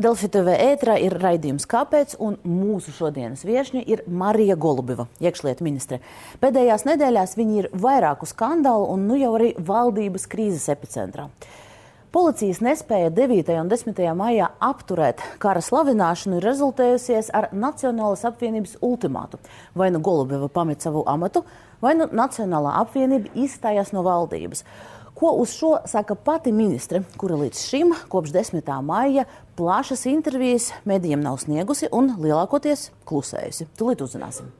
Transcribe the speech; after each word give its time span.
Delfi 0.00 0.30
TV 0.32 0.54
ētrā 0.72 0.94
ir 1.04 1.12
raidījums 1.20 1.66
Kāpēc, 1.68 2.14
un 2.24 2.38
mūsu 2.48 2.94
šodienas 2.96 3.42
viešņa 3.44 3.82
ir 3.92 4.00
Marija 4.08 4.54
Golubiva, 4.56 5.04
iekšlietu 5.20 5.66
ministre. 5.66 5.98
Pēdējās 6.40 6.86
nedēļās 6.88 7.36
viņa 7.36 7.58
ir 7.58 7.68
vairāku 7.76 8.24
skandālu 8.28 8.88
un 8.94 9.04
nu 9.10 9.18
jau 9.20 9.34
arī 9.36 9.50
valdības 9.60 10.24
krīzes 10.32 10.70
epicentrā. 10.72 11.26
Policijas 12.12 12.62
nespēja 12.64 13.12
9. 13.12 13.52
un 13.60 13.68
10. 13.68 14.00
maijā 14.16 14.48
apturēt 14.64 15.20
kara 15.40 15.60
slavināšanu 15.64 16.40
ir 16.40 16.48
rezultējusies 16.48 17.28
ar 17.36 17.50
Nacionālas 17.52 18.24
apvienības 18.28 18.78
ultimātu. 18.80 19.40
Vai 19.76 19.90
nu 19.92 20.00
Golubiva 20.00 20.48
pamet 20.52 20.84
savu 20.84 21.04
amatu, 21.08 21.44
vai 21.84 21.94
nu 22.00 22.08
Nacionālā 22.08 22.78
apvienība 22.80 23.32
izstājās 23.44 23.92
no 23.92 24.04
valdības. 24.08 24.64
Ko 25.22 25.30
uz 25.38 25.52
šo 25.54 25.76
saka 25.86 26.14
pati 26.14 26.50
ministre, 26.52 27.04
kura 27.16 27.36
līdz 27.38 27.60
šim, 27.62 27.92
kopš 28.10 28.32
10. 28.34 28.70
maija, 28.82 29.22
plašas 29.54 30.02
intervijas 30.10 30.72
medijiem 30.84 31.22
nav 31.22 31.38
sniegusi 31.44 31.86
un 31.94 32.16
lielākoties 32.18 32.88
klusējusi? 33.06 33.68
Tūlīt 33.78 34.02
uzzināsim. 34.02 34.50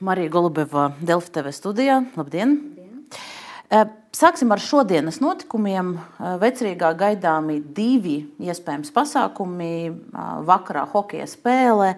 Marija 0.00 0.30
Golubeva, 0.30 0.92
Delfi 1.02 1.32
TV 1.34 1.50
studijā. 1.54 1.98
Labdien! 2.16 2.54
Labdien. 2.60 3.92
Sāksim 4.14 4.52
ar 4.54 4.60
šodienas 4.62 5.18
notikumiem. 5.22 5.96
Vecrīgā 6.42 6.92
gaidāmi 6.98 7.58
divi 7.74 8.20
iespējams 8.38 8.92
pasākumi. 8.94 9.72
Vakarā 10.46 10.84
hokeja 10.92 11.26
spēle. 11.30 11.96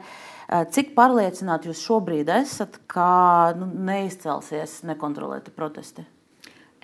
Cik 0.73 0.95
pārliecināti 0.97 1.69
jūs 1.69 1.83
šobrīd 1.85 2.31
esat, 2.33 2.79
ka 2.89 3.53
nu, 3.59 3.69
neizcelsies 3.91 4.79
nekontrolēti 4.87 5.53
protesti? 5.53 6.07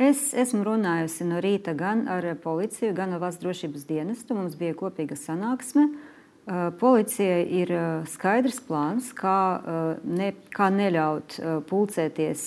Es 0.03 0.33
esmu 0.35 0.65
runājusi 0.67 1.29
no 1.29 1.41
rīta 1.45 1.77
gan 1.79 2.09
ar 2.11 2.27
policiju, 2.43 2.93
gan 2.97 3.15
ar 3.15 3.23
valsts 3.23 3.45
drošības 3.45 3.87
dienestu. 3.89 4.37
Mums 4.37 4.59
bija 4.59 4.77
kopīga 4.77 5.17
sanāksme. 5.17 5.87
Uh, 5.89 6.12
Policijai 6.43 7.43
ir 7.55 7.71
skaidrs 8.11 8.59
plāns, 8.67 9.13
kā, 9.15 9.63
ne, 10.03 10.33
kā 10.51 10.73
neļaut 10.75 11.37
pulcēties 11.69 12.47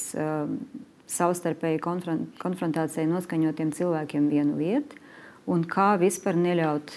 savstarpēji 1.16 1.80
konfrontācijai 1.80 3.06
noskaņotiem 3.08 3.70
cilvēkiem 3.78 4.26
vienu 4.28 4.58
vietu, 4.60 5.00
un 5.48 5.64
kā 5.64 5.94
vispār 6.02 6.36
neļaut 6.36 6.92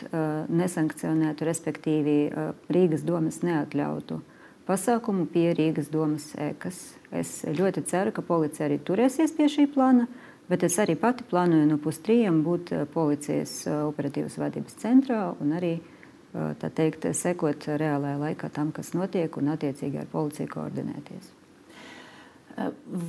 nesankcionētu, 0.51 1.47
respektīvi 1.47 2.17
Rīgas 2.75 3.05
domas 3.07 3.45
neatļautu 3.47 4.19
pasākumu 4.67 5.29
pie 5.31 5.53
Rīgas 5.55 5.93
domas 5.93 6.33
ēkas. 6.35 6.81
Es 7.15 7.45
ļoti 7.47 7.85
ceru, 7.89 8.11
ka 8.12 8.25
policija 8.27 8.67
arī 8.67 8.81
turēsies 8.83 9.37
pie 9.37 9.47
šī 9.53 9.69
plāna, 9.71 10.09
bet 10.51 10.67
es 10.67 10.81
arī 10.83 10.99
pati 10.99 11.23
plānoju 11.31 11.71
no 11.71 11.79
pustrījiem 11.79 12.43
būt 12.43 12.75
policijas 12.91 13.62
operatīvas 13.71 14.37
vadības 14.43 14.77
centrā 14.83 15.23
un 15.39 15.55
arī 15.57 15.77
uh, 15.79 15.95
tā 16.61 16.70
teikt, 16.75 17.08
sekot 17.17 17.69
reālajā 17.81 18.20
laikā 18.20 18.53
tam, 18.55 18.70
kas 18.75 18.94
notiek, 18.97 19.34
un 19.41 19.53
attiecīgi 19.55 20.03
ar 20.03 20.08
policiju 20.12 20.53
koordinēties. 20.53 21.34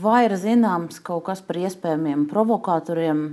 Vai 0.02 0.28
ir 0.28 0.36
zināms 0.38 1.00
kaut 1.02 1.24
kas 1.26 1.42
par 1.42 1.58
iespējamiem 1.58 2.28
provokatoriem, 2.30 3.24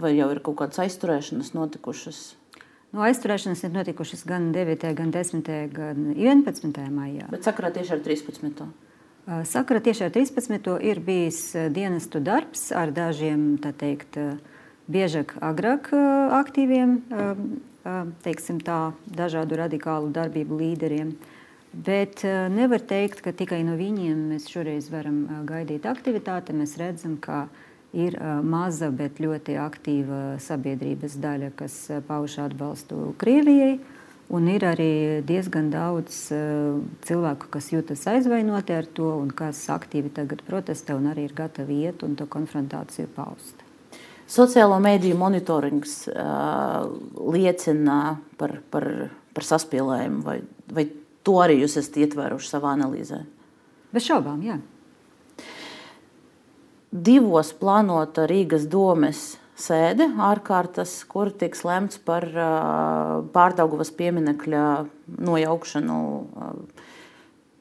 vai 0.00 0.14
jau 0.16 0.30
ir 0.32 0.40
kaut 0.44 0.62
kādas 0.62 0.80
aizturēšanas 0.86 1.52
notikušas? 1.56 2.22
No 2.92 3.00
nu, 3.00 3.06
aizturēšanas 3.08 3.62
ir 3.64 3.72
notikušas 3.72 4.24
gan 4.28 4.50
9, 4.52 4.90
gan 4.96 5.12
10, 5.12 5.46
gan 5.72 6.08
11. 6.12 6.80
maijā. 6.92 7.28
Bet 7.32 7.46
sakarā 7.48 7.70
tieši 7.72 7.94
ar 7.96 8.02
13. 8.04 8.64
Sakarā 9.48 9.80
tieši 9.84 10.08
ar 10.08 10.12
13. 10.12 10.72
ir 10.84 11.00
bijis 11.00 11.40
dienestu 11.72 12.20
darbs 12.20 12.66
ar 12.76 12.92
dažiem, 12.92 13.54
tā 13.64 13.72
teikt, 13.72 14.18
biežāk 14.92 15.36
agrāk 15.40 15.92
aktīviem 16.42 16.98
teiksim, 18.24 18.60
tā, 18.62 18.92
dažādu 19.06 19.58
radikālu 19.60 20.12
darbību 20.14 20.58
līderiem. 20.60 21.14
Bet 21.72 22.20
nevar 22.52 22.82
teikt, 22.84 23.22
ka 23.24 23.32
tikai 23.32 23.62
no 23.64 23.78
viņiem 23.78 24.26
mēs 24.34 24.50
šoreiz 24.52 24.90
varam 24.92 25.44
gaidīt 25.48 25.86
aktivitāti. 25.88 26.52
Mēs 26.52 26.76
redzam, 26.76 27.16
ka 27.16 27.46
ir 27.96 28.18
maza, 28.44 28.90
bet 28.92 29.20
ļoti 29.22 29.56
aktīva 29.60 30.20
sabiedrības 30.42 31.16
daļa, 31.22 31.50
kas 31.56 31.78
pauž 32.08 32.38
atbalstu 32.44 33.14
Krievijai. 33.20 33.78
Un 34.32 34.46
ir 34.48 34.64
arī 34.64 34.92
diezgan 35.28 35.68
daudz 35.72 36.28
cilvēku, 37.04 37.50
kas 37.52 37.68
jūtas 37.72 38.06
aizvainoti 38.08 38.76
ar 38.76 38.88
to 38.88 39.10
un 39.18 39.32
kas 39.36 39.60
aktīvi 39.72 40.12
tagad 40.14 40.44
protestē 40.46 40.96
un 40.96 41.10
arī 41.10 41.26
ir 41.28 41.36
gatavi 41.36 41.82
iet 41.88 42.04
un 42.06 42.16
to 42.16 42.28
konfrontāciju 42.32 43.10
paust. 43.16 43.61
Sociālo 44.30 44.78
mediju 44.80 45.18
monitorings 45.20 46.06
uh, 46.08 46.86
liecina 47.34 48.16
par, 48.40 48.58
par, 48.72 48.88
par 49.34 49.46
saspīlējumu, 49.46 50.22
vai, 50.24 50.38
vai 50.72 50.86
to 51.26 51.38
arī 51.42 51.60
jūs 51.62 51.76
esat 51.80 51.98
ietvēruši 52.04 52.52
savā 52.54 52.72
analīzē? 52.76 53.22
Bez 53.92 54.06
šaubām, 54.08 54.40
jā. 54.46 54.56
Divos 56.92 57.52
plānota 57.56 58.26
Rīgas 58.28 58.66
domes 58.68 59.32
sēde 59.58 60.08
ārkārtas, 60.20 60.94
kur 61.08 61.30
tiks 61.32 61.62
lemts 61.66 62.00
par 62.02 62.26
uh, 62.28 63.20
pārdaugavas 63.34 63.92
pieminekļa 63.96 64.64
nojaukšanu, 65.28 65.98
uh, 66.22 66.88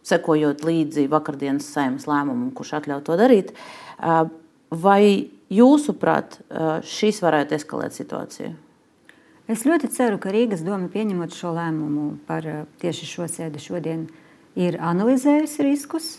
sekojot 0.08 0.66
līdzi 0.68 1.06
vakardienas 1.12 1.68
saimnes 1.72 2.08
lēmumam, 2.10 2.50
kurš 2.56 2.78
atļauj 2.80 3.06
to 3.08 3.20
darīt. 3.20 3.54
Uh, 4.00 4.26
vai 4.72 5.04
Jūsuprāt, 5.52 6.40
šis 6.88 7.20
varētu 7.24 7.58
eskalēt 7.58 7.96
situāciju? 7.98 8.54
Es 9.52 9.66
ļoti 9.68 9.90
ceru, 9.92 10.16
ka 10.22 10.32
Rīgas 10.32 10.62
doma 10.64 10.88
pieņemot 10.92 11.34
šo 11.36 11.52
lēmumu 11.58 12.22
par 12.28 12.46
tieši 12.80 13.08
šo 13.10 13.28
sēdi 13.28 13.60
šodien 13.60 14.06
ir 14.56 14.78
analizējusi 14.80 15.66
riskus. 15.68 16.12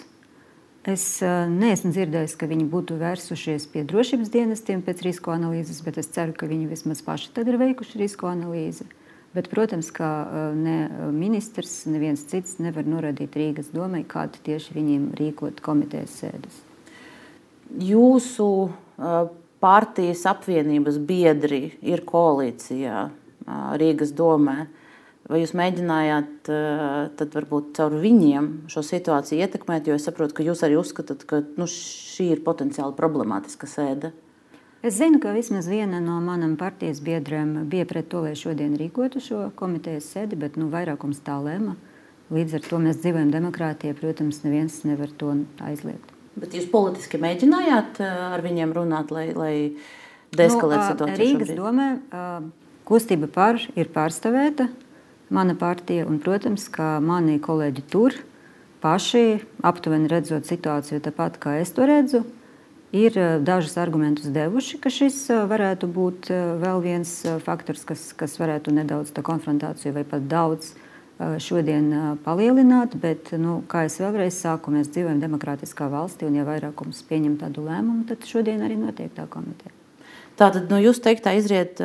Es 0.83 1.23
neesmu 1.23 1.93
dzirdējis, 1.95 2.35
ka 2.37 2.49
viņi 2.51 2.67
būtu 2.69 2.99
vērsušies 3.01 3.69
pie 3.73 3.87
drošības 3.89 4.33
dienestiem 4.35 4.83
pēc 4.85 5.05
risku 5.07 5.31
analīzes, 5.33 5.79
bet 5.87 6.01
es 6.03 6.11
ceru, 6.13 6.35
ka 6.37 6.49
viņi 6.51 6.67
vismaz 6.69 7.01
paši 7.07 7.31
tad 7.37 7.49
ir 7.49 7.61
veikuši 7.61 8.03
risku 8.03 8.27
analīzi. 8.29 8.89
Bet, 9.33 9.47
protams, 9.49 9.89
ka 9.95 10.11
ne 10.53 10.77
ministrs, 11.15 11.87
neviens 11.89 12.27
cits 12.29 12.59
nevar 12.61 12.85
norādīt 12.85 13.33
Rīgas 13.39 13.71
domai, 13.73 14.03
kādu 14.05 14.43
tieši 14.45 14.75
viņiem 14.77 15.07
rīkot 15.17 15.63
komitejas 15.65 16.19
sēdes. 16.21 16.59
Jūsu 17.81 18.49
partijas 19.63 20.25
apvienības 20.31 20.99
biedri 21.07 21.65
ir 21.81 22.05
koalīcijā 22.07 23.09
Rīgas 23.81 24.15
domē. 24.17 24.67
Vai 25.31 25.39
jūs 25.39 25.53
mēģinājāt 25.55 26.49
tad 27.17 27.37
varbūt 27.37 27.71
caur 27.79 27.95
viņiem 28.03 28.49
šo 28.73 28.83
situāciju 28.85 29.45
ietekmēt? 29.45 29.87
Jo 29.87 29.95
es 29.97 30.09
saprotu, 30.09 30.35
ka 30.37 30.47
jūs 30.47 30.65
arī 30.67 30.77
uzskatāt, 30.81 31.23
ka 31.31 31.45
nu, 31.57 31.69
šī 31.71 32.33
ir 32.35 32.43
potenciāli 32.45 32.97
problemātiska 32.99 33.71
sēde. 33.71 34.11
Es 34.83 34.97
zinu, 34.99 35.21
ka 35.23 35.31
vismaz 35.31 35.69
viena 35.71 36.01
no 36.03 36.17
manām 36.25 36.57
partijas 36.59 36.99
biedriem 37.07 37.55
bija 37.71 37.87
pret 37.87 38.09
to, 38.11 38.25
lai 38.27 38.35
šodien 38.39 38.75
rīkotu 38.81 39.23
šo 39.23 39.45
komitejas 39.55 40.11
sēdi, 40.11 40.39
bet 40.43 40.59
nu, 40.59 40.67
vairākums 40.75 41.23
tā 41.23 41.39
lēma. 41.39 41.77
Līdz 42.35 42.59
ar 42.59 42.67
to 42.67 42.81
mēs 42.83 42.99
dzīvojam 43.05 43.31
demokrātijā. 43.31 43.95
Protams, 43.99 44.43
neviens 44.43 44.83
nevar 44.89 45.15
to 45.23 45.37
aizliegt. 45.63 46.12
Bet 46.39 46.55
jūs 46.57 46.69
politiski 46.73 47.21
mēģinājāt 47.21 48.01
eh, 48.01 48.25
ar 48.33 48.45
viņiem 48.45 48.73
runāt, 48.77 49.13
lai, 49.13 49.29
lai 49.37 49.55
deeskalētu 50.33 50.83
nu, 50.83 50.91
situāciju? 50.91 51.21
Rīgas 51.21 51.55
domē 51.57 51.89
kustība 52.89 53.29
par 53.31 53.61
ir 53.79 53.91
pārstāvēta, 53.93 54.69
mana 55.33 55.57
partija, 55.59 56.07
un, 56.09 56.21
protams, 56.23 56.67
ka 56.73 56.97
mani 57.05 57.39
kolēģi 57.43 57.85
tur 57.93 58.17
paši 58.83 59.43
aptuveni 59.63 60.11
redzot 60.11 60.49
situāciju 60.49 61.03
tāpat, 61.05 61.39
kā 61.43 61.59
es 61.63 61.71
to 61.77 61.87
redzu, 61.87 62.25
ir 62.93 63.17
dažus 63.45 63.79
argumentus 63.81 64.33
devuši, 64.33 64.81
ka 64.83 64.91
šis 64.93 65.25
varētu 65.49 65.89
būt 65.89 66.33
vēl 66.63 66.83
viens 66.85 67.13
faktors, 67.45 67.87
kas, 67.89 68.11
kas 68.19 68.37
varētu 68.41 68.75
nedaudz 68.75 69.15
tā 69.15 69.25
konfrontāciju 69.25 69.95
vai 69.97 70.05
pat 70.09 70.27
daudz 70.29 70.75
šodien 71.43 71.91
palielināt, 72.25 72.97
bet, 73.01 73.33
nu, 73.39 73.61
kā 73.71 73.85
jau 73.87 74.09
vēlreiz 74.09 74.41
saku, 74.43 74.73
mēs 74.75 74.91
dzīvojam 74.93 75.21
demokrātiskā 75.23 75.89
valstī, 75.93 76.27
un 76.29 76.41
ja 76.41 76.47
vairākums 76.49 77.05
pieņem 77.09 77.39
tādu 77.43 77.67
lēmumu, 77.69 78.07
tad 78.09 78.27
šodien 78.29 78.65
arī 78.65 78.79
notiek 78.81 79.13
tā 79.17 79.29
komiteja. 79.31 79.75
Tātad 80.39 80.71
no 80.71 80.79
nu, 80.79 80.87
jūsu 80.87 81.03
teiktā 81.05 81.35
izriet, 81.37 81.81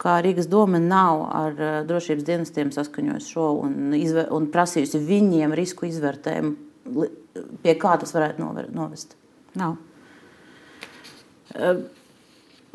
ka 0.00 0.14
Rīgas 0.24 0.48
doma 0.48 0.80
nav 0.80 1.26
ar 1.28 1.58
drošības 1.86 2.24
dienestiem 2.24 2.72
saskaņojusi 2.72 3.34
šo 3.34 3.50
un, 3.66 3.92
izver, 3.98 4.30
un 4.32 4.48
prasījusi 4.52 5.02
viņiem 5.04 5.52
risku 5.56 5.86
izvērtējumu 5.90 7.04
pie 7.62 7.76
kā 7.80 7.96
tas 8.00 8.14
varētu 8.16 8.48
novest? 8.74 9.16
Nav. 9.56 9.76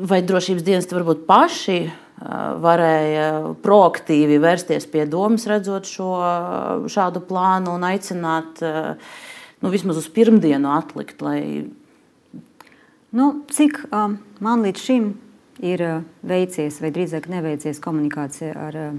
Vai 0.01 0.21
drošības 0.25 0.65
dienesti 0.65 0.95
varbūt 0.97 1.25
paši 1.27 1.79
varēja 2.61 3.27
proaktīvi 3.61 4.37
vērsties 4.41 4.87
pie 4.89 5.05
domas, 5.09 5.47
redzot 5.49 5.89
šo, 5.89 6.09
šādu 6.89 7.21
plānu 7.25 7.75
un 7.77 7.85
aicināt 7.85 8.61
nu, 8.61 9.71
vismaz 9.73 9.99
uz 10.01 10.07
pirmdienu 10.13 10.69
atlikt? 10.73 11.21
Lai... 11.25 11.41
Nu, 13.11 13.27
cik 13.51 13.81
um, 13.89 14.19
man 14.39 14.61
līdz 14.65 14.85
šim 14.85 15.09
ir 15.61 15.81
veicies, 16.25 16.77
vai 16.81 16.93
drīzāk 16.95 17.27
neveicies 17.31 17.81
komunikācija 17.83 18.53
ar 18.69 18.77
uh, 18.79 18.93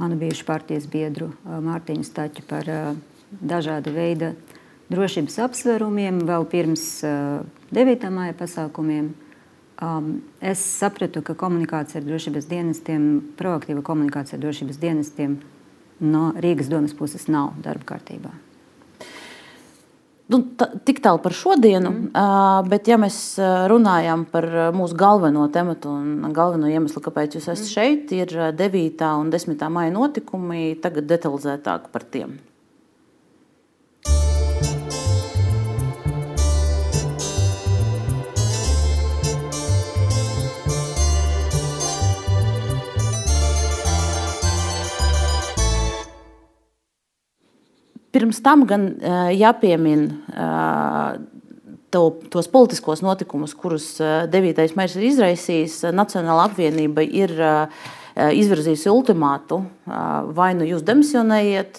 manu 0.00 0.16
bijušu 0.20 0.46
partijas 0.48 0.86
biedru 0.86 1.32
uh, 1.32 1.58
Mārtiņu 1.64 2.06
Staķu 2.06 2.44
par 2.48 2.70
uh, 2.70 2.92
dažāda 3.40 3.92
veida 3.92 4.32
drošības 4.90 5.40
apsvērumiem 5.44 6.22
vēl 6.28 6.46
pirms 6.50 6.86
uh, 7.04 7.42
9. 7.74 8.06
māja 8.14 8.36
pasākumiem. 8.38 9.10
Um, 9.80 10.20
es 10.44 10.60
sapratu, 10.60 11.22
ka 11.24 11.32
komunikācija 11.40 12.02
ar 12.02 12.04
drošības 12.04 12.44
dienestiem, 12.50 13.04
proaktīva 13.38 13.80
komunikācija 13.84 14.36
ar 14.36 14.42
drošības 14.42 14.76
dienestiem 14.82 15.38
no 16.04 16.30
Rīgas 16.36 16.68
domas 16.68 16.92
puses 16.96 17.24
nav 17.32 17.54
darba 17.64 17.94
kārtībā. 17.94 18.32
Nu, 20.30 20.42
tā, 20.60 20.68
tik 20.86 21.00
tālu 21.02 21.18
par 21.24 21.34
šodienu, 21.34 21.90
mm. 21.90 22.10
uh, 22.12 22.60
bet 22.68 22.92
ja 22.92 23.00
mēs 23.00 23.16
runājam 23.72 24.26
par 24.30 24.46
mūsu 24.76 24.94
galveno 25.00 25.48
tematu 25.50 25.96
un 25.96 26.28
galveno 26.36 26.68
iemeslu, 26.70 27.00
kāpēc 27.02 27.38
jūs 27.38 27.48
esat 27.48 27.64
mm. 27.64 27.72
šeit, 27.72 28.14
ir 28.14 28.36
9. 28.60 29.08
un 29.16 29.32
10. 29.32 29.66
maija 29.72 29.96
notikumi. 29.96 30.76
Tagad 30.84 31.08
detalizētāk 31.10 31.88
par 31.90 32.04
tiem. 32.04 32.36
Pirms 48.10 48.40
tam 48.42 48.64
gan 48.66 48.88
jāpiemina 49.30 50.08
to, 51.94 52.02
tos 52.30 52.48
politiskos 52.50 53.02
notikumus, 53.06 53.54
kurus 53.54 53.92
9. 54.00 54.74
maija 54.78 54.98
ir 54.98 55.06
izraisījis. 55.10 55.76
Nacionāla 55.94 56.48
apvienība 56.50 57.04
ir 57.06 57.30
izvirzījusi 58.20 58.90
ultimātu, 58.90 59.60
vai 60.34 60.50
nu 60.58 60.66
jūs 60.66 60.82
demisionējiet, 60.86 61.78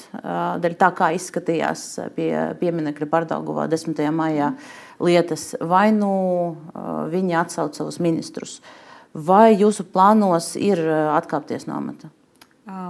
dēļ 0.63 0.77
tā 0.79 0.89
kā 0.95 1.11
izskatījās 1.17 1.83
pie 2.15 2.31
pieminiekļa 2.61 3.09
Pārdagovā 3.11 3.67
10. 3.71 3.99
maijā 4.15 4.53
lietas, 5.03 5.51
vai 5.59 5.89
nu 5.95 6.13
viņi 7.11 7.37
atsauc 7.43 7.75
savus 7.75 7.99
ministrus. 7.99 8.61
Vai 9.11 9.51
jūsu 9.59 9.83
plānos 9.91 10.53
ir 10.55 10.79
atkāpties 11.11 11.67
no 11.67 11.75
amata? 11.75 12.07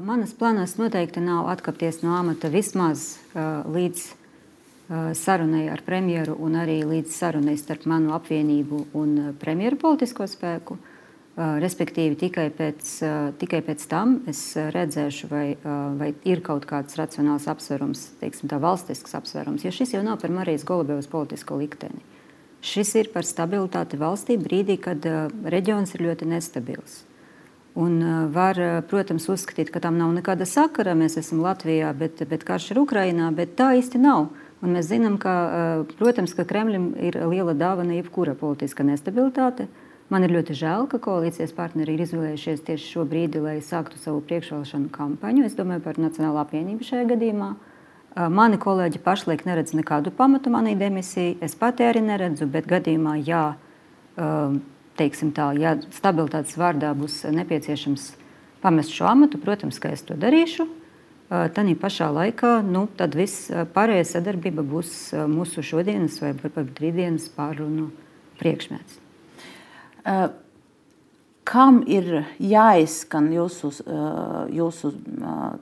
Manas 0.05 0.35
plānos 0.37 0.77
noteikti 0.77 1.23
nav 1.23 1.49
atkāpties 1.49 2.03
no 2.05 2.13
amata 2.13 2.51
vismaz 2.53 3.15
līdz 3.33 4.07
sarunai 5.15 5.69
ar 5.71 5.81
premjeru 5.85 6.35
un 6.43 6.57
arī 6.59 6.81
līdz 6.83 7.11
sarunai 7.15 7.55
starp 7.59 7.85
manu 7.87 8.11
apvienību 8.17 8.85
un 8.99 9.35
premjeru 9.39 9.79
politisko 9.79 10.27
spēku. 10.27 10.77
Respektīvi, 11.39 12.17
tikai 12.19 12.49
pēc, 12.51 12.89
tikai 13.39 13.61
pēc 13.63 13.85
tam 13.87 14.17
es 14.27 14.41
redzēšu, 14.75 15.29
vai, 15.31 15.45
vai 15.95 16.09
ir 16.27 16.41
kaut 16.43 16.67
kāds 16.67 16.97
racionāls 16.99 17.47
apsvērums, 17.47 18.01
teiksim, 18.19 18.51
tā 18.51 18.59
valstisks 18.59 19.15
apsvērums, 19.15 19.63
jo 19.63 19.71
šis 19.71 19.95
jau 19.95 20.03
nav 20.03 20.19
par 20.19 20.33
Marijas 20.35 20.67
Golubevas 20.67 21.07
politisko 21.07 21.55
likteni. 21.61 22.03
Šis 22.61 22.91
ir 22.99 23.09
par 23.15 23.23
stabilitāti 23.25 23.97
valstī 23.97 24.35
brīdī, 24.37 24.75
kad 24.83 25.07
reģions 25.55 25.95
ir 25.95 26.03
ļoti 26.09 26.27
nestabils. 26.29 26.99
Un 27.79 28.01
var, 28.35 28.57
protams, 28.91 29.29
uzskatīt, 29.31 29.69
ka 29.71 29.79
tam 29.79 29.95
nav 29.95 30.11
nekāda 30.11 30.43
sakara. 30.49 30.91
Mēs 30.97 31.15
esam 31.21 31.39
Latvijā, 31.39 31.93
bet, 31.95 32.19
bet 32.27 32.43
karš 32.43 32.73
ir 32.73 32.81
Ukrainā, 32.81 33.29
bet 33.35 33.55
tā 33.55 33.71
īsti 33.79 34.01
nav. 34.01 34.27
Un 34.61 34.75
mēs 34.75 34.89
zinām, 34.91 35.15
ka, 35.21 35.35
protams, 35.95 36.35
ka 36.37 36.43
Kremlim 36.45 36.91
ir 36.99 37.15
liela 37.31 37.55
dāvana 37.57 37.95
jebkura 37.95 38.35
politiska 38.37 38.83
nestabilitāte. 38.85 39.69
Man 40.11 40.27
ir 40.27 40.33
ļoti 40.35 40.57
žēl, 40.59 40.89
ka 40.91 40.99
koalīcijas 40.99 41.53
partneri 41.55 41.95
ir 41.95 42.03
izvēlējušies 42.03 42.65
tieši 42.67 42.89
šo 42.97 43.05
brīdi, 43.07 43.39
lai 43.39 43.61
sāktu 43.63 43.95
savu 44.01 44.19
priekšvēlēšanu 44.27 44.91
kampaņu. 44.91 45.45
Es 45.47 45.55
domāju 45.55 45.85
par 45.85 45.95
Nacionālo 46.03 46.41
apvienību 46.43 46.83
šajā 46.83 47.07
gadījumā. 47.13 47.53
Mani 48.35 48.59
kolēģi 48.59 48.99
pašlaik 49.05 49.45
neredz 49.47 49.71
nekādu 49.71 50.11
pamatu 50.11 50.51
manai 50.51 50.75
demisijai. 50.75 51.37
Es 51.39 51.55
pati 51.55 51.87
arī 51.87 52.03
neredzu, 52.03 52.43
bet 52.51 52.67
gadījumā, 52.67 53.15
ja 53.23 53.45
teiksim 54.99 55.31
tā, 55.35 55.51
ja 55.59 55.75
stabilitātes 55.95 56.57
vārdā 56.59 56.91
būs 56.97 57.23
nepieciešams 57.31 58.11
pamest 58.61 58.93
šo 58.93 59.07
amatu, 59.09 59.39
protams, 59.41 59.79
ka 59.81 59.93
es 59.95 60.03
to 60.05 60.17
darīšu. 60.19 60.67
Tad 61.31 61.69
pašā 61.79 62.09
laikā 62.11 62.57
nu, 62.67 62.89
viss 63.15 63.47
pārējā 63.47 64.03
sadarbība 64.09 64.65
būs 64.67 65.13
mūsu 65.31 65.63
šodienas 65.63 66.19
vai 66.19 66.33
pat 66.35 66.81
rītdienas 66.83 67.29
pārunu 67.31 67.87
priekšmets. 68.41 68.99
Uh 70.03 70.27
kam 71.51 71.81
ir 71.89 72.21
jāizskan 72.39 73.27
jūsu, 73.35 73.73
jūsu 74.55 74.91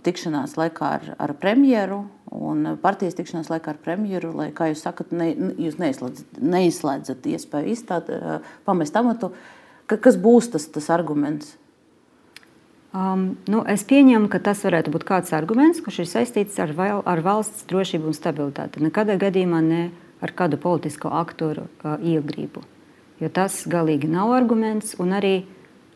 tikšanās 0.05 0.53
laikā 0.59 0.89
ar, 0.99 1.07
ar 1.17 1.33
premjeru 1.41 2.03
un 2.35 2.75
partijas 2.81 3.17
tikšanās 3.17 3.49
laikā 3.49 3.73
ar 3.73 3.79
premjeru, 3.81 4.33
lai, 4.37 4.49
kā 4.53 4.69
jūs 4.69 4.83
sakat, 4.85 5.13
ne, 5.15 5.31
jūs 5.57 5.79
neizslēdzat, 5.81 6.37
neizslēdzat 6.37 7.25
iespēju 7.33 7.73
izstāt, 7.73 8.11
pamest 8.69 8.99
amatu. 9.01 9.31
Kas 9.89 10.19
būs 10.21 10.51
tas, 10.53 10.67
tas 10.69 10.91
arguments? 10.93 11.55
Um, 12.89 13.35
nu, 13.49 13.61
es 13.69 13.83
pieņemu, 13.85 14.29
ka 14.33 14.39
tas 14.41 14.61
varētu 14.65 14.93
būt 14.93 15.05
kāds 15.05 15.33
arguments, 15.37 15.81
kurš 15.85 16.03
ir 16.03 16.09
saistīts 16.09 16.57
ar, 16.61 16.73
val, 16.77 17.03
ar 17.05 17.21
valsts 17.25 17.67
drošību 17.69 18.09
un 18.09 18.17
stabilitāti. 18.17 18.81
Nekādā 18.81 19.17
gadījumā 19.21 19.59
ne 19.65 19.81
ar 20.25 20.33
kādu 20.37 20.57
politisko 20.61 21.11
aktoru 21.17 21.67
uh, 21.69 21.97
iegrību. 22.01 22.63
Jo 23.21 23.29
tas 23.33 23.61
galīgi 23.69 24.09
nav 24.09 24.33
arguments. 24.33 24.95
Un 25.01 25.13
arī 25.17 25.33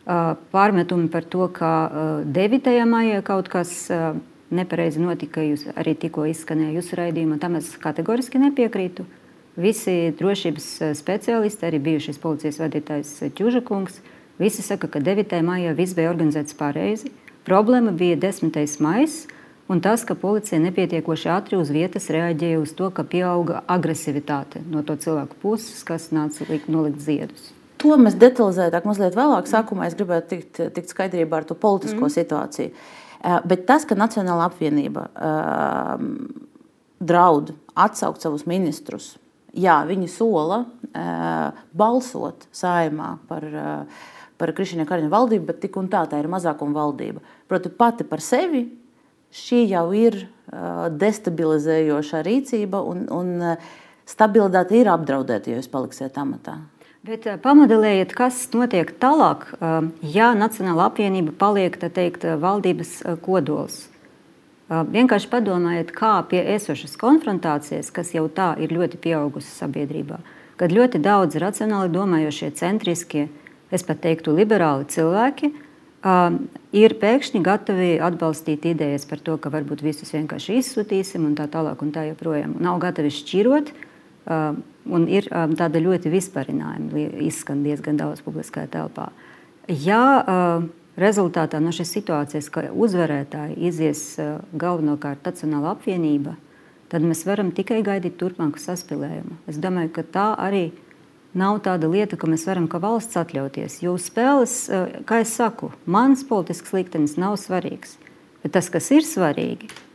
pārmetumi 0.05 1.09
par 1.11 1.23
to, 1.23 1.47
ka 1.53 1.71
9. 2.25 2.71
maijā 2.89 3.21
kaut 3.25 3.49
kas 3.51 3.89
nepareizi 4.53 5.01
notika, 5.01 5.41
jūs 5.41 5.65
arī 5.73 5.95
tikko 5.97 6.27
izskanēja 6.29 6.77
jūsu 6.77 6.97
raidījumā, 6.99 7.39
tam 7.41 7.57
es 7.59 7.71
kategoriski 7.81 8.41
nepiekrītu. 8.41 9.05
Visi 9.53 10.13
drošības 10.17 10.67
speciālisti, 10.97 11.67
arī 11.67 11.79
bijušais 11.81 12.17
policijas 12.21 12.57
vadītājs 12.61 13.13
Čužakungs, 13.37 13.99
visi 14.41 14.65
saka, 14.65 14.89
ka 14.89 15.01
9. 15.03 15.37
maijā 15.45 15.75
viss 15.77 15.93
bija 15.97 16.09
organizēts 16.09 16.57
pareizi. 16.57 17.13
Problēma 17.45 17.93
bija 17.93 18.17
10. 18.17 18.57
maijs, 18.81 19.27
un 19.69 19.81
tas, 19.83 20.03
ka 20.07 20.17
policija 20.17 20.61
nepietiekoši 20.63 21.29
ātri 21.29 21.59
uz 21.59 21.69
vietas 21.73 22.09
reaģēja 22.13 22.61
uz 22.63 22.73
to, 22.73 22.89
ka 22.89 23.05
pieauga 23.05 23.61
agresivitāte 23.69 24.63
no 24.69 24.81
to 24.81 24.97
cilvēku 24.97 25.37
puses, 25.41 25.85
kas 25.85 26.09
nāca 26.15 26.49
nolikt 26.67 27.03
ziedus. 27.03 27.52
To 27.83 27.97
mēs 27.99 28.15
detalizētāk, 28.15 28.85
mazliet 28.87 29.15
vēlāk. 29.17 29.49
Sākumā 29.49 29.89
es 29.89 29.97
gribētu 29.99 30.37
tikt, 30.37 30.61
tikt 30.75 30.93
skaidrībā 30.93 31.41
ar 31.41 31.47
to 31.47 31.57
politisko 31.59 32.05
mm. 32.07 32.13
situāciju. 32.15 32.71
Uh, 33.23 33.39
bet 33.47 33.65
tas, 33.67 33.83
ka 33.87 33.97
Nacionāla 33.99 34.47
apvienība 34.47 35.09
uh, 35.11 36.05
draud 37.03 37.53
atsaukt 37.75 38.23
savus 38.23 38.45
ministrus, 38.47 39.13
jā, 39.51 39.81
viņi 39.87 40.07
sola 40.11 40.63
uh, 40.63 41.63
balsot 41.75 42.47
saimā 42.55 43.17
par, 43.27 43.47
uh, 43.47 44.07
par 44.39 44.55
Krišņa 44.55 44.87
Kariņa 44.87 45.11
valdību, 45.11 45.47
bet 45.51 45.61
tik 45.63 45.75
un 45.79 45.91
tā 45.91 46.05
tā 46.11 46.19
ir 46.23 46.31
mazākuma 46.31 46.75
valdība. 46.79 47.23
Proti, 47.51 47.71
pati 47.71 48.07
par 48.07 48.23
sevi 48.23 48.65
šī 49.33 49.63
jau 49.71 49.87
ir 49.97 50.21
destabilizējoša 50.53 52.19
rīcība, 52.27 52.83
un, 52.85 53.07
un 53.09 53.55
stabilitāte 54.05 54.77
ir 54.77 54.91
apdraudēta, 54.91 55.49
ja 55.49 55.57
jūs 55.57 55.71
paliksiet 55.71 56.19
amatā. 56.21 56.59
Bet 57.03 57.25
eh, 57.27 57.35
pamodelējiet, 57.35 58.13
kas 58.15 58.37
notiek 58.55 58.93
tālāk, 58.95 59.49
eh, 59.57 59.71
ja 60.07 60.29
Nacionāla 60.39 60.85
apvienība 60.87 61.33
paliek 61.35 61.75
teikt, 61.75 62.23
eh, 62.23 62.37
valdības 62.39 63.01
kodols. 63.25 63.89
Vienkārši 64.73 65.27
padomājiet, 65.29 65.91
kā 65.93 66.13
pie 66.25 66.39
esošas 66.55 66.95
konfrontācijas, 66.97 67.91
kas 67.93 68.13
jau 68.15 68.23
tā 68.31 68.55
ir 68.63 68.71
ļoti 68.73 68.97
pieaugusi 68.97 69.51
sabiedrībā, 69.51 70.17
kad 70.57 70.71
ļoti 70.71 71.01
daudz 71.03 71.35
racionāli 71.37 71.91
domājošie, 71.93 72.49
centriskie, 72.57 73.27
es 73.69 73.83
pat 73.83 73.99
teiktu, 74.01 74.33
liberāli 74.33 74.87
cilvēki 74.87 75.51
ir 76.73 76.95
pēkšņi 77.03 77.43
gatavi 77.43 77.91
atbalstīt 78.01 78.65
idejas 78.65 79.05
par 79.05 79.19
to, 79.19 79.37
ka 79.37 79.51
varbūt 79.53 79.83
visus 79.83 80.15
vienkārši 80.15 80.57
izsūtīsim 80.63 81.27
un 81.27 81.35
tā 81.35 81.45
tālāk 81.51 81.83
un 81.83 81.91
tā 81.91 82.07
joprojām. 82.07 82.55
Nav 82.63 82.79
gatavi 82.81 83.11
šķirot 83.13 83.73
Un 84.27 85.07
ir 85.07 85.27
um, 85.31 85.53
tāda 85.55 85.79
ļoti 85.79 86.11
vispārinājuma, 86.11 87.03
izskan 87.23 87.63
diezgan 87.63 87.99
daudz 87.99 88.23
publiskajā 88.23 88.67
telpā. 88.71 89.09
Ja 89.67 90.03
uh, 90.19 90.65
rezultātā 90.99 91.59
no 91.63 91.71
šīs 91.75 91.93
situācijas, 91.97 92.49
ka 92.51 92.65
uzvarētāji 92.71 93.59
izies 93.69 94.01
uh, 94.19 94.41
galvenokārt 94.59 95.23
Nacionāla 95.27 95.71
apvienība, 95.77 96.35
tad 96.91 97.05
mēs 97.07 97.23
varam 97.27 97.53
tikai 97.55 97.79
gaidīt 97.85 98.19
turpmāku 98.19 98.59
saspēlējumu. 98.59 99.39
Es 99.47 99.59
domāju, 99.59 99.93
ka 99.95 100.03
tā 100.03 100.27
arī 100.39 100.65
nav 101.33 101.61
tāda 101.65 101.89
lieta, 101.89 102.17
ka 102.19 102.29
mēs 102.29 102.45
varam 102.47 102.67
kā 102.69 102.79
valsts 102.81 103.17
atļauties. 103.17 103.79
Jo 103.83 103.95
spēles, 103.97 104.57
eh, 104.69 104.99
kā 105.07 105.23
jau 105.23 105.29
saku, 105.31 105.71
mans 105.85 106.23
politisks 106.23 106.73
liktenis 106.73 107.17
nav 107.17 107.39
svarīgs. 107.41 107.97
Bet 108.43 108.53
tas, 108.53 108.69
kas 108.69 108.91
ir 108.91 109.01
svarīgi, 109.01 109.71
ir, 109.71 109.92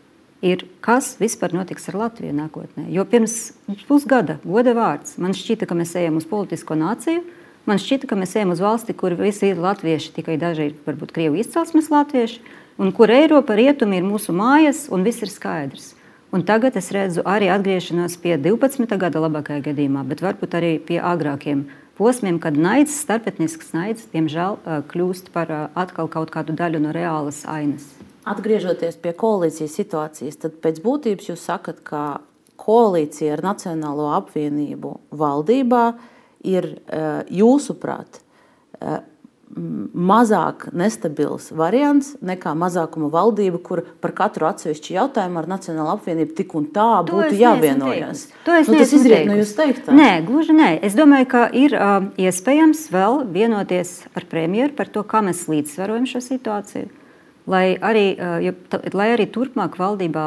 kas 0.84 1.16
vispār 1.18 1.52
notiks 1.56 1.88
ar 1.90 1.98
Latviju 1.98 2.34
nākotnē. 2.36 2.86
Jo 2.94 3.04
pirms 3.08 3.52
pusgada, 3.88 4.38
goda 4.44 4.74
vārds, 4.76 5.16
man 5.18 5.34
šķita, 5.34 5.66
ka 5.66 5.74
mēs 5.74 5.96
ejam 5.98 6.20
uz 6.20 6.28
politisko 6.30 6.78
nāciju. 6.78 7.24
Man 7.68 7.80
šķita, 7.82 8.08
ka 8.08 8.16
mēs 8.16 8.36
ejam 8.38 8.54
uz 8.54 8.62
valsti, 8.64 8.94
kur 8.96 9.12
visi 9.18 9.50
ir 9.50 9.58
latvieši, 9.60 10.14
tikai 10.16 10.38
daži 10.40 10.70
ir 10.70 10.76
varbūt 10.86 11.10
krievu 11.12 11.36
izcelsmes 11.42 11.90
latvieši, 11.92 12.38
un 12.80 12.94
kur 12.96 13.10
Eiropa 13.12 13.58
rietumi 13.58 13.98
ir 13.98 14.06
mūsu 14.06 14.32
mājas, 14.32 14.86
un 14.88 15.04
viss 15.04 15.20
ir 15.20 15.28
skaidrs. 15.28 15.90
Un 16.32 16.46
tagad 16.48 16.78
es 16.80 16.88
redzu 16.92 17.24
arī 17.28 17.50
atgriešanos 17.52 18.16
pie 18.22 18.38
12. 18.40 18.88
gada 19.00 19.20
labākajā 19.20 19.66
gadījumā, 19.68 20.06
bet 20.08 20.24
varbūt 20.24 20.56
arī 20.56 20.74
pie 20.80 20.96
agrākiem 21.00 21.66
posmiem, 21.98 22.38
kad 22.40 22.56
naids, 22.56 22.94
starpetnisks 23.02 23.74
naids, 23.76 24.06
diemžēl, 24.14 24.60
kļūst 24.88 25.32
par 25.34 25.50
atkal 25.74 26.08
kaut 26.08 26.32
kādu 26.32 26.56
daļu 26.56 26.84
no 26.84 26.94
reālas 26.94 27.42
ainas. 27.48 27.90
Atgriežoties 28.28 28.98
pie 29.02 29.14
koalīcijas 29.16 29.76
situācijas, 29.80 30.40
tad 30.44 30.58
pēc 30.64 30.80
būtības 30.84 31.30
jūs 31.32 31.44
sakat, 31.48 31.82
ka 31.86 32.04
koalīcija 32.60 33.36
ar 33.36 33.44
Nacionālo 33.46 34.10
apvienību 34.18 34.96
valdībā 35.16 35.84
ir 36.48 36.74
jūsuprāt 37.32 38.20
mazāk 39.48 40.68
nestabils 40.76 41.48
variants 41.56 42.12
nekā 42.24 42.52
mazākuma 42.58 43.08
valdība, 43.12 43.60
kur 43.64 43.82
par 44.02 44.12
katru 44.16 44.48
atsevišķu 44.48 44.94
jautājumu 44.96 45.40
ar 45.40 45.48
Nacionālo 45.50 45.94
apvienību 45.96 46.36
tik 46.36 46.54
un 46.58 46.68
tā 46.74 46.88
to 47.08 47.16
būtu 47.16 47.38
jāvienojas. 47.38 48.26
Nu, 48.44 48.60
tas 48.68 48.92
izriet 48.94 49.26
no 49.28 49.38
jūsu 49.38 49.56
teiktā. 49.58 49.96
Nē, 49.96 50.10
gluži 50.28 50.56
nē. 50.56 50.70
Es 50.84 50.96
domāju, 50.98 51.30
ka 51.32 51.46
ir 51.56 51.76
uh, 51.78 52.10
iespējams 52.20 52.86
vēl 52.92 53.22
vienoties 53.32 54.02
ar 54.12 54.28
premjeru 54.28 54.76
par 54.78 54.92
to, 54.92 55.04
kā 55.08 55.24
mēs 55.24 55.46
līdzsvarojam 55.50 56.08
šo 56.12 56.24
situāciju. 56.28 56.97
Lai 57.48 57.78
arī, 57.80 58.12
uh, 58.14 58.36
ja, 58.44 58.52
lai 58.92 59.12
arī 59.14 59.28
turpmāk 59.32 59.78
valdībā 59.80 60.26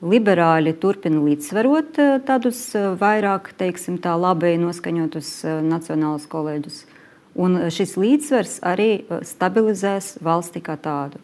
liberāļi 0.00 0.72
turpina 0.80 1.20
līdzsvarot 1.24 2.00
uh, 2.00 2.12
tādus 2.24 2.62
uh, 2.78 2.94
vairāk, 3.00 3.52
teiksim, 3.60 3.98
tā 4.00 4.14
labi 4.16 4.54
noskaņotus 4.60 5.32
uh, 5.44 5.58
nacionālus 5.64 6.28
kolēģus. 6.30 6.84
Un 7.40 7.58
šis 7.70 7.96
līdzsvars 8.00 8.60
arī 8.66 8.92
uh, 9.02 9.20
stabilizēs 9.26 10.16
valsti 10.24 10.64
kā 10.64 10.78
tādu. 10.80 11.20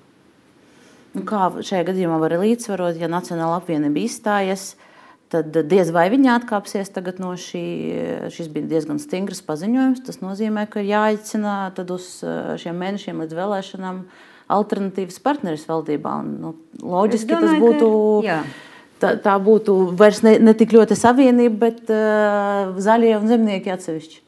Nu, 1.16 1.24
kā 1.24 1.48
šajā 1.64 1.86
gadījumā 1.88 2.18
var 2.20 2.34
līdzsvarot, 2.42 2.98
ja 3.00 3.08
Nacionāla 3.08 3.62
apvienība 3.62 4.02
izstājas? 4.04 4.74
Tad 5.32 5.56
diez 5.66 5.88
vai 5.90 6.04
viņi 6.12 6.28
atkāpsies 6.34 6.92
no 7.18 7.32
šī. 7.40 7.62
Šis 8.30 8.50
bija 8.52 8.68
diezgan 8.76 9.00
stingrs 9.02 9.40
paziņojums. 9.42 10.04
Tas 10.06 10.20
nozīmē, 10.20 10.66
ka 10.70 10.84
jāicina 10.84 11.72
uz 11.96 12.10
uh, 12.22 12.52
šiem 12.60 12.76
mēnešiem 12.78 13.24
līdz 13.24 13.38
vēlēšanām 13.40 14.04
alternatīvas 14.52 15.18
partneris 15.24 15.66
valdībā. 15.68 16.20
Un, 16.22 16.36
nu, 16.42 16.54
loģiski 16.82 17.32
domāju, 17.32 17.50
tas 17.50 17.64
būtu. 17.64 17.90
Ka, 18.26 18.38
tā, 19.02 19.14
tā 19.24 19.34
būtu 19.42 19.74
vairs 19.98 20.22
ne, 20.26 20.36
ne 20.42 20.54
tik 20.56 20.74
ļoti 20.76 20.98
savienība, 20.98 21.56
bet 21.66 21.92
uh, 21.92 22.76
zaļie 22.82 23.16
un 23.18 23.28
zemnieki 23.30 23.74
atsevišķi. 23.74 24.22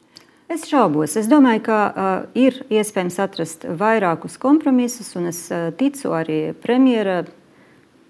Es 0.49 0.63
šaubos. 0.65 1.13
Es 1.19 1.27
domāju, 1.29 1.61
ka 1.67 1.79
uh, 1.89 2.13
ir 2.33 2.63
iespējams 2.73 3.19
atrast 3.21 3.67
vairākus 3.79 4.39
kompromisus, 4.41 5.11
un 5.19 5.29
es 5.29 5.43
uh, 5.53 5.69
ticu 5.77 6.15
arī 6.17 6.39
premjera 6.57 7.21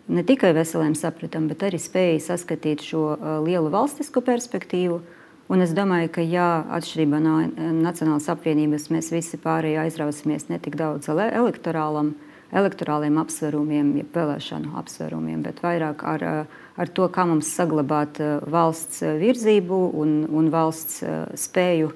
ne 0.09 0.23
tikai 0.25 0.53
veseliem 0.55 0.95
sapratam, 0.97 1.49
bet 1.51 1.65
arī 1.67 1.77
spēja 1.81 2.21
saskatīt 2.31 2.85
šo 2.87 3.03
uh, 3.11 3.33
lielu 3.43 3.69
valstisko 3.73 4.23
perspektīvu. 4.25 5.01
Un 5.49 5.63
es 5.65 5.71
domāju, 5.73 6.11
ka, 6.13 6.21
ja 6.21 6.61
atšķirībā 6.77 7.19
no 7.25 7.39
Nacionālās 7.57 8.27
apvienības 8.29 8.91
mēs 8.93 9.07
visi 9.09 9.39
pārējie 9.41 9.79
aizrausimies 9.81 10.45
ne 10.51 10.59
tik 10.61 10.75
daudz 10.77 11.09
elektorālam, 11.09 12.11
elektorāliem 12.53 13.17
apsvērumiem, 13.17 13.95
ja 13.97 14.05
vēlēšanu 14.13 14.75
apsvērumiem, 14.77 15.41
bet 15.47 15.63
vairāk 15.65 16.05
ar, 16.05 16.25
ar 16.77 16.91
to, 16.93 17.07
kā 17.09 17.25
mums 17.25 17.49
saglabāt 17.57 18.21
valsts 18.45 19.01
virzību 19.01 19.79
un, 19.97 20.13
un 20.29 20.51
valsts 20.53 21.01
spēju 21.47 21.89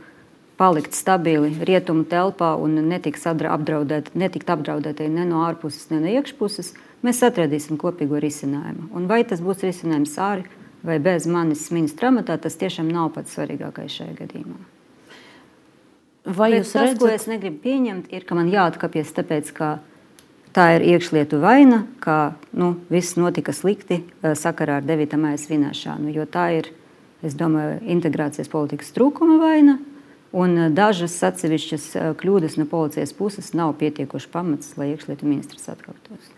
palikt 0.57 0.97
stabili 0.97 1.53
rietumu 1.61 2.07
telpā 2.09 2.55
un 2.57 2.81
netikt 2.89 3.21
apdraudēt, 3.29 4.15
netikt 4.17 4.49
apdraudētai 4.49 5.11
ne 5.13 5.27
no 5.29 5.45
ārpuses, 5.45 5.91
ne 5.93 6.01
no 6.01 6.09
iekšpuses, 6.09 6.73
mēs 7.05 7.21
atradīsim 7.29 7.77
kopīgo 7.77 8.17
risinājumu. 8.17 8.89
Un 8.97 9.05
vai 9.05 9.21
tas 9.29 9.45
būs 9.45 9.61
risinājums 9.61 10.17
ārā 10.17 10.62
vai 10.83 10.99
bez 11.03 11.27
manis 11.29 11.69
ministra 11.73 12.11
amatā, 12.11 12.37
tas 12.41 12.57
tiešām 12.59 12.89
nav 12.91 13.13
pats 13.15 13.35
svarīgākais 13.37 13.99
šajā 13.99 14.17
gadījumā. 14.19 14.59
Vai 16.23 16.51
Bet 16.53 16.61
jūs 16.61 16.75
tas, 16.75 16.89
redzat? 16.89 16.99
ko 17.01 17.09
es 17.11 17.25
negribu 17.27 17.59
pieņemt, 17.63 18.11
ir, 18.15 18.27
ka 18.27 18.35
man 18.37 18.51
jāatkāpjas 18.51 19.11
tāpēc, 19.17 19.49
ka 19.55 19.71
tā 20.55 20.69
ir 20.77 20.85
iekšlietu 20.93 21.39
vaina, 21.43 21.83
ka 22.03 22.35
nu, 22.55 22.77
viss 22.93 23.17
notika 23.19 23.55
slikti 23.55 24.03
eh, 24.03 24.35
sakarā 24.39 24.79
ar 24.79 24.87
9. 24.87 25.17
maija 25.19 25.41
svinēšanu, 25.41 26.13
jo 26.15 26.27
tā 26.29 26.49
ir, 26.59 26.69
es 27.23 27.35
domāju, 27.39 27.81
integrācijas 27.95 28.51
politikas 28.51 28.95
trūkuma 28.95 29.39
vaina, 29.41 29.79
Un 30.33 30.57
eh, 30.57 30.69
dažas 30.73 31.15
atsevišķas 31.23 31.83
eh, 31.95 32.07
kļūdas 32.17 32.57
no 32.57 32.65
policijas 32.69 33.13
puses 33.13 33.51
nav 33.53 33.75
pietiekoši 33.77 34.31
pamats, 34.33 34.73
lai 34.79 34.89
iekšlietu 34.93 35.29
ministrs 35.29 35.69
atkāptos. 35.69 36.31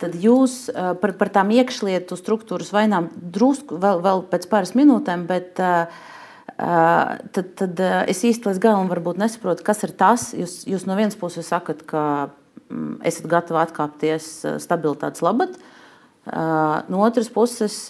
Tad 0.00 0.16
jūs 0.20 0.66
par, 1.00 1.14
par 1.16 1.30
tām 1.32 1.52
iekšlietu 1.56 2.18
struktūras 2.18 2.72
vainām 2.74 3.08
drusku 3.16 3.78
vēl, 3.80 4.02
vēl 4.04 4.24
pēc 4.32 4.44
pāris 4.50 4.74
minūtēm, 4.76 5.24
bet 5.28 5.56
tad, 5.56 7.54
tad 7.56 7.80
es 8.04 8.20
īsti 8.28 8.50
līdz 8.50 8.60
galam 8.60 8.90
varbūt 8.92 9.20
nesaprotu, 9.22 9.64
kas 9.64 9.80
ir 9.86 9.94
tas. 9.96 10.28
Jūs, 10.36 10.58
jūs 10.68 10.84
no 10.88 10.98
vienas 10.98 11.16
puses 11.16 11.48
sakat, 11.48 11.80
ka 11.88 12.02
mm, 12.68 12.98
esat 13.08 13.30
gatavi 13.32 13.62
atkāpties 13.62 14.28
stabilitātes 14.64 15.24
labad. 15.24 15.56
No 16.26 17.04
otras 17.06 17.28
puses, 17.30 17.86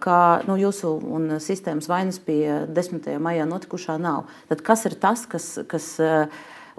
ka 0.00 0.18
nu, 0.48 0.56
jūsu 0.56 0.94
un 1.04 1.34
sistēmas 1.44 1.90
vainas 1.90 2.16
pie 2.24 2.64
10. 2.72 3.10
maijā 3.20 3.44
notikušā 3.46 3.98
nav. 4.00 4.24
Tad 4.48 4.64
kas 4.64 4.86
ir 4.88 4.96
tas, 4.98 5.26
kas. 5.28 5.52
kas 5.68 5.92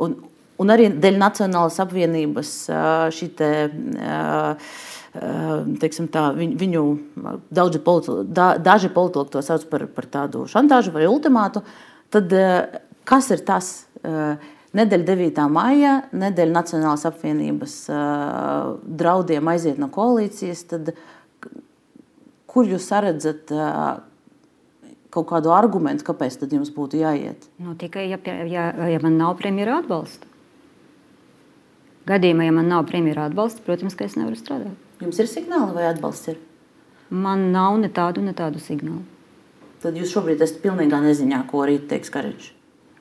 un, 0.02 0.18
un 0.60 0.74
arī 0.74 0.90
dēļ 0.92 1.18
Nacionālās 1.20 1.80
apvienības 1.84 2.54
šī 3.16 3.30
te, 3.40 3.50
teiksim, 5.82 6.10
tā, 6.14 6.30
viņu 6.38 6.84
daudzi 7.50 7.82
politi, 7.86 8.18
da, 8.28 8.52
daži 8.62 8.92
politologi 8.94 9.36
to 9.36 9.44
sauc 9.46 9.66
par, 9.72 9.88
par 9.96 10.10
tādu 10.12 10.46
šantāžu 10.52 10.94
vai 10.96 11.08
ultimātu. 11.10 11.64
Tad 12.14 12.34
kas 13.10 13.30
ir 13.34 13.46
tas? 13.48 13.74
Nedēļa 14.70 15.06
9. 15.08 15.46
maijā, 15.50 15.94
nedēļa 16.14 16.54
Nacionālās 16.54 17.08
apvienības 17.10 17.80
draudiem 19.00 19.50
aiziet 19.50 19.80
no 19.82 19.90
koalīcijas, 19.90 20.62
tad 20.70 20.94
kur 22.50 22.70
jūs 22.70 22.86
redzat 22.94 23.50
kaut 25.10 25.26
kādu 25.32 25.54
argumentu, 25.54 26.06
kāpēc 26.06 26.38
tad 26.42 26.54
jums 26.54 26.70
būtu 26.74 27.02
jāiet? 27.02 27.50
Nu, 27.58 27.74
tikai, 27.80 28.06
ja, 28.12 28.20
ja, 28.46 28.70
ja 28.94 29.00
man 29.02 29.18
nav 29.18 29.40
premjera 29.42 29.80
atbalsta. 29.82 30.29
Gadījumā, 32.08 32.48
ja 32.48 32.54
man 32.56 32.70
nav 32.72 32.86
premjera 32.90 33.28
atbalsta, 33.28 33.64
protams, 33.66 33.96
ka 33.98 34.08
es 34.08 34.16
nevaru 34.18 34.38
strādāt. 34.40 34.78
Jums 35.04 35.20
ir 35.20 35.28
signāli 35.32 35.76
vai 35.76 35.90
atbalsts? 35.90 36.32
Ir? 36.32 36.40
Man 37.10 37.50
nav 37.54 37.80
ne 37.82 37.90
tādu, 37.92 38.24
ne 38.24 38.36
tādu 38.38 38.62
signālu. 38.64 39.04
Tad 39.84 39.96
jūs 39.98 40.12
šobrīd 40.14 40.42
esat 40.44 40.60
pilnīgā 40.64 41.00
neziņā, 41.04 41.44
ko 41.50 41.64
rīt 41.68 41.88
teiks 41.92 42.12
Kariņš. 42.14 42.50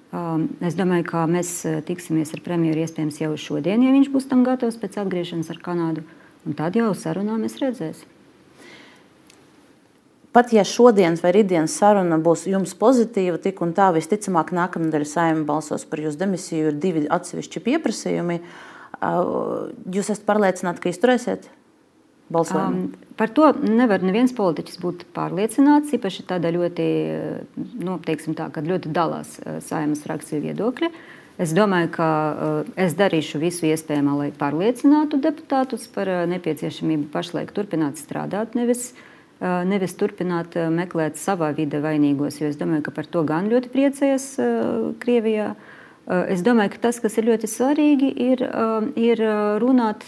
Um, 0.09 0.47
es 0.65 0.77
domāju, 0.79 1.05
ka 1.11 1.25
mēs 1.29 1.51
uh, 1.69 1.81
tiksimies 1.85 2.31
ar 2.33 2.41
premjeru 2.45 2.85
iespējams 2.85 3.19
jau 3.21 3.33
šodien, 3.37 3.83
ja 3.85 3.93
viņš 3.93 4.09
būs 4.15 4.29
tam 4.31 4.45
gatavs 4.47 4.79
pēc 4.81 4.97
atgriešanās 5.03 5.51
ar 5.53 5.59
Kanādu. 5.65 6.07
Un 6.47 6.57
tad 6.57 6.79
jau 6.79 6.89
sarunā 6.97 7.37
mēs 7.41 7.59
redzēsim. 7.61 8.15
Pat 10.33 10.53
ja 10.55 10.63
šodienas 10.65 11.21
vai 11.25 11.33
rītdienas 11.35 11.75
saruna 11.81 12.17
būs 12.23 12.47
jums 12.49 12.75
pozitīva, 12.79 13.41
tik 13.43 13.61
un 13.65 13.75
tā 13.77 13.89
visticamāk 13.97 14.53
nākamnedēļ 14.55 15.05
saimē 15.09 15.45
balsos 15.49 15.85
par 15.89 16.01
jūsu 16.05 16.21
demisiju, 16.21 16.71
ir 16.71 16.81
divi 16.81 17.07
atsevišķi 17.11 17.65
pieprasījumi. 17.65 18.39
Uh, 18.39 18.68
jūs 19.03 20.11
esat 20.11 20.27
pārliecināti, 20.29 20.83
ka 20.85 20.93
izturēsiet? 20.93 21.51
balsojumu? 22.29 22.77
Um, 22.77 22.93
par 23.17 23.31
to 23.33 23.51
nevar 23.63 24.03
neviens 24.05 24.33
politiķis 24.37 24.81
būt 24.83 25.05
pārliecināts. 25.17 25.95
Īpaši 25.97 26.27
tādā 26.29 26.53
ļoti, 26.55 26.89
nu, 27.85 27.99
tā, 28.05 28.49
kad 28.55 28.69
ļoti 28.69 28.93
dalās 28.95 29.39
saimnes 29.67 30.05
frakciju 30.05 30.45
viedokļi. 30.45 30.93
Es 31.39 31.53
domāju, 31.55 31.93
ka 31.95 32.07
es 32.75 32.97
darīšu 32.99 33.39
visu 33.39 33.69
iespējamo, 33.69 34.17
lai 34.19 34.33
pārliecinātu 34.35 35.21
deputātus 35.23 35.87
par 35.95 36.11
nepieciešamību 36.31 37.13
pašlaik 37.13 37.53
turpināt 37.55 38.01
strādāt, 38.01 38.57
nevis, 38.59 38.91
uh, 39.39 39.63
nevis 39.69 39.95
turpināt 39.99 40.59
meklēt 40.75 41.21
savā 41.21 41.53
vidē 41.55 41.79
vainīgos. 41.85 42.41
Jo 42.43 42.51
es 42.51 42.59
domāju, 42.59 42.89
ka 42.89 42.97
par 42.97 43.07
to 43.07 43.23
gan 43.29 43.51
ļoti 43.53 43.71
priecējas 43.71 44.33
uh, 44.43 44.89
Krievijā. 44.99 45.53
Uh, 46.09 46.25
es 46.33 46.41
domāju, 46.41 46.73
ka 46.73 46.87
tas, 46.87 47.03
kas 47.05 47.19
ir 47.21 47.27
ļoti 47.29 47.51
svarīgi, 47.53 48.09
ir, 48.33 48.41
uh, 48.49 48.87
ir 48.97 49.21
runāt 49.61 50.07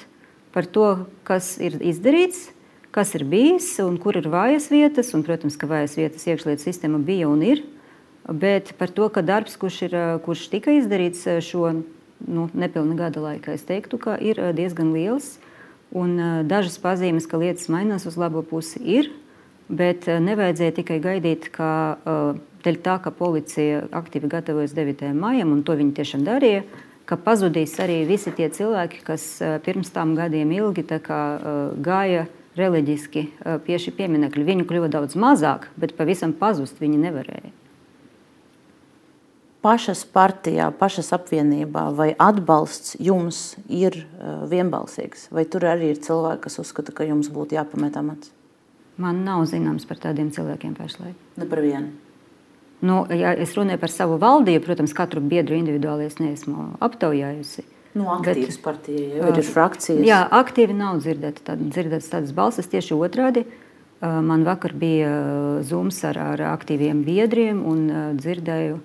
par 0.55 0.65
to, 0.65 1.05
kas 1.29 1.59
ir 1.61 1.77
izdarīts, 1.77 2.47
kas 2.91 3.13
ir 3.19 3.27
bijis 3.29 3.75
un 3.85 3.99
kur 4.01 4.17
ir 4.17 4.31
vājas 4.33 4.71
vietas. 4.73 5.13
Un, 5.13 5.27
protams, 5.27 5.59
ka 5.61 5.69
vājas 5.69 5.99
vietas 6.01 6.25
iekšlietu 6.25 6.65
sistēma 6.65 7.03
bija 7.05 7.29
un 7.29 7.45
ir. 7.45 7.61
Bet 8.25 8.73
par 8.81 8.89
to, 8.97 9.11
ka 9.13 9.21
darbs, 9.21 9.59
kurš, 9.61 9.83
ir, 9.91 9.99
kurš 10.25 10.49
tika 10.53 10.73
izdarīts 10.73 11.27
šo 11.45 11.69
nu, 11.77 12.49
nepilnu 12.57 12.97
gada 12.97 13.21
laikā, 13.21 13.55
es 13.57 13.65
teiktu, 13.69 14.01
ka 14.01 14.17
ir 14.17 14.41
diezgan 14.57 14.95
liels. 14.97 15.35
Un 15.93 16.17
dažas 16.47 16.79
pazīmes, 16.81 17.27
ka 17.29 17.41
lietas 17.41 17.69
mainās 17.73 18.07
uz 18.07 18.17
labo 18.21 18.41
pusi, 18.47 18.81
ir. 18.81 19.11
Bet 19.69 20.09
nevajadzēja 20.09 20.81
tikai 20.81 21.01
gaidīt, 21.03 21.51
ka 21.55 21.71
dēļ 22.65 22.81
tā, 22.85 22.99
ka 23.05 23.13
policija 23.15 23.87
aktīvi 24.01 24.31
gatavojas 24.31 24.75
9. 24.77 25.13
maijam, 25.17 25.55
un 25.55 25.63
to 25.67 25.77
viņi 25.79 25.97
tiešām 26.01 26.27
darīja, 26.27 26.65
ka 27.09 27.19
pazudīs 27.21 27.75
arī 27.83 28.03
visi 28.09 28.33
tie 28.37 28.51
cilvēki, 28.53 29.05
kas 29.07 29.25
pirms 29.65 29.91
tam 29.95 30.15
gadiem 30.19 30.53
ilgi 30.55 30.85
kā, 31.03 31.23
gāja 31.83 32.27
reliģiski 32.59 33.25
pie 33.65 33.81
šī 33.81 33.95
pieminiekļa. 33.97 34.47
Viņu 34.53 34.69
kļuva 34.69 34.91
daudz 34.93 35.17
mazāk, 35.19 35.71
bet 35.81 35.97
pavisam 35.99 36.37
pazust 36.37 36.83
viņi 36.83 37.01
nevarēja 37.09 37.55
pašas 39.61 40.05
partijā, 40.09 40.71
pašas 40.73 41.13
apvienībā, 41.17 41.91
vai 41.97 42.11
atbalsts 42.17 42.97
jums 43.01 43.57
ir 43.69 43.99
vienbalsīgs? 44.49 45.29
Vai 45.35 45.45
tur 45.45 45.67
arī 45.69 45.93
ir 45.95 46.01
cilvēki, 46.01 46.45
kas 46.47 46.61
uzskata, 46.63 46.95
ka 46.97 47.05
jums 47.09 47.29
būtu 47.33 47.59
jāpamet 47.59 47.99
amats? 48.01 48.33
Man 49.01 49.23
nav 49.25 49.47
zināms 49.49 49.87
par 49.89 50.01
tādiem 50.01 50.33
cilvēkiem 50.33 50.77
pašlaik. 50.77 51.17
Ne 51.41 51.49
par 51.49 51.63
vienu. 51.65 51.93
Nu, 52.81 53.03
ja 53.13 53.35
es 53.37 53.53
runāju 53.59 53.81
par 53.83 53.93
savu 53.93 54.17
valdību, 54.21 54.65
protams, 54.65 54.95
katru 54.97 55.21
biedru 55.21 55.59
individuāli 55.59 56.07
es 56.09 56.17
neesmu 56.21 56.71
aptaujājusi. 56.81 57.67
Nu, 57.99 58.07
aktīvas 58.15 58.55
bet, 58.55 58.63
partija 58.63 59.19
jau 59.19 59.33
ir 59.35 59.43
frakcijas. 59.45 60.05
Jā, 60.07 60.21
aktīvi 60.41 60.77
nav 60.79 61.01
dzirdētas 61.03 61.45
tād, 61.49 61.65
dzirdēt 61.75 62.07
tādas 62.07 62.33
balsis. 62.37 62.71
Tieši 62.71 62.95
otrādi 62.97 63.45
man 64.01 64.47
vakar 64.47 64.73
bija 64.79 65.11
zums 65.67 65.99
ar, 66.09 66.17
ar 66.37 66.45
aktīviem 66.55 67.03
biedriem 67.05 67.61
un 67.67 67.85
dzirdēju 68.17 68.79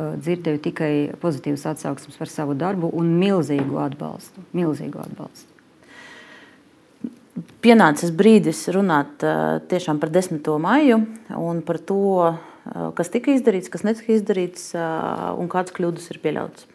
dzirdēju 0.00 0.60
tikai 0.62 0.92
pozitīvas 1.20 1.66
atsauksmes 1.72 2.18
par 2.18 2.30
savu 2.30 2.54
darbu 2.58 2.92
un 2.96 3.10
milzīgu 3.20 3.80
atbalstu. 3.82 4.44
Milzīgu 4.56 5.00
atbalstu. 5.02 5.48
Pienācis 7.64 8.12
brīdis 8.14 8.62
runāt 8.74 9.20
tiešām 9.70 10.00
par 10.00 10.12
10. 10.12 10.46
maiju 10.62 11.00
un 11.36 11.60
par 11.66 11.80
to, 11.82 12.32
kas 12.98 13.12
tika 13.12 13.34
izdarīts, 13.34 13.70
kas 13.72 13.86
netika 13.86 14.14
izdarīts 14.16 14.70
un 14.76 15.50
kādas 15.52 15.74
kļūdas 15.76 16.10
ir 16.14 16.20
pieļautas. 16.24 16.69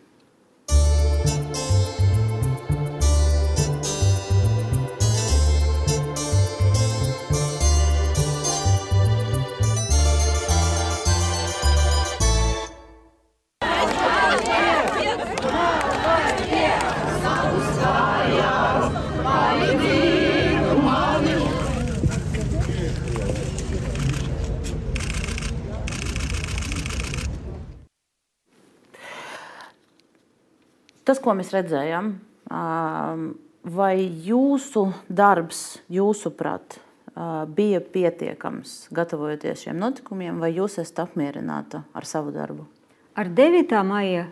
Tas, 31.05 31.19
ko 31.21 31.35
mēs 31.37 31.51
redzējām, 31.53 32.07
vai 33.75 33.93
jūsu 34.25 34.87
darbs, 35.05 35.79
jūsuprāt, 35.93 36.79
bija 37.55 37.79
pietiekams 37.79 38.89
gatavojoties 38.95 39.67
šiem 39.67 39.77
notikumiem, 39.79 40.41
vai 40.41 40.49
jūs 40.55 40.79
esat 40.81 41.05
apmierināta 41.05 41.83
ar 41.95 42.09
savu 42.09 42.33
darbu? 42.35 42.65
Ar 43.15 43.29
9. 43.31 43.77
maija 43.87 44.25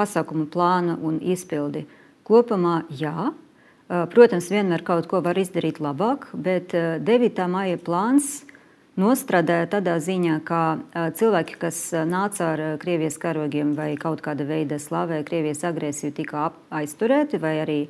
pasākumu 0.00 0.48
plānu 0.50 0.96
un 1.06 1.20
izpildi 1.20 1.84
kopumā 2.26 2.80
jā. 2.96 3.30
Protams, 3.90 4.48
vienmēr 4.50 4.82
kaut 4.86 5.06
ko 5.10 5.20
var 5.22 5.38
izdarīt 5.38 5.78
labāk, 5.82 6.28
bet 6.32 6.72
9. 6.72 7.46
maija 7.50 7.78
plāns 7.78 8.40
nostrādāja 9.00 9.70
tādā 9.72 9.96
ziņā, 10.02 10.36
ka 10.44 10.60
cilvēki, 11.16 11.56
kas 11.60 11.80
nāca 12.06 12.52
ar 12.52 12.62
Krievijas 12.82 13.16
karogiem 13.20 13.72
vai 13.78 13.94
kaut 14.00 14.22
kāda 14.24 14.44
veida 14.48 14.78
slavēja 14.80 15.26
Krievijas 15.26 15.64
agresiju, 15.68 16.12
tika 16.16 16.50
aizturēti 16.70 17.40
vai 17.40 17.56
arī 17.64 17.80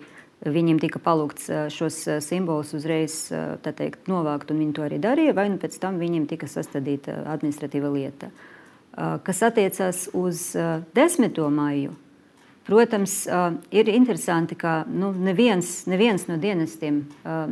viņiem 0.40 0.78
tika 0.80 1.00
palūgts 1.04 1.50
šos 1.74 1.98
simbolus 2.24 2.72
uzreiz 2.76 3.26
teikt, 3.64 4.06
novākt, 4.08 4.52
un 4.52 4.62
viņi 4.62 4.76
to 4.76 4.86
arī 4.86 5.00
darīja, 5.02 5.34
vai 5.36 5.50
nu 5.52 5.60
pēc 5.60 5.76
tam 5.82 5.98
viņiem 6.00 6.28
tika 6.30 6.48
sastādīta 6.48 7.18
administratīva 7.34 7.90
lieta. 7.92 8.30
Kas 9.26 9.42
attiecas 9.46 10.06
uz 10.16 10.52
10. 10.56 11.40
maiju, 11.54 11.92
protams, 12.66 13.22
ir 13.70 13.90
interesanti, 13.92 14.56
ka 14.58 14.84
nu, 14.88 15.12
neviens, 15.12 15.84
neviens 15.90 16.24
no 16.30 16.38
dienestiem 16.40 17.02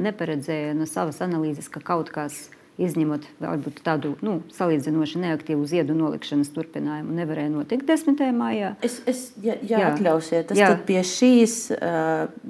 neparedzēja 0.01 0.73
no 0.79 0.89
savas 0.89 1.21
analīzes, 1.25 1.69
ka 1.73 1.85
kaut 1.85 2.11
kas 2.15 2.47
izņemot 2.79 3.27
varbūt 3.43 3.81
tādu 3.87 4.13
nu, 4.23 4.39
salīdzinoši 4.55 5.21
neaktīvu 5.25 5.67
ziedu 5.69 5.97
nolikšanas 5.99 6.53
turpinājumu, 6.55 7.15
nevarēja 7.17 7.51
notikt 7.51 7.89
10. 7.91 8.23
maijā. 8.37 8.73
Es, 8.87 9.01
es 9.11 9.25
ja, 9.43 9.57
ja 9.67 9.83
jā, 9.83 9.91
atļausiet, 9.93 10.55
es 10.55 10.61
jā. 10.61 10.71
pie 10.87 11.03
šīs, 11.07 11.59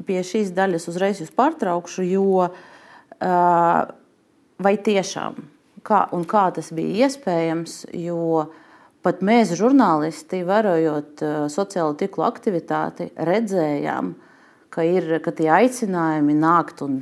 pie 0.09 0.21
šīs 0.29 0.53
daļas 0.57 0.89
uzreiz 0.93 1.23
jūs 1.23 1.33
pārtraukšu, 1.37 2.05
jo 2.11 2.47
vai 4.69 4.75
tiešām, 4.91 5.43
kā, 5.87 6.05
un 6.13 6.29
kā 6.29 6.49
tas 6.55 6.71
bija 6.77 7.09
iespējams, 7.09 7.81
jo 7.97 8.49
pat 9.07 9.25
mēs, 9.25 9.57
žurnālisti, 9.57 10.45
vērojot 10.45 11.25
sociālo 11.55 11.97
tiklu 11.97 12.27
aktivitāti, 12.29 13.09
redzējām, 13.17 14.13
ka 14.75 14.85
ir 14.85 15.15
ka 15.25 15.33
tie 15.33 15.49
aicinājumi 15.57 16.37
nākt 16.37 16.85
un 16.85 17.01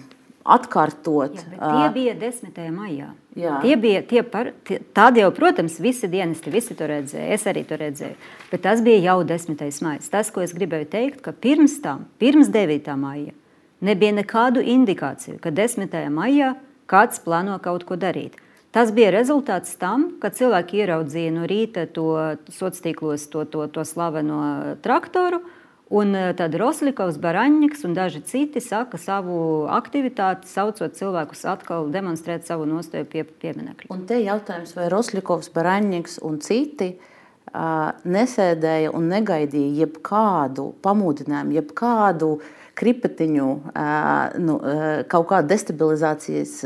atkārtot. 0.54 1.38
Jā, 1.52 1.58
tie 1.60 1.88
bija 1.94 2.14
10. 2.20 2.60
maijā. 2.74 3.08
Jā. 3.36 3.58
Tie 3.60 3.74
bija 3.80 4.00
tie 4.08 4.22
par, 4.24 4.52
tie, 4.64 4.78
tādi 4.96 5.20
jau, 5.20 5.32
protams, 5.36 5.76
visi 5.82 6.08
dienesti, 6.08 6.52
visi 6.52 6.76
to 6.78 6.88
redzēja. 6.88 7.34
Es 7.36 7.44
arī 7.50 7.66
to 7.68 7.76
redzēju. 7.80 8.16
Bet 8.52 8.64
tas 8.64 8.80
bija 8.84 9.02
jau 9.10 9.18
10. 9.28 9.66
maija. 9.84 10.04
Tas, 10.12 10.30
ko 10.32 10.44
es 10.44 10.54
gribēju 10.56 10.88
teikt, 10.92 11.20
ka 11.24 11.34
pirms 11.36 11.76
tam, 11.84 12.06
pirms 12.22 12.48
9. 12.54 12.94
maija, 13.00 13.36
nebija 13.84 14.16
nekādu 14.16 14.64
indikāciju, 14.64 15.36
ka 15.42 15.52
10. 15.52 15.98
maijā 16.14 16.54
kāds 16.88 17.20
plāno 17.22 17.58
kaut 17.62 17.84
ko 17.84 17.98
darīt. 18.00 18.38
Tas 18.76 18.90
bija 18.92 19.08
rezultāts 19.14 19.76
tam, 19.80 20.10
ka 20.20 20.28
cilvēki 20.28 20.82
ieraudzīja 20.82 21.32
no 21.32 21.46
rīta 21.48 21.86
to 21.88 22.10
sociālos 22.52 22.82
tīklos, 22.84 23.28
to, 23.32 23.46
to, 23.48 23.64
to 23.72 23.84
slaveno 23.88 24.40
traktoru, 24.84 25.40
Un 25.88 26.14
eh, 26.18 26.32
tad 26.34 26.54
Roslikovs, 26.58 27.18
Baraņņiks 27.22 27.84
un 27.86 27.92
daži 27.94 28.18
citi 28.26 28.58
saka 28.62 28.98
savu 28.98 29.66
aktivitāti, 29.70 30.48
saucot 30.50 30.96
cilvēkus 30.98 31.44
atkal 31.46 31.92
demonstrēt 31.94 32.48
savu 32.48 32.66
nostāju 32.66 33.06
pie 33.12 33.22
pieminekļa. 33.22 33.90
Un 33.94 34.02
te 34.08 34.18
jautājums, 34.18 34.74
vai 34.74 34.88
Roslikovs, 34.90 35.52
Baraņņiks 35.54 36.18
un 36.26 36.40
citi 36.42 36.88
uh, 36.96 37.92
nesēdēja 38.02 38.90
un 38.98 39.06
negaidīja 39.14 39.84
jebkādu 39.84 40.72
pamudinājumu, 40.82 41.54
jebkādu 41.60 42.32
kripetiņu, 42.76 43.46
uh, 43.70 44.34
nu, 44.42 44.58
uh, 44.58 44.84
kaut 45.06 45.30
kādu 45.30 45.54
destabilizācijas, 45.54 46.58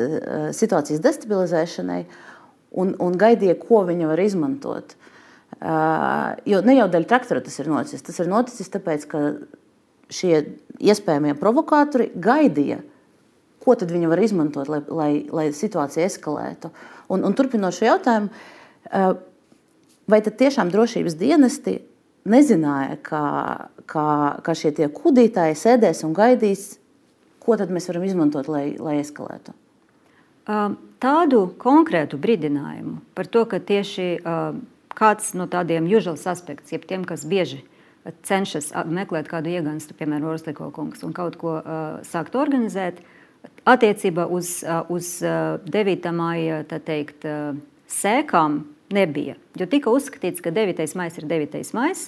situācijas 0.57 1.05
destabilizēšanai 1.05 2.01
un, 2.73 2.97
un 2.97 3.21
gaidīja, 3.21 3.61
ko 3.61 3.85
viņi 3.85 4.09
var 4.09 4.25
izmantot. 4.25 4.97
Jo 5.61 6.61
ne 6.65 6.77
jau 6.79 6.87
dēļ 6.89 7.05
traktora 7.09 7.43
tas 7.45 7.59
ir 7.61 7.69
noticis. 7.69 8.05
Tas 8.05 8.21
ir 8.23 8.31
noticis 8.31 8.73
tāpēc, 8.73 9.05
ka 9.11 9.25
šie 10.11 10.39
iespējamie 10.81 11.35
provokatori 11.39 12.09
gaidīja, 12.17 12.81
ko 13.61 13.77
tad 13.77 13.93
viņi 13.93 14.09
var 14.09 14.23
izmantot, 14.25 14.71
lai, 14.73 14.81
lai, 14.89 15.11
lai 15.29 15.47
situācija 15.55 16.09
eskalētu. 16.09 16.73
Un, 17.13 17.27
un 17.29 17.37
turpinot 17.37 17.77
šo 17.77 17.91
jautājumu, 17.91 18.31
vai 20.11 20.21
tad 20.25 20.39
tiešām 20.41 20.73
drošības 20.73 21.19
dienesti 21.21 21.77
nezināja, 22.31 22.97
ka, 23.05 23.23
ka, 23.89 24.07
ka 24.45 24.57
šie 24.57 24.73
kudītāji 24.97 25.59
sēdēs 25.61 26.05
un 26.09 26.17
gaidīs, 26.17 26.79
ko 27.41 27.57
tad 27.61 27.73
mēs 27.73 27.89
varam 27.91 28.09
izmantot, 28.09 28.49
lai, 28.49 28.75
lai 28.81 28.99
eskalētu? 29.01 29.55
Tādu 31.01 31.41
konkrētu 31.61 32.19
brīdinājumu 32.21 32.99
par 33.17 33.29
to, 33.31 33.45
ka 33.49 33.61
tieši 33.61 34.09
uh, 34.19 34.57
kāds 35.01 35.33
no 35.39 35.49
tādiem 35.51 35.89
usual 35.89 36.19
aspektiem, 36.21 36.77
jeb 36.77 36.89
tiem, 36.89 37.07
kas 37.09 37.25
bieži 37.29 37.63
cenšas 38.25 38.71
meklēt 38.89 39.29
kādu 39.29 39.53
iegānstu, 39.53 39.97
piemēram, 39.99 40.29
Rostliko 40.31 40.71
kungs, 40.75 41.03
un 41.05 41.13
kaut 41.17 41.37
ko 41.41 41.59
uh, 41.61 42.01
sākt 42.07 42.37
organizēt, 42.39 43.03
attiecībā 43.69 44.27
uz, 44.29 44.61
uh, 44.65 44.85
uz 44.93 45.19
uh, 45.25 45.61
9. 45.69 46.13
māja 46.17 46.63
teikt, 46.71 47.27
uh, 47.29 47.59
sēkām 47.91 48.63
nebija. 48.95 49.37
Jo 49.59 49.69
tika 49.71 49.93
uzskatīts, 49.93 50.43
ka 50.45 50.53
9. 50.55 50.83
maija 50.99 51.21
ir 51.21 51.29
9. 51.31 51.61
maija. 51.77 52.01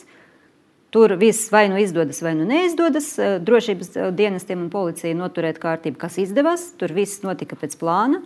Tur 0.92 1.14
viss 1.16 1.48
vai 1.48 1.70
nu 1.72 1.78
izdodas, 1.80 2.18
vai 2.20 2.34
nu 2.36 2.44
neizdodas. 2.44 3.14
Drošības 3.40 3.94
dienestiem 4.12 4.60
un 4.60 4.68
policijai 4.72 5.14
noturēt 5.16 5.56
kārtību, 5.62 5.96
kas 5.96 6.18
izdevās. 6.20 6.66
Tur 6.76 6.92
viss 6.92 7.22
notika 7.24 7.56
pēc 7.56 7.78
plāna. 7.80 8.20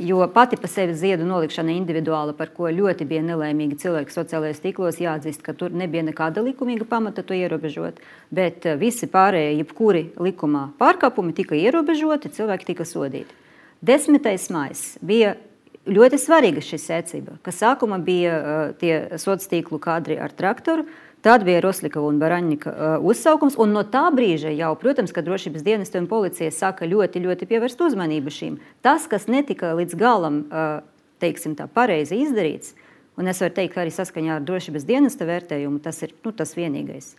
Jo 0.00 0.24
pati 0.32 0.56
par 0.56 0.70
sevi 0.72 0.94
ziedu 0.96 1.26
nolikšana 1.28 1.74
individuāla, 1.76 2.32
par 2.32 2.48
ko 2.54 2.70
ļoti 2.72 3.04
bija 3.04 3.20
nelaimīgi 3.26 3.76
cilvēki 3.82 4.14
sociālajos 4.14 4.62
tīklos, 4.64 5.00
jāatzīst, 5.04 5.42
ka 5.44 5.52
tur 5.52 5.74
nebija 5.76 6.06
nekāda 6.06 6.40
likumīga 6.46 6.86
pamata 6.88 7.20
to 7.26 7.36
ierobežot. 7.36 8.00
Bet 8.32 8.64
visi 8.80 9.10
pārējie, 9.10 9.58
jebkuri 9.58 10.06
likumā 10.16 10.70
pārkāpumi 10.80 11.36
tika 11.36 11.58
ierobežoti, 11.60 12.32
cilvēki 12.38 12.70
tika 12.72 12.88
sodīti. 12.88 13.36
10. 13.84 14.16
maija 14.52 15.04
bija 15.04 15.36
ļoti 15.88 16.18
svarīga 16.20 16.64
šī 16.64 16.78
secība, 16.80 17.36
ka 17.44 17.52
sākumā 17.52 18.00
bija 18.04 18.32
uh, 18.40 18.58
tie 18.80 18.94
sociālo 19.20 19.52
tīklu 19.52 19.80
kadri 19.82 20.18
ar 20.20 20.32
traktoru. 20.36 20.88
Tad 21.20 21.44
bija 21.44 21.60
Roslikova 21.60 22.08
un 22.08 22.18
Baraņģika 22.20 22.70
uh, 22.72 22.92
uzsaukums, 23.04 23.58
un 23.60 23.74
no 23.76 23.82
tā 23.84 24.06
brīža 24.14 24.54
jau, 24.56 24.70
protams, 24.80 25.12
ka 25.12 25.20
drošības 25.24 25.64
dienesti 25.66 26.00
un 26.00 26.06
policija 26.08 26.48
sāka 26.54 26.88
ļoti, 26.88 27.20
ļoti 27.26 27.48
pievērst 27.50 27.82
uzmanību 27.84 28.32
šīm. 28.32 28.56
Tas, 28.80 29.04
kas 29.10 29.28
netika 29.28 29.74
līdz 29.76 29.98
galam, 30.00 30.38
uh, 30.48 30.78
teiksim 31.20 31.58
tā, 31.58 31.68
pareizi 31.68 32.22
izdarīts, 32.24 32.72
un 33.20 33.28
es 33.28 33.42
varu 33.44 33.52
teikt, 33.58 33.74
ka 33.74 33.84
arī 33.84 33.92
saskaņā 33.92 34.38
ar 34.38 34.46
drošības 34.48 34.88
dienesta 34.88 35.28
vērtējumu 35.28 35.82
tas 35.84 36.00
ir 36.06 36.16
nu, 36.24 36.32
tas 36.32 36.56
vienīgais. 36.56 37.12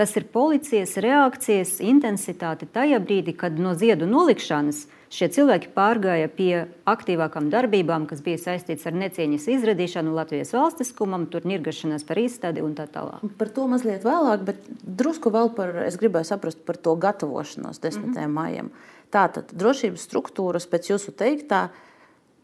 Tas 0.00 0.16
ir 0.16 0.24
policijas 0.32 0.96
reakcijas 1.04 1.76
intensitāte 1.84 2.64
tajā 2.64 3.02
brīdī, 3.04 3.36
kad 3.36 3.60
no 3.60 3.76
ziedu 3.76 4.08
nolikšanas 4.08 4.86
uh, 4.86 5.01
šie 5.12 5.28
cilvēki 5.32 5.70
pārgāja 5.76 6.30
pie 6.32 6.64
aktīvākām 6.88 7.50
darbībām, 7.52 8.06
kas 8.10 8.22
bija 8.24 8.40
saistītas 8.40 8.88
ar 8.88 8.96
necieņas 8.96 9.48
izradīšanu 9.56 10.14
Latvijas 10.16 10.54
valstiskumam, 10.56 11.26
tur 11.32 11.46
nirgašanās 11.48 12.06
par 12.08 12.20
izstādi 12.22 12.64
un 12.64 12.74
tā 12.78 12.88
tālāk. 12.90 13.24
Par 13.38 13.52
to 13.52 13.68
mazliet 13.70 14.06
vēlāk, 14.08 14.44
bet 14.48 14.66
drusku 14.82 15.32
vēl 15.34 15.52
par, 15.56 15.74
es 15.86 15.98
gribēju 16.00 16.32
saprast 16.32 16.64
par 16.66 16.80
to 16.80 16.96
gatavošanos 16.96 17.82
10. 17.84 18.06
Mm 18.06 18.14
-hmm. 18.14 18.36
maijam. 18.40 18.70
Tātad 19.12 19.52
drošības 19.52 20.08
struktūras 20.08 20.68
pēc 20.68 20.92
jūsu 20.94 21.12
teiktā 21.12 21.68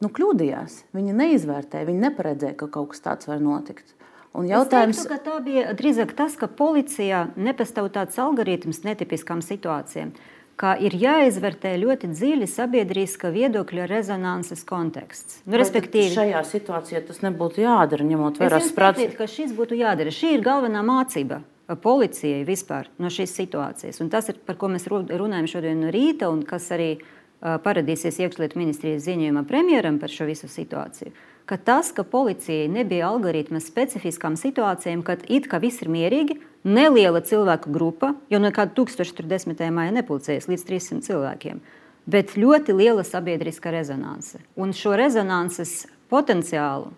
nu, 0.01 0.09
kļūdījās. 0.09 0.83
Viņi 0.93 1.13
neizvērtēja, 1.13 1.87
viņi 1.89 2.05
neparedzēja, 2.09 2.57
ka 2.57 2.69
kaut 2.69 2.91
kas 2.93 3.01
tāds 3.01 3.29
var 3.29 3.41
notikt. 3.41 3.95
Un 4.35 4.47
jautājums... 4.47 5.07
teiktu, 5.07 5.25
tā 5.25 5.41
bija 5.45 5.73
drīzāk 5.73 6.13
tas, 6.13 6.37
ka 6.37 6.47
policijā 6.47 7.29
nepastāv 7.37 7.89
tāds 7.91 8.19
algoritms 8.19 8.85
netipiskām 8.85 9.41
situācijām 9.43 10.13
ka 10.59 10.75
ir 10.83 10.97
jāizvērtē 10.99 11.75
ļoti 11.79 12.11
dziļi 12.13 12.49
sabiedriska 12.51 13.31
viedokļa 13.35 13.87
rezonanses 13.91 14.65
konteksts. 14.67 15.43
Nu, 15.47 15.59
respektīvi, 15.61 16.11
šajā 16.17 16.43
situācijā 16.49 17.05
tas 17.07 17.23
nebūtu 17.23 17.63
jādara, 17.63 18.07
ņemot 18.09 18.41
vērā 18.43 18.59
domāju, 18.65 19.13
ka 19.19 19.29
šis 19.31 19.55
būtu 19.57 19.79
jādara. 19.79 20.15
Šī 20.15 20.35
ir 20.37 20.45
galvenā 20.47 20.83
mācība 20.87 21.41
policijai 21.85 22.43
vispār 22.49 22.91
no 22.99 23.13
šīs 23.13 23.37
situācijas. 23.39 24.03
Un 24.03 24.11
tas 24.13 24.33
ir 24.33 24.41
par 24.45 24.59
ko 24.59 24.73
mēs 24.73 24.89
runājam 24.89 25.49
šodien 25.51 25.83
no 25.85 25.95
rīta, 25.95 26.33
un 26.33 26.43
kas 26.49 26.71
arī 26.75 26.97
parādīsies 27.39 28.19
iekšlietu 28.25 28.59
ministrijas 28.59 29.05
ziņojumā 29.07 29.45
premjeram 29.47 30.01
par 30.03 30.11
šo 30.11 30.27
visu 30.27 30.51
situāciju 30.51 31.15
ka 31.49 31.57
tas, 31.57 31.93
ka 31.97 32.05
policijai 32.05 32.69
nebija 32.69 33.09
algoritma 33.09 33.61
specifiskām 33.65 34.37
situācijām, 34.37 35.03
kad 35.05 35.25
it 35.33 35.49
kā 35.49 35.61
viss 35.63 35.81
ir 35.81 35.89
mierīgi, 35.93 36.37
neliela 36.65 37.21
cilvēku 37.25 37.73
grupa, 37.73 38.15
jo 38.31 38.41
no 38.43 38.51
kāda 38.55 38.75
1010. 38.77 39.61
maija 39.75 39.95
nepulcējas 39.99 40.49
līdz 40.51 40.65
300 40.69 41.07
cilvēkiem, 41.09 41.61
bet 42.09 42.37
ļoti 42.39 42.77
liela 42.77 43.05
sabiedriska 43.05 43.73
rezonance. 43.75 44.41
Un 44.57 44.75
šo 44.77 44.97
rezonances 44.99 45.87
potenciālu, 46.11 46.93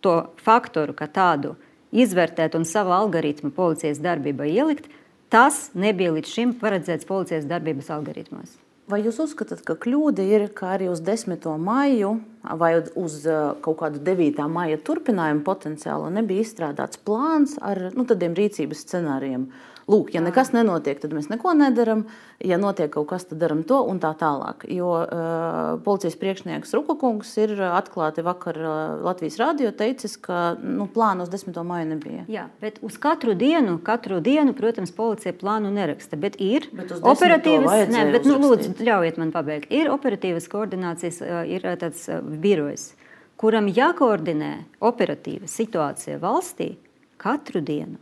to 0.00 0.16
faktoru, 0.40 0.96
ka 0.96 1.10
tādu 1.10 1.56
izvērtēt 1.92 2.56
un 2.56 2.64
savu 2.64 2.94
algoritmu 2.96 3.52
policijas 3.54 4.00
darbībā 4.02 4.48
ielikt, 4.48 4.88
tas 5.30 5.68
nebija 5.74 6.14
līdz 6.16 6.34
šim 6.34 6.56
paredzēts 6.60 7.08
policijas 7.08 7.48
darbības 7.50 7.90
algoritmos. 7.94 8.59
Vai 8.90 9.04
jūs 9.04 9.20
uzskatāt, 9.22 9.60
ka 9.62 9.76
kļūda 9.78 10.24
ir, 10.26 10.44
ka 10.56 10.72
arī 10.74 10.88
uz 10.90 10.98
10. 11.06 11.44
maiju 11.62 12.16
vai 12.58 12.72
uz 12.98 13.20
kaut 13.62 13.76
kādu 13.82 14.00
9. 14.02 14.40
maija 14.50 14.80
turpinājumu 14.82 15.44
potenciālu 15.46 16.08
nebija 16.16 16.42
izstrādāts 16.42 16.98
plāns 17.06 17.54
ar 17.62 17.92
nu, 17.94 18.06
tādiem 18.08 18.34
rīcības 18.34 18.82
scenārijiem? 18.86 19.46
Lūk, 19.90 20.12
ja 20.14 20.20
nekas 20.22 20.52
nenotiek, 20.54 20.98
tad 21.00 21.14
mēs 21.16 21.30
neko 21.30 21.54
nedaram. 21.56 22.04
Ja 22.40 22.56
notiek 22.60 22.88
kaut 22.92 23.08
kas, 23.10 23.26
tad 23.28 23.40
darām 23.42 23.62
to 23.68 23.80
un 23.84 23.98
tā 24.00 24.12
tālāk. 24.16 24.64
Jo 24.72 24.90
uh, 25.02 25.80
policijas 25.84 26.16
priekšnieks 26.20 26.72
Rukakungs 26.76 27.32
ir 27.42 27.52
atklāti 27.68 28.24
vakar 28.24 28.60
uh, 28.60 28.74
Latvijas 29.04 29.36
rādio 29.40 29.72
teicis, 29.76 30.16
ka 30.20 30.54
nu, 30.60 30.86
plānu 30.90 31.26
uz 31.26 31.32
10. 31.32 31.56
maiju 31.66 31.88
nebija. 31.92 32.24
Jā, 32.32 32.46
bet 32.62 32.80
uz 32.86 32.96
katru 33.02 33.34
dienu, 33.38 33.78
katru 33.84 34.20
dienu, 34.24 34.54
protams, 34.56 34.94
policija 34.96 35.34
plānu 35.36 35.72
neraksta. 35.74 36.18
Bet 36.20 36.38
ir 36.40 36.68
bet 36.76 36.94
operatīvas, 36.96 37.88
ne, 37.92 38.06
bet, 38.14 38.28
nu, 38.28 38.38
lūdzu, 38.40 38.76
ļaujiet 38.80 39.20
man 39.20 39.34
pabeigt. 39.34 39.72
Ir 39.74 39.92
operatīvas 39.92 40.48
koordinācijas, 40.52 41.20
ir 41.50 41.66
tāds 41.80 42.06
birojs, 42.40 42.92
kuram 43.40 43.68
jākoordinē 43.72 44.54
operatīva 44.84 45.50
situācija 45.50 46.20
valstī 46.22 46.74
katru 47.20 47.60
dienu. 47.64 48.00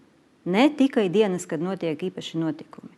Ne 0.48 0.68
tikai 0.72 1.10
dienas, 1.12 1.44
kad 1.44 1.60
notiek 1.60 2.00
īpaši 2.08 2.38
notikumi. 2.40 2.94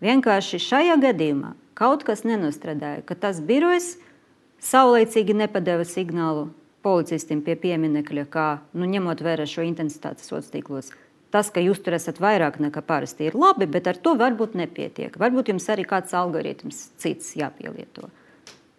Vienkārši 0.00 0.60
šajā 0.62 0.96
gadījumā 1.02 1.52
kaut 1.76 2.04
kas 2.06 2.24
nenostrādāja, 2.24 3.02
ka 3.04 3.16
tas 3.18 3.42
birojs 3.44 3.98
saulēcīgi 4.64 5.36
nepadeva 5.36 5.84
signālu 5.84 6.48
policistam 6.82 7.42
pie 7.44 7.58
pieminiekļa, 7.60 8.24
kā 8.32 8.46
nu, 8.72 8.88
ņemot 8.88 9.20
vērā 9.22 9.44
šo 9.48 9.66
intensitāti 9.66 10.24
sociālos 10.24 10.50
tīklos. 10.54 10.90
Tas, 11.32 11.48
ka 11.52 11.60
jūs 11.64 11.80
tur 11.84 11.96
esat 11.96 12.18
vairāk 12.20 12.58
nekā 12.60 12.82
parasti, 12.84 13.28
ir 13.28 13.36
labi, 13.38 13.68
bet 13.68 13.88
ar 13.92 14.00
to 14.00 14.14
varbūt 14.20 14.56
nepietiek. 14.58 15.14
Varbūt 15.20 15.52
jums 15.52 15.68
arī 15.72 15.84
kāds 15.88 16.12
algoritms 16.16 16.86
cits 17.00 17.34
jāpielieto. 17.38 18.08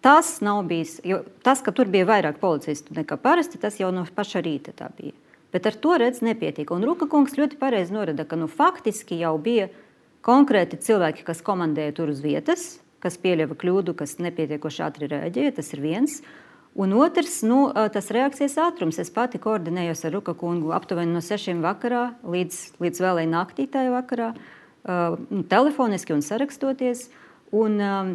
Tas 0.04 0.36
nav 0.44 0.66
bijis, 0.70 0.98
jo 1.08 1.22
tas, 1.46 1.62
ka 1.64 1.72
tur 1.72 1.90
bija 1.94 2.10
vairāk 2.10 2.42
policistu 2.42 2.98
nekā 2.98 3.18
parasti, 3.22 3.62
tas 3.62 3.78
jau 3.80 3.94
no 3.96 4.04
paša 4.18 4.44
rīta 4.44 4.74
tā 4.76 4.90
bija. 4.98 5.16
Bet 5.54 5.68
ar 5.70 5.76
to 5.78 5.98
redz 6.02 6.24
nepietiek. 6.26 6.72
Un 6.74 6.86
Ruka 6.88 7.08
kungs 7.10 7.36
ļoti 7.38 7.60
pareizi 7.62 7.94
norada, 7.94 8.26
ka 8.26 8.38
nu, 8.40 8.50
faktiski 8.50 9.20
jau 9.20 9.36
bija 9.42 9.70
konkrēti 10.26 10.80
cilvēki, 10.82 11.26
kas 11.28 11.44
komandēja 11.46 11.94
tur 12.00 12.10
uz 12.14 12.24
vietas, 12.24 12.80
kas 13.04 13.20
pieļāva 13.22 13.58
kļūdu, 13.60 13.94
kas 14.00 14.18
nepietiekoši 14.24 14.82
ātri 14.86 15.12
reaģēja. 15.12 15.58
Tas 15.60 15.70
ir 15.76 15.84
viens. 15.84 16.22
Un 16.74 16.96
otrs, 16.98 17.44
nu, 17.46 17.68
tas 17.94 18.10
reakcijas 18.16 18.58
ātrums. 18.64 18.98
Es 18.98 19.14
pati 19.14 19.38
koordinējos 19.42 20.08
ar 20.08 20.18
Ruka 20.18 20.34
kungu 20.34 20.74
aptuveni 20.74 21.14
no 21.14 21.22
6 21.22 21.62
vakarā 21.62 22.08
līdz, 22.26 22.64
līdz 22.82 23.04
vēlēji 23.06 23.30
naktī 23.30 23.68
tajā 23.70 23.94
vakarā, 23.94 24.32
uh, 24.34 25.20
telefoniski 25.54 26.18
un 26.18 26.26
sarakstoties. 26.26 27.06
Uh, 27.06 27.20
Un, 27.54 27.76
um, 27.78 28.14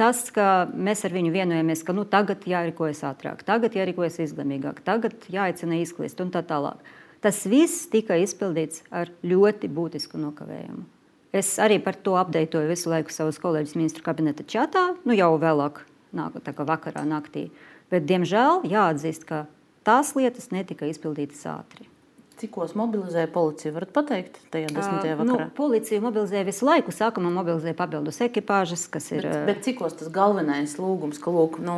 tas, 0.00 0.22
ka 0.32 0.64
mēs 0.72 1.02
ar 1.04 1.12
viņu 1.12 1.34
vienojamies, 1.34 1.82
ka 1.84 1.92
nu, 1.92 2.06
tagad 2.08 2.46
jārīkojas 2.48 3.02
ātrāk, 3.10 3.42
tagad 3.44 3.76
jārīkojas 3.76 4.16
izlēmīgāk, 4.24 4.80
tagad 4.86 5.26
jāaicina 5.28 5.82
izklīst 5.82 6.22
un 6.24 6.32
tā 6.32 6.40
tālāk. 6.48 6.80
Tas 7.20 7.42
viss 7.44 7.90
tika 7.92 8.16
izpildīts 8.16 8.80
ar 8.88 9.12
ļoti 9.20 9.68
būtisku 9.68 10.20
nokavējumu. 10.22 10.86
Es 11.36 11.52
arī 11.62 11.76
par 11.84 11.98
to 12.00 12.16
apdeitoju 12.16 12.72
visu 12.72 12.88
laiku 12.90 13.12
savus 13.12 13.36
kolēģus 13.42 13.76
ministru 13.76 14.06
kabineta 14.06 14.48
čatā, 14.48 14.86
nu 15.04 15.14
jau 15.14 15.34
vēlāk, 15.38 15.84
nāk, 16.16 16.40
tā 16.40 16.56
kā 16.56 16.64
vakarā, 16.66 17.04
naktī. 17.04 17.50
Bet, 17.92 18.08
diemžēl, 18.08 18.64
jāatzīst, 18.70 19.28
ka 19.28 19.44
tās 19.84 20.16
lietas 20.16 20.48
netika 20.56 20.88
izpildītas 20.88 21.44
ātri. 21.52 21.84
Cikos 22.40 22.72
mobilizēja 22.78 23.28
policija? 23.34 23.72
Varat 23.74 23.90
pateikt, 23.92 24.38
tajā 24.52 24.70
desmitajā 24.72 25.16
vakarā? 25.18 25.28
Nu, 25.28 25.48
policija 25.56 26.00
mobilizēja 26.00 26.46
visu 26.48 26.64
laiku. 26.64 26.92
Sākumā 26.94 27.28
mobilizēja 27.34 27.76
papildus 27.76 28.20
ekipāžas, 28.24 28.86
kas 28.92 29.10
ir. 29.12 29.26
Bet, 29.28 29.42
bet 29.50 29.60
cikos 29.66 29.98
tas 30.00 30.08
galvenais 30.14 30.72
lūgums, 30.80 31.20
ka 31.20 31.34
lūk, 31.34 31.58
nu, 31.64 31.74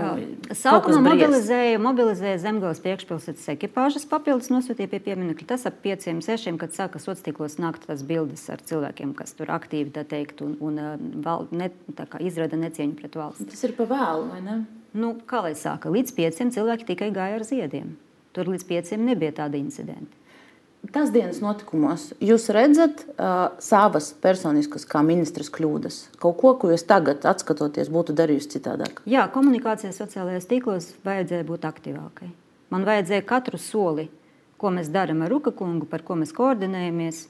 sākumā 0.55 1.01
mobilizēja, 1.09 1.81
mobilizēja 1.83 2.43
Zemgales 2.45 2.83
priekšpilsētas 2.85 3.49
ekipāžas, 3.57 4.07
papildus 4.07 4.53
nosūtīja 4.55 4.93
pie 4.93 5.03
pieminiekļa. 5.09 5.49
Tas 5.51 5.67
ap 5.67 5.83
pieciem, 5.83 6.23
sešiem, 6.23 6.61
kad 6.63 6.79
sāka 6.79 7.03
sociālos 7.03 7.59
nākt 7.63 7.89
tās 7.91 8.07
bildes 8.07 8.47
ar 8.53 8.63
cilvēkiem, 8.63 9.17
kas 9.19 9.35
tur 9.39 9.51
aktīvi, 9.51 9.91
tā 9.99 10.07
teikt, 10.07 10.45
un, 10.47 10.55
un 10.63 11.21
val, 11.27 11.49
ne, 11.51 11.73
tā 11.99 12.07
kā 12.07 12.23
izrada 12.23 12.61
necieņu 12.61 12.99
pret 13.03 13.19
valsts. 13.19 13.51
Tas 13.51 13.67
ir 13.67 13.75
pa 13.75 13.91
vēlu, 13.91 14.31
vai 14.31 14.41
ne? 14.47 14.63
Nu, 14.95 15.17
kā 15.27 15.43
lai 15.43 15.57
sāka? 15.59 15.91
Līdz 15.91 16.15
pieciem 16.15 16.55
cilvēki 16.55 16.93
tikai 16.95 17.11
gāja 17.17 17.43
ar 17.43 17.49
ziediem. 17.49 17.95
Tur 18.33 18.49
līdz 18.49 18.65
pieciem 18.69 19.03
nebija 19.05 19.35
tāda 19.43 19.59
incidenta 19.59 20.22
tas 20.91 21.13
dienas 21.15 21.39
notikumos 21.43 22.09
jūs 22.23 22.49
redzat 22.55 23.05
uh, 23.07 23.53
savas 23.63 24.11
personiskas, 24.23 24.87
kā 24.89 25.05
ministras 25.07 25.53
kļūdas? 25.55 26.01
Kaut 26.23 26.41
ko, 26.41 26.55
ko 26.59 26.73
jūs 26.73 26.87
tagad, 26.89 27.23
skatoties, 27.23 27.93
būtu 27.93 28.17
darījusi 28.19 28.57
citādāk? 28.57 29.05
Jā, 29.07 29.29
komunikācijā 29.33 29.93
sociālajos 29.95 30.49
tīklos 30.51 30.91
vajadzēja 31.07 31.47
būt 31.47 31.69
aktīvākai. 31.71 32.33
Man 32.75 32.89
vajadzēja 32.89 33.25
katru 33.29 33.61
soli, 33.61 34.09
ko 34.59 34.73
mēs 34.75 34.91
darām 34.91 35.23
ar 35.23 35.31
Ruka 35.31 35.53
kungu, 35.55 35.87
par 35.91 36.05
ko 36.07 36.17
mēs 36.19 36.35
koordinējamies. 36.35 37.27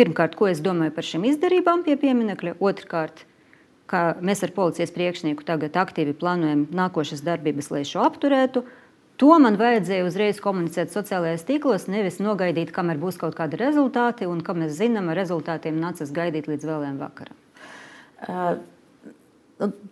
Pirmkārt, 0.00 0.36
ko 0.36 0.48
es 0.48 0.62
domāju 0.64 0.94
par 0.96 1.06
šīm 1.06 1.26
izdarībām 1.28 1.84
pie 1.84 1.96
pieminiekļa, 2.00 2.56
otrkārt, 2.64 3.26
kā 3.90 4.02
mēs 4.24 4.44
ar 4.46 4.54
policijas 4.56 4.92
priekšnieku 4.94 5.44
tagad 5.46 5.76
aktīvi 5.80 6.14
plānojam 6.16 6.64
nākošas 6.74 7.24
darbības, 7.26 7.70
lai 7.74 7.82
šo 7.88 8.04
apturētu. 8.06 8.64
To 9.20 9.36
man 9.42 9.58
vajadzēja 9.60 10.06
uzreiz 10.08 10.40
komunicēt 10.40 10.94
sociālajos 10.94 11.44
tīklos, 11.44 11.86
nevis 11.92 12.18
nogaidīt, 12.24 12.72
kamēr 12.72 13.00
būs 13.02 13.20
kaut 13.20 13.36
kādi 13.36 13.60
rezultāti, 13.60 14.28
un 14.30 14.40
kā 14.44 14.54
mēs 14.56 14.78
zinām, 14.78 15.10
ar 15.12 15.20
rezultātiem 15.20 15.76
nācas 15.82 16.12
gaidīt 16.16 16.48
līdz 16.48 16.68
vēlējiem 16.70 17.00
vakaram. 17.02 17.40
Uh, 18.20 18.60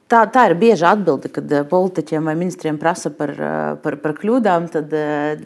Tā, 0.08 0.22
tā 0.32 0.46
ir 0.48 0.54
bieža 0.56 0.94
atbilde, 0.94 1.28
kad 1.28 1.50
politiķiem 1.68 2.24
vai 2.30 2.32
ministriem 2.38 2.78
prasa 2.80 3.10
par, 3.12 3.34
par, 3.84 3.98
par 4.00 4.14
kļūdām. 4.16 4.70
Tad 4.72 4.94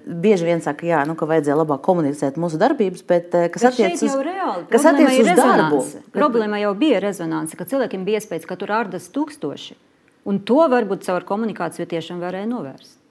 bieži 0.07 0.47
vien 0.47 0.63
saka, 0.63 0.87
jā, 0.87 1.01
nu, 1.09 1.17
ka 1.19 1.27
vajadzēja 1.27 1.57
labāk 1.59 1.83
komunicēt 1.83 2.39
mūsu 2.39 2.61
darbības, 2.63 3.03
bet 3.09 3.35
kas 3.57 3.67
attiecas 3.73 4.05
uz, 4.07 4.15
reāli, 4.23 4.63
kas 4.71 4.87
attiec 4.93 5.19
uz 5.25 5.33
darbu. 5.35 5.83
Problēma 6.15 6.63
jau 6.63 6.71
bija 6.79 7.03
rezonance, 7.03 7.59
ka 7.59 7.67
cilvēkiem 7.67 8.07
bija 8.07 8.23
iespējas, 8.23 8.47
ka 8.47 8.59
tur 8.61 8.77
ārdas 8.79 9.11
tūkstoši. 9.11 9.75
Un 10.31 10.39
to 10.47 10.63
varbūt 10.71 11.03
caur 11.09 11.27
komunikāciju 11.27 11.91
tiešām 11.91 12.23
varēja 12.23 12.47
novērst. 12.53 13.02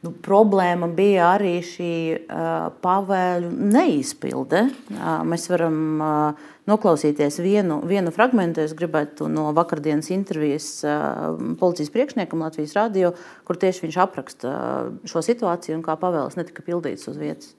Nu, 0.00 0.14
problēma 0.24 0.86
bija 0.96 1.26
arī 1.34 1.58
šī 1.60 1.92
uh, 2.16 2.70
pavēļu 2.80 3.50
neizpilde. 3.74 4.62
Uh, 4.94 5.20
mēs 5.28 5.44
varam 5.52 5.76
uh, 6.00 6.48
noklausīties 6.70 7.36
vienu, 7.44 7.82
vienu 7.84 8.14
fragment. 8.14 8.62
Es 8.64 8.72
gribētu 8.78 9.28
no 9.28 9.50
vakardienas 9.56 10.08
intervijas 10.16 10.72
uh, 10.88 11.36
policijas 11.60 11.92
priekšniekam 11.92 12.46
Latvijas 12.46 12.72
radio, 12.80 13.12
kur 13.44 13.60
tieši 13.60 13.84
viņš 13.84 14.02
apraksta 14.08 14.56
uh, 14.56 14.92
šo 15.04 15.20
situāciju 15.28 15.76
un 15.76 15.84
kā 15.84 16.00
pavēles 16.00 16.40
netika 16.40 16.64
pildītas 16.64 17.12
uz 17.12 17.20
vietas 17.20 17.52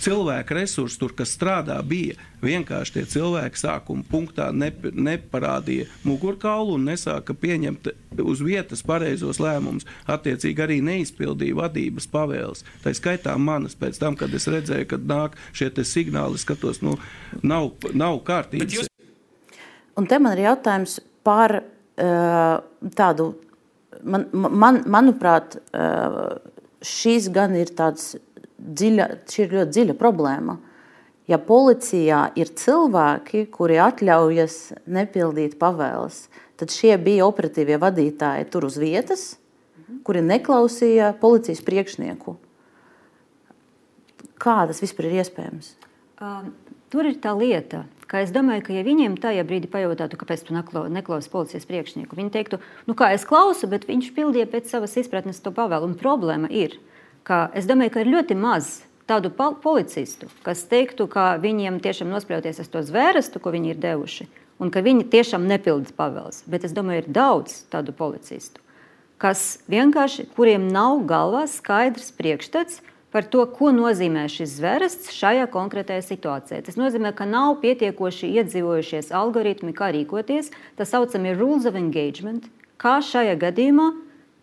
cilvēku 0.00 0.56
resursi, 0.56 0.98
tur, 1.00 1.12
kas 1.16 1.34
strādā, 1.36 1.76
bija 1.84 2.16
vienkārši 2.42 2.94
tie 2.96 3.04
cilvēki 3.14 3.60
sākuma 3.60 4.04
punktā 4.08 4.48
nep 4.54 4.84
neparādīja 4.92 5.88
mugurkaulu 6.06 6.76
un 6.78 6.88
nesāka 6.90 7.34
pieņemt 7.38 7.90
uz 8.22 8.42
vietas 8.44 8.82
pareizos 8.86 9.40
lēmumus. 9.42 9.86
Attiecīgi 10.10 10.64
arī 10.64 10.80
neizpildīja 10.84 11.58
vadības 11.60 12.08
pavēles. 12.12 12.64
Tā 12.84 12.94
skaitā 12.96 13.36
manas 13.38 13.76
pēc 13.78 14.00
tam, 14.02 14.18
kad 14.18 14.34
es 14.34 14.48
redzēju, 14.50 14.88
kad 14.94 15.06
nāk 15.08 15.38
šie 15.56 15.70
signāli, 15.86 16.40
skatos, 16.40 16.82
nu, 16.82 16.96
nav, 17.42 17.72
nav 17.94 18.20
kārtības. 18.26 18.80
Jūs... 18.80 18.90
Un 19.98 20.08
te 20.08 20.18
man 20.22 20.36
ir 20.36 20.46
jautājums 20.46 20.98
par 21.26 21.58
uh, 21.60 22.58
tādu, 22.96 23.28
man, 24.02 24.26
man, 24.32 24.82
manuprāt, 24.90 25.58
uh, 25.76 26.38
šis 26.82 27.28
gan 27.32 27.54
ir 27.58 27.70
tāds 27.78 28.14
dziļa, 28.62 29.08
šī 29.28 29.46
ir 29.46 29.56
ļoti 29.58 29.74
dziļa 29.76 29.96
problēma. 29.98 30.58
Ja 31.30 31.38
policijā 31.38 32.24
ir 32.38 32.50
cilvēki, 32.58 33.46
kuri 33.54 33.78
atļaujas 33.82 34.56
nepildīt 34.90 35.54
pavēles, 35.60 36.26
tad 36.58 36.74
šie 36.74 36.96
bija 37.02 37.28
operatīvie 37.28 37.78
vadītāji 37.82 38.48
tur 38.50 38.66
uz 38.66 38.78
vietas, 38.80 39.24
kuri 40.06 40.24
neklausīja 40.26 41.12
policijas 41.22 41.62
priekšnieku. 41.64 42.36
Kā 44.42 44.62
tas 44.66 44.82
vispār 44.82 45.08
ir 45.08 45.20
iespējams? 45.22 45.74
Um, 46.22 46.50
tur 46.90 47.06
ir 47.06 47.20
tā 47.22 47.34
lieta, 47.38 47.84
ka 48.10 48.24
es 48.26 48.34
domāju, 48.34 48.66
ka 48.66 48.74
ja 48.74 48.82
viņiem 48.86 49.14
tajā 49.22 49.44
brīdī 49.46 49.70
pajautātu, 49.70 50.18
kāpēc 50.18 50.42
tu 50.48 50.56
neklausi 50.58 51.30
policijas 51.30 51.68
priekšnieku, 51.70 52.18
viņi 52.18 52.34
teiktu, 52.34 52.58
nu 52.90 52.98
kā 52.98 53.12
es 53.14 53.26
klausu, 53.28 53.70
bet 53.70 53.86
viņš 53.86 54.10
pildīja 54.16 54.50
pēc 54.50 54.74
savas 54.74 54.98
izpratnes 54.98 55.40
to 55.40 55.54
pavēlu. 55.54 55.92
Un 55.92 55.98
problēma 55.98 56.50
ir, 56.50 56.76
ka 56.76 56.91
ka 57.26 57.48
es 57.54 57.68
domāju, 57.68 57.94
ka 57.94 58.02
ir 58.02 58.12
ļoti 58.12 58.36
maz 58.38 58.82
tādu 59.08 59.32
policistu, 59.34 60.28
kas 60.46 60.64
teiktu, 60.70 61.08
ka 61.10 61.36
viņiem 61.42 61.80
tiešām 61.82 62.10
nospļauties 62.12 62.62
uz 62.62 62.70
to 62.72 62.82
zvērestu, 62.86 63.42
ko 63.42 63.52
viņi 63.54 63.74
ir 63.74 63.82
devuši, 63.82 64.28
un 64.62 64.70
ka 64.72 64.82
viņi 64.84 65.08
tiešām 65.12 65.46
nepilda 65.48 65.94
pavēles. 65.96 66.44
Bet 66.50 66.64
es 66.68 66.74
domāju, 66.76 67.04
ir 67.04 67.12
daudz 67.12 67.64
tādu 67.72 67.94
policistu, 67.96 68.62
kas 69.22 69.60
vienkārši, 69.70 70.30
kuriem 70.36 70.68
nav 70.72 71.02
galvā 71.08 71.44
skaidrs 71.50 72.14
priekšstats 72.18 72.80
par 73.12 73.26
to, 73.28 73.44
ko 73.52 73.68
nozīmē 73.74 74.24
šis 74.32 74.56
zvērests 74.56 75.12
šajā 75.12 75.44
konkrētajā 75.52 76.04
situācijā. 76.06 76.62
Tas 76.64 76.78
nozīmē, 76.80 77.12
ka 77.14 77.26
nav 77.28 77.58
pietiekoši 77.60 78.30
iedzīvojušies 78.40 79.12
algoritmi, 79.14 79.74
kā 79.76 79.90
rīkoties. 79.92 80.48
Tā 80.78 80.86
saucamie 80.88 81.34
rules 81.36 81.68
of 81.68 81.76
engagement, 81.76 82.48
kā 82.80 82.96
šajā 83.04 83.36
gadījumā 83.42 83.90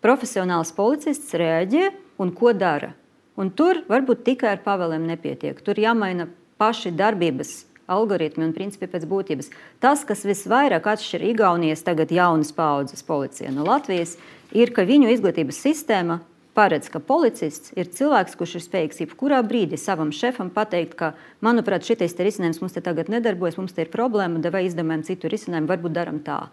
profesionāls 0.06 0.72
policists 0.78 1.34
reaģē 1.34 1.90
un 2.20 2.34
ko 2.36 2.54
dara. 2.54 2.94
Un 3.40 3.54
tur 3.56 3.86
varbūt 3.88 4.26
tikai 4.28 4.54
ar 4.58 4.64
pavēlēm 4.66 5.08
nepietiek. 5.08 5.60
Tur 5.64 5.80
jāmaina 5.80 6.28
paši 6.60 6.92
darbības 6.92 7.64
algoritmi 7.90 8.46
un 8.46 8.54
principi 8.54 8.90
pēc 8.92 9.06
būtības. 9.10 9.50
Tas, 9.82 10.04
kas 10.06 10.26
visvairāk 10.28 10.90
atšķir 10.92 11.24
Igaunijas 11.32 11.86
tagad 11.88 12.12
jaunas 12.14 12.52
paudzes 12.56 13.06
policija 13.06 13.54
no 13.56 13.66
Latvijas, 13.68 14.18
ir, 14.52 14.74
ka 14.76 14.86
viņu 14.86 15.10
izglītības 15.14 15.62
sistēma 15.64 16.20
paredz, 16.58 16.90
ka 16.92 17.00
policists 17.00 17.72
ir 17.80 17.90
cilvēks, 17.96 18.36
kurš 18.38 18.58
ir 18.60 18.66
spējīgs 18.66 19.02
jebkurā 19.06 19.40
brīdī 19.48 19.80
savam 19.80 20.12
šefam 20.16 20.52
pateikt, 20.54 20.98
ka, 21.00 21.14
manuprāt, 21.46 21.88
šis 21.88 22.18
risinājums 22.20 22.60
mums 22.62 22.76
te 22.76 22.84
tagad 22.84 23.12
nedarbojas, 23.12 23.58
mums 23.62 23.76
te 23.76 23.86
ir 23.86 23.94
problēma, 23.94 24.42
vai 24.52 24.66
izdomājam 24.68 25.06
citu 25.08 25.32
risinājumu, 25.32 25.72
varbūt 25.72 25.96
darām 25.96 26.20
tā. 26.26 26.50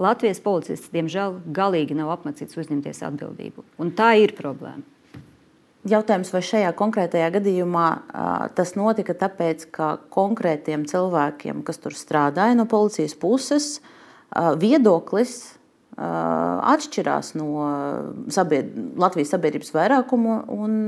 Latvijas 0.00 0.40
policists, 0.42 0.90
diemžēl, 0.90 1.38
galīgi 1.54 1.94
nav 1.94 2.10
apmācīts 2.16 2.56
uzņemties 2.58 3.04
atbildību. 3.06 3.62
Un 3.78 3.92
tā 3.94 4.14
ir 4.24 4.34
problēma. 4.34 4.82
Jautājums, 5.84 6.30
vai 6.32 6.40
šajā 6.40 6.70
konkrētajā 6.78 7.26
gadījumā 7.34 7.88
tas 8.56 8.72
notika 8.78 9.12
tāpēc, 9.20 9.66
ka 9.74 9.88
konkrētiem 10.14 10.86
cilvēkiem, 10.88 11.60
kas 11.66 11.82
tur 11.82 11.92
strādāja 11.98 12.56
no 12.56 12.64
policijas 12.70 13.12
puses, 13.20 13.82
viedoklis 14.32 15.34
atšķirās 15.94 17.34
no 17.38 17.66
sabied 18.32 18.72
Latvijas 18.98 19.34
sabiedrības 19.36 19.74
vairākuma. 19.76 20.40
Un, 20.50 20.80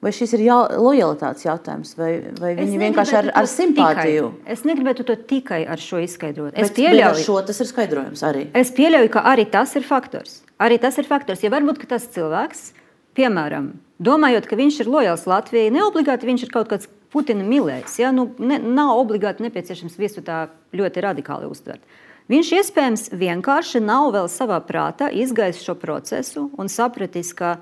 vai 0.00 0.12
šis 0.16 0.36
ir 0.36 0.44
jā, 0.46 0.60
lojalitātes 0.76 1.48
jautājums, 1.48 1.96
vai, 1.98 2.12
vai 2.38 2.54
viņi 2.60 2.78
vienkārši 2.84 3.18
ar, 3.24 3.32
ar 3.40 3.48
simpātiju? 3.50 4.30
Tikai, 4.36 4.52
es 4.54 4.62
negribētu 4.68 5.04
to 5.08 5.16
tikai 5.32 5.64
ar 5.64 5.82
šo 5.82 6.04
izskaidrot. 6.04 6.54
Es 6.54 6.70
bet, 6.70 6.78
pieļauju, 6.78 7.10
bet 7.18 7.26
šo 7.26 7.40
tas 7.50 7.60
ir 7.60 7.72
skaidrojums 7.72 8.24
arī. 8.28 8.46
Es 8.56 8.70
pieļauju, 8.76 9.10
ka 9.16 9.26
arī 9.32 9.48
tas 9.50 9.74
ir 9.80 9.84
faktors. 9.88 10.42
Arī 10.60 10.78
tas 10.80 11.00
ir 11.00 11.08
faktors. 11.08 11.42
Ja 11.44 11.50
varbūt 11.52 11.88
tas 11.90 12.06
cilvēks, 12.14 12.70
piemēram, 13.18 13.72
domājot, 14.00 14.48
ka 14.48 14.58
viņš 14.58 14.82
ir 14.82 14.90
lojāls 14.90 15.26
Latvijai, 15.30 15.72
neobligāti 15.74 16.28
viņš 16.28 16.46
ir 16.46 16.52
kaut 16.54 16.70
kāds 16.72 16.90
Putina 17.10 17.42
mīlējs. 17.42 17.98
Ja? 17.98 18.12
Nu, 18.14 18.28
ne, 18.38 18.60
nav 18.62 19.00
obligāti 19.00 19.42
nepieciešams 19.42 19.98
visu 19.98 20.22
tā 20.26 20.44
ļoti 20.76 21.02
radikāli 21.02 21.50
uztvert. 21.50 21.82
Viņš 22.30 22.50
iespējams 22.60 23.08
vienkārši 23.18 23.80
nav 23.82 24.12
vēl 24.14 24.28
savā 24.30 24.60
prātā 24.62 25.08
izgājis 25.10 25.64
šo 25.64 25.74
procesu 25.74 26.44
un 26.54 26.70
sapratis, 26.70 27.32
ka 27.34 27.56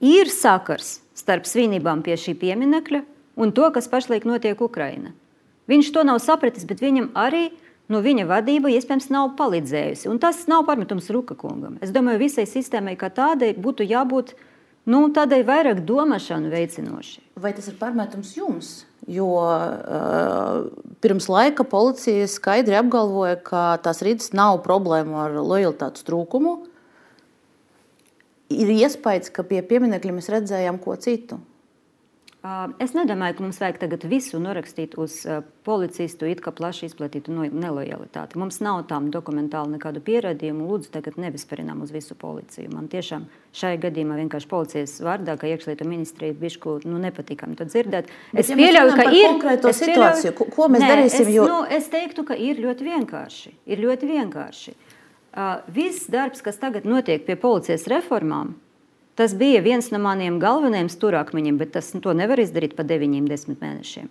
ir 0.00 0.30
sakars 0.32 1.02
starp 1.16 1.44
svinībām 1.44 2.00
pie 2.04 2.16
šī 2.16 2.32
pieminekļa 2.40 3.02
un 3.36 3.52
to, 3.52 3.68
kas 3.74 3.90
pašlaik 3.92 4.24
notiek 4.24 4.60
Ukrajinā. 4.64 5.12
Viņš 5.68 5.92
to 5.92 6.06
nav 6.08 6.22
sapratis, 6.24 6.64
bet 6.68 6.80
viņam 6.80 7.10
arī 7.16 7.50
nu, 7.92 8.00
viņa 8.04 8.24
vadība 8.28 8.72
iespējams 8.72 9.10
nav 9.12 9.34
palīdzējusi. 9.38 10.08
Un 10.08 10.20
tas 10.20 10.46
nav 10.48 10.64
pārmetums 10.68 11.10
Ruka 11.12 11.36
kungam. 11.36 11.76
Es 11.84 11.92
domāju, 11.92 12.24
visai 12.24 12.46
sistēmai 12.48 12.96
kā 13.00 13.10
tādai 13.12 13.52
būtu 13.56 13.84
jābūt 13.88 14.34
nu, 14.90 15.04
tādai 15.14 15.42
vairāk 15.46 15.84
domāšanu 15.86 16.50
veicinoši. 16.52 17.22
Vai 17.40 17.54
tas 17.56 17.68
ir 17.70 17.78
pārmetums 17.80 18.34
jums? 18.36 18.74
Jo 19.10 19.28
uh, 19.36 20.68
pirms 21.04 21.26
laika 21.28 21.66
policija 21.68 22.28
skaidri 22.30 22.78
apgalvoja, 22.78 23.36
ka 23.44 23.64
tās 23.84 24.00
rītas 24.04 24.32
nav 24.36 24.62
problēma 24.64 25.26
ar 25.26 25.36
lojalitātes 25.40 26.06
trūkumu. 26.08 26.54
Ir 28.54 28.70
iespējams, 28.72 29.32
ka 29.34 29.44
pie 29.48 29.60
pieminiekļa 29.66 30.14
mēs 30.16 30.30
redzējām 30.32 30.78
ko 30.80 30.96
citu. 31.00 31.40
Es 32.76 32.92
nedomāju, 32.92 33.38
ka 33.38 33.42
mums 33.46 33.56
vajag 33.56 33.78
tagad 33.80 34.02
visu 34.04 34.36
norakstīt 34.42 34.98
uz 35.00 35.14
policistu, 35.64 36.26
it 36.28 36.42
kā 36.44 36.52
plaši 36.52 36.90
izplatītu 36.90 37.32
nelojalitāti. 37.32 38.36
Mums 38.36 38.58
nav 38.60 38.82
tam 38.90 39.06
dokumentāli 39.12 39.78
nekādu 39.78 40.02
pierādījumu. 40.04 40.66
Lūdzu, 40.68 40.90
tagad 40.92 41.16
nevisparinām 41.24 41.80
uz 41.86 41.94
visu 41.94 42.12
policiju. 42.20 42.68
Man 42.74 42.90
tiešām 42.92 43.24
šajā 43.56 43.78
gadījumā 43.86 44.18
vienkārši 44.18 44.50
policijas 44.50 44.98
vārdā, 45.06 45.38
ka 45.40 45.48
iekšlietu 45.48 45.88
ministrija 45.88 46.36
bišku 46.36 46.82
nu, 46.84 46.98
nepatīkami 47.06 47.56
to 47.56 47.64
dzirdēt. 47.70 48.12
Bet, 48.34 48.42
es 48.44 48.52
ja 48.52 48.58
pieļauju, 48.60 48.98
ka 49.00 49.06
ir 49.08 49.28
konkrēto 49.30 49.72
situāciju. 49.80 50.34
Ko, 50.36 50.48
ko 50.52 50.68
mēs 50.74 50.84
Nē, 50.84 50.90
darīsim? 50.92 51.24
Es, 51.24 51.32
jo... 51.38 51.46
nu, 51.48 51.62
es 51.78 51.88
teiktu, 51.94 52.26
ka 52.28 52.36
ir 52.36 52.60
ļoti 52.60 52.90
vienkārši. 52.90 53.54
Ir 53.72 53.80
ļoti 53.86 54.10
vienkārši. 54.10 54.76
Uh, 55.34 55.64
viss 55.72 56.12
darbs, 56.12 56.44
kas 56.44 56.60
tagad 56.60 56.84
notiek 56.84 57.24
pie 57.24 57.40
policijas 57.40 57.88
reformām, 57.90 58.52
Tas 59.14 59.34
bija 59.38 59.62
viens 59.62 59.92
no 59.94 60.00
maniem 60.02 60.40
galvenajiem 60.42 60.88
stūrakmeņiem, 60.90 61.58
bet 61.60 61.74
tas, 61.76 61.92
to 62.02 62.14
nevar 62.16 62.40
izdarīt 62.42 62.74
pa 62.74 62.82
9, 62.86 63.28
10 63.30 63.60
mēnešiem. 63.60 64.08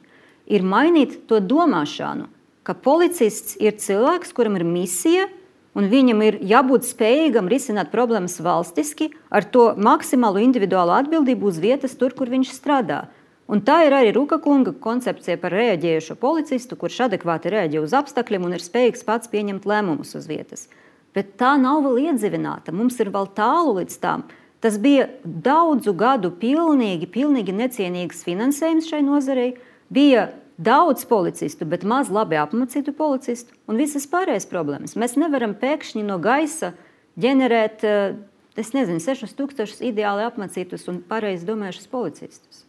Ir 0.48 0.64
mainīt 0.64 1.24
to 1.28 1.42
domāšanu, 1.44 2.30
ka 2.64 2.76
policists 2.76 3.58
ir 3.60 3.76
cilvēks, 3.80 4.32
kuram 4.36 4.56
ir 4.60 4.64
misija, 4.68 5.28
un 5.76 5.90
viņam 5.92 6.22
ir 6.24 6.38
jābūt 6.48 6.88
spējīgam 6.88 7.50
risināt 7.52 7.92
problēmas 7.92 8.38
valstiski, 8.44 9.10
ar 9.28 9.44
to 9.44 9.74
maksimālu 9.76 10.44
individuālu 10.46 10.96
atbildību 11.02 11.52
uz 11.52 11.60
vietas, 11.60 11.98
tur, 12.00 12.16
kur 12.16 12.32
viņš 12.32 12.54
strādā. 12.56 13.04
Un 13.52 13.60
tā 13.66 13.82
ir 13.84 13.94
arī 13.96 14.14
Ruka 14.16 14.38
kunga 14.40 14.72
koncepcija 14.72 15.36
par 15.42 15.52
reaģējušo 15.52 16.16
policistu, 16.22 16.78
kurš 16.80 17.02
adekvāti 17.10 17.52
reaģē 17.52 17.82
uz 17.84 17.96
apstākļiem 17.98 18.48
un 18.48 18.56
ir 18.56 18.64
spējīgs 18.64 19.04
pats 19.04 19.32
pieņemt 19.34 19.68
lēmumus 19.68 20.16
uz 20.16 20.30
vietas. 20.32 20.70
Bet 21.14 21.36
tā 21.38 21.58
nav 21.60 21.84
vēl 21.84 22.08
iedzīvināta. 22.08 22.72
Mums 22.74 22.96
ir 23.04 23.12
vēl 23.14 23.28
tālu 23.36 23.76
līdz 23.82 24.00
tam. 24.02 24.24
Tas 24.64 24.78
bija 24.80 25.10
daudzu 25.24 25.92
gadu 25.92 26.30
pilnīgi, 26.40 27.10
pilnīgi 27.12 27.52
necienīgs 27.52 28.22
finansējums 28.24 28.88
šai 28.88 29.02
nozarei. 29.04 29.50
Bija 29.92 30.30
daudz 30.56 31.04
policistu, 31.10 31.66
bet 31.68 31.84
maz 31.84 32.08
labi 32.14 32.38
apmācītu 32.40 32.94
policistu 32.96 33.52
un 33.68 33.82
visas 33.82 34.06
pārējās 34.08 34.48
problēmas. 34.48 34.96
Mēs 34.96 35.18
nevaram 35.20 35.52
pēkšņi 35.60 36.04
no 36.08 36.16
gaisa 36.24 36.72
ģenerēt, 37.20 37.84
eh, 37.84 38.16
es 38.56 38.72
nezinu, 38.72 39.02
6000 39.04 39.84
ideāli 39.84 40.24
apmācītus 40.30 40.88
un 40.88 41.02
pareizi 41.02 41.50
domājušus 41.50 41.90
policistus. 41.92 42.64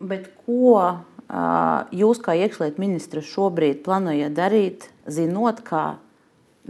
Bet 0.00 0.30
ko 0.46 0.74
uh, 0.78 1.84
jūs, 1.90 2.20
kā 2.22 2.34
iekšlietu 2.38 2.78
ministrs, 2.78 3.30
šobrīd 3.34 3.82
plānojat 3.82 4.34
darīt, 4.34 4.88
zinot, 5.10 5.62
ka 5.66 5.98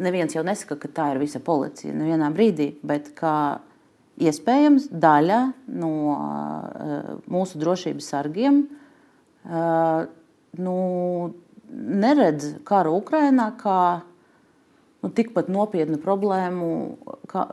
neviens 0.01 0.35
jau 0.35 0.45
nesaka, 0.47 0.79
ka 0.81 0.89
tā 0.89 1.11
ir 1.13 1.21
visa 1.21 1.41
policija 1.41 1.93
nevienā 1.93 2.31
brīdī, 2.35 2.71
bet 2.83 3.13
ka 3.19 3.61
iespējams 4.19 4.89
daļa 4.91 5.41
no 5.79 5.93
uh, 6.13 7.11
mūsu 7.31 7.61
drošības 7.61 8.09
sargiem 8.15 8.65
uh, 8.67 10.07
nu, 10.59 10.77
neredz 11.73 12.55
karu 12.69 12.97
Ukrajinā 12.99 13.51
kā 13.61 13.81
nu, 15.03 15.11
tikpat 15.15 15.51
nopietnu 15.53 16.01
problēmu, 16.03 16.71
kā, 17.31 17.47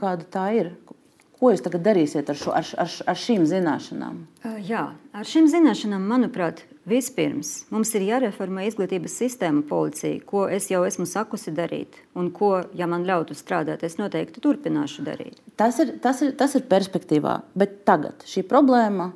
kāda 0.00 0.26
tā 0.32 0.46
ir. 0.58 0.72
Ko 1.40 1.48
jūs 1.54 1.62
tagad 1.64 1.80
darīsiet 1.86 2.28
ar, 2.28 2.36
šo, 2.36 2.52
ar, 2.52 2.66
ar, 2.82 2.94
ar 3.08 3.16
šīm 3.16 3.46
zināšanām? 3.48 4.18
Jā, 4.66 4.82
ar 5.16 5.28
šīm 5.28 5.46
zināšanām, 5.48 6.02
manuprāt, 6.10 6.66
vispirms 6.90 7.54
mums 7.72 7.94
ir 7.96 8.04
jāreformē 8.04 8.66
izglītības 8.68 9.14
sistēma 9.22 9.62
policija, 9.68 10.20
ko 10.28 10.44
es 10.52 10.68
jau 10.68 10.82
esmu 10.84 11.08
sakusi 11.08 11.54
darīt, 11.56 11.96
un 12.12 12.28
ko, 12.36 12.58
ja 12.76 12.88
man 12.90 13.08
ļautu 13.08 13.38
strādāt, 13.38 13.86
es 13.88 13.96
noteikti 13.96 14.44
turpināšu 14.44 15.06
darīt. 15.06 15.40
Tas 15.56 15.80
ir, 15.80 15.94
tas 16.04 16.20
ir, 16.26 16.34
tas 16.36 16.58
ir 16.60 16.68
perspektīvā, 16.68 17.38
bet 17.56 17.86
tagad 17.88 18.20
šī 18.28 18.44
problēma 18.50 19.08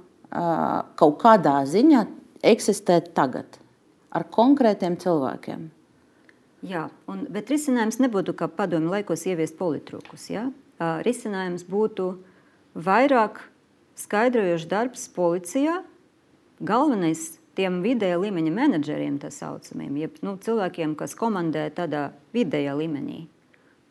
kaut 0.97 1.21
kādā 1.21 1.61
ziņā 1.69 2.07
eksistē 2.45 3.03
tagad 3.15 3.61
ar 4.15 4.25
konkrētiem 4.33 4.97
cilvēkiem. 5.01 5.69
Jā, 6.65 6.89
un, 7.13 7.27
bet 7.29 7.51
risinājums 7.53 8.01
nebūtu 8.01 8.33
kā 8.39 8.49
padomju 8.49 8.97
laikos 8.97 9.27
ieviest 9.29 9.59
politrūkus. 9.61 10.31
Ja? 10.33 10.49
Risinājums 10.81 11.67
būtu 11.69 12.11
vairāk 12.75 13.41
skaidrojošs 13.99 14.69
darbs 14.71 15.07
policijā. 15.15 15.83
Galvenais 16.65 17.39
tiem 17.59 17.81
vidējā 17.85 18.19
līmeņa 18.23 18.53
menedžeriem, 18.55 19.19
tā 19.23 19.31
saucamiem, 19.35 19.95
jeb 20.03 20.19
nu, 20.27 20.37
cilvēkiem, 20.43 20.97
kas 20.99 21.15
komandē 21.19 21.69
tādā 21.75 22.09
vidējā 22.35 22.75
līmenī, 22.79 23.25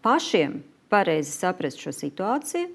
pašiem 0.04 0.62
pareizi 0.92 1.34
saprast 1.34 1.82
šo 1.82 1.94
situāciju. 1.96 2.72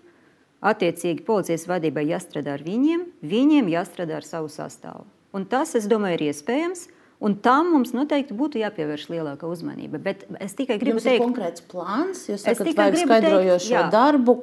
Attiecīgi, 0.58 1.22
policijas 1.22 1.68
vadībai 1.70 2.08
jāstrādā 2.08 2.56
ar 2.56 2.64
viņiem, 2.66 3.04
viņiem 3.22 3.68
jāstrādā 3.70 4.16
ar 4.18 4.26
savu 4.26 4.48
sastāvu. 4.50 5.04
Un 5.36 5.44
tas, 5.46 5.76
es 5.78 5.86
domāju, 5.86 6.18
ir 6.18 6.32
iespējams. 6.32 6.88
Un 7.18 7.34
tam 7.42 7.72
mums 7.74 7.90
noteikti 7.96 8.36
būtu 8.38 8.60
jāpievērš 8.60 9.08
lielāka 9.10 9.48
uzmanība. 9.50 9.98
Bet 10.02 10.20
es 10.38 10.54
tikai 10.54 10.76
gribu 10.78 10.98
Jums 10.98 11.08
teikt, 11.08 11.18
ka 11.18 11.26
konkrēts 11.26 11.64
plāns, 11.66 12.20
jūs 12.30 12.44
sakat, 12.46 12.70
vajag 12.78 13.00
skaidrojošo 13.00 13.72
teikt, 13.72 13.90
darbu, 13.96 14.36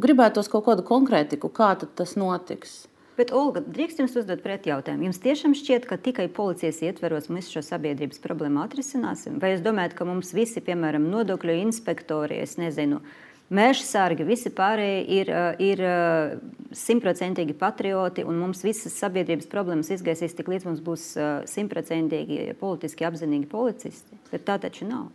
gribētos 0.00 0.48
kaut 0.52 0.64
kādu 0.70 0.86
konkrētiku, 0.88 1.52
kā 1.52 1.74
tas 1.84 2.16
notiks. 2.16 2.86
Bet, 3.18 3.28
Olga, 3.36 3.60
drīkst 3.60 4.00
jums 4.00 4.14
uzdot 4.16 4.40
pretjautājumu. 4.40 5.04
Jums 5.10 5.20
tiešām 5.20 5.52
šķiet, 5.58 5.84
ka 5.90 5.98
tikai 6.00 6.30
policijas 6.32 6.80
ietveros 6.80 7.28
mēs 7.28 7.50
šo 7.52 7.60
sabiedrības 7.66 8.22
problēmu 8.24 8.62
atrisināsim? 8.64 9.36
Vai 9.42 9.52
jūs 9.52 9.60
domājat, 9.66 9.92
ka 9.98 10.06
mums 10.08 10.32
visi, 10.32 10.62
piemēram, 10.64 11.10
nodokļu 11.12 11.58
inspektori, 11.60 12.40
es 12.40 12.56
nezinu, 12.56 13.02
Meža 13.52 13.84
sargi, 13.84 14.24
visi 14.24 14.48
pārējie 14.54 15.00
ir, 15.12 15.28
eh, 15.28 15.58
ir 15.60 15.82
eh, 15.84 16.34
simtprocentīgi 16.72 17.52
patrioti, 17.60 18.24
un 18.24 18.38
mums 18.40 18.62
visas 18.64 18.94
sabiedrības 18.96 19.50
problēmas 19.52 19.90
izgaisīs 19.92 20.32
tik 20.38 20.48
līdz 20.48 20.70
mums 20.70 20.80
būs 20.84 21.04
eh, 21.20 21.32
simtprocentīgi 21.50 22.54
politiski 22.60 23.04
apzinīgi 23.08 23.50
policisti. 23.52 24.16
Bet 24.32 24.46
tā 24.48 24.56
taču 24.62 24.88
nav. 24.88 25.10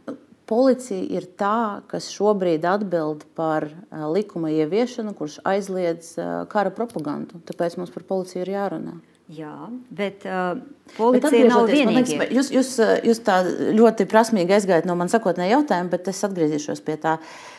Policija 0.47 1.01
ir 1.17 1.25
tā, 1.39 1.81
kas 1.89 2.11
šobrīd 2.13 2.63
atbild 2.69 3.25
par 3.35 3.65
likuma 4.13 4.53
ieviešanu, 4.53 5.11
kurš 5.17 5.41
aizliedz 5.43 6.13
kara 6.47 6.71
propagandu. 6.71 7.41
Tāpēc 7.49 7.75
mums 7.81 7.91
par 7.91 8.05
policiju 8.07 8.45
ir 8.45 8.53
jārunā. 8.53 8.93
Jā, 9.27 9.57
bet 9.91 10.23
uh, 10.23 10.53
policija 10.95 11.33
bet 11.33 11.49
nav 11.51 11.67
vienīgā. 11.67 12.29
Jūs, 12.31 12.53
jūs, 12.55 12.69
jūs 13.03 13.19
tā 13.27 13.41
ļoti 13.75 14.07
prasmīgi 14.07 14.55
aizgājat 14.55 14.87
no 14.87 14.95
manas 14.95 15.17
sakotnē 15.17 15.49
jautājuma, 15.49 15.91
bet 15.91 16.07
es 16.13 16.23
atgriezīšos 16.23 16.79
pie 16.87 16.95
tā. 17.03 17.17
Uh, 17.19 17.56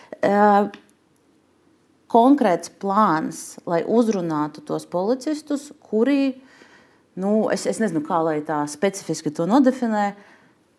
konkrēts 2.08 2.72
plāns, 2.80 3.42
lai 3.68 3.82
uzrunātu 3.84 4.64
tos 4.64 4.86
policistus, 4.88 5.68
kuri, 5.90 6.38
nu, 7.20 7.48
es, 7.52 7.66
es 7.68 7.80
nezinu, 7.82 8.02
kā 8.06 8.20
lai 8.24 8.40
tā 8.46 8.62
specifiski 8.70 9.32
to 9.34 9.46
nodefinē, 9.50 10.10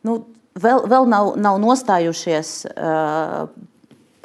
nu, 0.08 0.20
vēl, 0.60 0.86
vēl 0.89 1.10
nav, 1.10 1.34
nav 1.39 1.60
nostājušies 1.62 2.54
uh, 2.74 3.50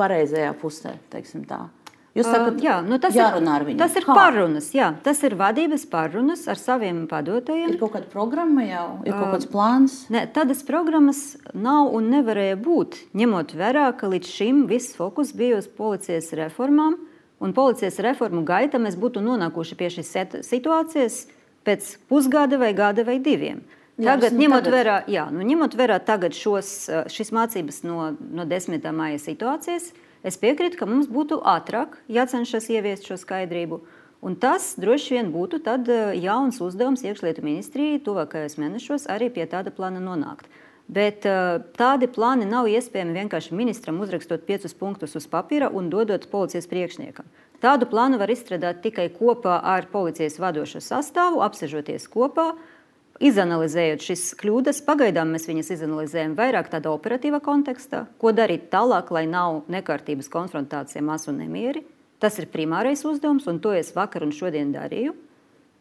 pareizajā 0.01 0.53
pusē, 0.61 0.97
teiksim 1.13 1.45
tā. 1.49 1.67
Jūs 2.15 2.29
sakat, 2.31 2.61
uh, 2.61 2.63
jā, 2.63 2.75
nu 2.87 2.95
tas 3.03 3.17
jārunā 3.17 3.57
ar 3.59 3.65
viņiem. 3.67 3.79
Tas 3.81 3.97
ir 3.99 4.05
Kā? 4.07 4.15
pārunas, 4.15 4.69
jā, 4.71 4.93
tas 5.03 5.19
ir 5.27 5.35
vadības 5.39 5.83
pārunas 5.91 6.45
ar 6.51 6.61
saviem 6.61 7.01
padotajiem. 7.11 7.73
Ir 7.73 7.81
kaut 7.81 7.97
kāda 7.97 8.07
programma 8.13 8.63
jau, 8.63 8.85
ir 9.03 9.17
kaut 9.17 9.33
kāds 9.33 9.49
plāns? 9.51 9.97
Uh, 10.05 10.13
ne, 10.15 10.23
tādas 10.31 10.63
programmas 10.67 11.25
nav 11.51 11.91
un 11.91 12.13
nevarēja 12.13 12.61
būt, 12.63 13.01
ņemot 13.19 13.57
vērā, 13.59 13.89
ka 13.99 14.13
līdz 14.13 14.31
šim 14.31 14.63
viss 14.71 14.95
fokus 14.95 15.35
bija 15.35 15.59
uz 15.59 15.67
policijas 15.67 16.31
reformām, 16.39 17.01
un 17.43 17.57
policijas 17.57 17.99
reformu 18.07 18.45
gaita 18.47 18.79
mēs 18.79 18.95
būtu 18.95 19.25
nonākuši 19.25 19.81
pie 19.83 19.91
šīs 19.97 20.15
situācijas 20.47 21.19
pēc 21.67 21.91
pusgada 22.07 22.63
vai 22.63 22.71
gada 22.79 23.03
vai 23.03 23.19
diviem. 23.19 23.65
Jā, 23.99 24.15
tagad, 24.15 24.39
ņemot, 24.39 24.63
tagad. 24.63 24.79
Vērā, 24.79 24.97
jā, 25.11 25.27
nu, 25.35 25.43
ņemot 25.51 25.75
vērā 25.79 25.99
šos, 26.31 26.73
šīs 27.11 27.35
mācības 27.35 27.83
no, 27.83 28.13
no 28.15 28.47
10. 28.47 28.91
māja 28.95 29.19
situācijas, 29.23 29.91
uh, 29.91 30.04
Es 30.25 30.39
piekrītu, 30.41 30.79
ka 30.81 30.89
mums 30.89 31.11
būtu 31.13 31.43
ātrāk 31.45 31.99
jācenšas 32.09 32.71
ieviest 32.73 33.05
šo 33.05 33.19
skaidrību. 33.21 33.83
Un 34.25 34.39
tas 34.41 34.71
droši 34.81 35.19
vien 35.19 35.33
būtu 35.35 35.61
eh, 35.61 36.15
jauns 36.25 36.61
uzdevums 36.65 37.05
iekšlietu 37.05 37.45
ministrijai 37.45 38.01
tuvākajos 38.01 38.57
mēnešos 38.57 39.05
arī 39.13 39.29
pie 39.29 39.45
tāda 39.45 39.69
plāna 39.69 40.01
nonākt. 40.01 40.49
Bet 40.85 41.25
uh, 41.25 41.63
tādi 41.81 42.05
plāni 42.13 42.45
nav 42.45 42.67
iespējami 42.69 43.17
vienkārši 43.17 43.57
ministram 43.57 44.03
uzrakstot 44.05 44.43
piecus 44.45 44.75
punktus 44.77 45.17
uz 45.17 45.25
papīra 45.25 45.71
un 45.73 45.89
dodot 45.89 46.27
policijas 46.29 46.69
priekšniekam. 46.69 47.25
Tādu 47.65 47.89
plānu 47.89 48.19
var 48.21 48.29
izstrādāt 48.29 48.83
tikai 48.85 49.07
kopā 49.15 49.63
ar 49.65 49.89
policijas 49.89 50.37
vadošo 50.37 50.83
sastāvu, 50.85 51.41
apsežoties 51.41 52.05
kopā, 52.13 52.51
uh, 52.53 52.74
Izanalizējot 53.23 54.03
šīs 54.03 54.23
kļūdas, 54.41 54.81
pagaidām 54.83 55.31
mēs 55.37 55.47
viņas 55.47 55.69
izanalizējam 55.77 56.33
vairāk 56.35 56.67
tādā 56.73 56.91
operatīvā 56.91 57.39
kontekstā, 57.45 58.09
ko 58.19 58.33
darīt 58.35 58.67
tālāk, 58.73 59.13
lai 59.15 59.23
nav 59.31 59.61
nekārtības 59.71 60.27
konfrontācija, 60.33 61.03
masu 61.05 61.31
nemieri. 61.37 61.85
Tas 62.19 62.41
ir 62.43 62.49
primārais 62.51 63.05
uzdevums, 63.07 63.47
un 63.47 63.61
to 63.63 63.71
es 63.77 63.93
vakar 63.95 64.27
un 64.27 64.35
šodien 64.35 64.75
darīju. 64.75 65.15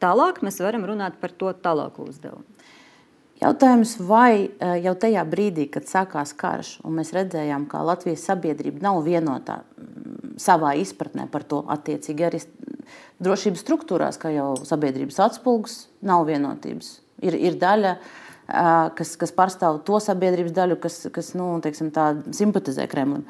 Tālāk 0.04 0.44
mēs 0.46 0.62
varam 0.62 0.86
runāt 0.86 1.18
par 1.22 1.34
to 1.34 1.50
tālāku 1.58 2.06
uzdevumu. 2.12 2.46
Jautājums, 3.42 3.96
vai 4.06 4.46
e, 4.46 4.68
jau 4.86 4.94
tajā 5.00 5.24
brīdī, 5.28 5.66
kad 5.74 5.90
sākās 5.90 6.36
karš, 6.38 6.76
un 6.86 7.00
mēs 7.00 7.16
redzējām, 7.18 7.66
ka 7.72 7.82
Latvijas 7.84 8.28
sabiedrība 8.30 8.86
nav 8.86 9.02
vienotā 9.08 9.64
savā 10.40 10.76
izpratnē 10.80 11.26
par 11.34 11.48
to, 11.50 11.64
attiecīgi 11.66 12.28
arī 12.30 12.44
drošības 13.26 13.66
struktūrās, 13.66 14.22
kā 14.22 14.32
jau 14.36 14.54
sabiedrības 14.70 15.20
atspulgs, 15.26 15.88
nav 16.06 16.28
vienotības 16.30 17.00
ir, 17.24 17.38
ir 17.50 17.58
daļa, 17.62 17.96
kas, 18.98 19.16
kas 19.20 19.34
pārstāv 19.36 19.82
to 19.88 20.00
sabiedrības 20.04 20.56
daļu, 20.56 20.80
kas, 20.84 21.04
kas 21.16 21.34
nu, 21.40 21.56
teiksim, 21.64 21.92
tā, 21.96 22.12
simpatizē 22.36 22.88
Kremlim. 22.92 23.26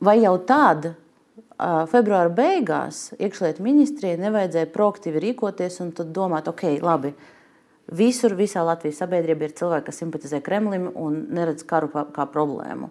Vai 0.00 0.16
jau 0.20 0.34
tāda 0.48 0.94
februāra 1.90 2.30
beigās 2.32 3.10
iekšlietu 3.20 3.62
ministrijai 3.64 4.20
nevajadzēja 4.20 4.70
proaktīvi 4.72 5.22
rīkoties 5.26 5.80
un 5.84 5.92
domāt, 6.14 6.48
ok, 6.48 6.64
labi. 6.82 7.12
Visur, 7.90 8.36
visā 8.38 8.62
Latvijas 8.62 9.00
sabiedrībā 9.02 9.48
ir 9.48 9.54
cilvēki, 9.58 9.88
kas 9.88 9.98
simpatizē 9.98 10.38
Kremlim 10.46 10.90
un 10.94 11.24
neredz 11.34 11.66
karu 11.66 11.90
kā 11.90 12.26
problēmu. 12.30 12.90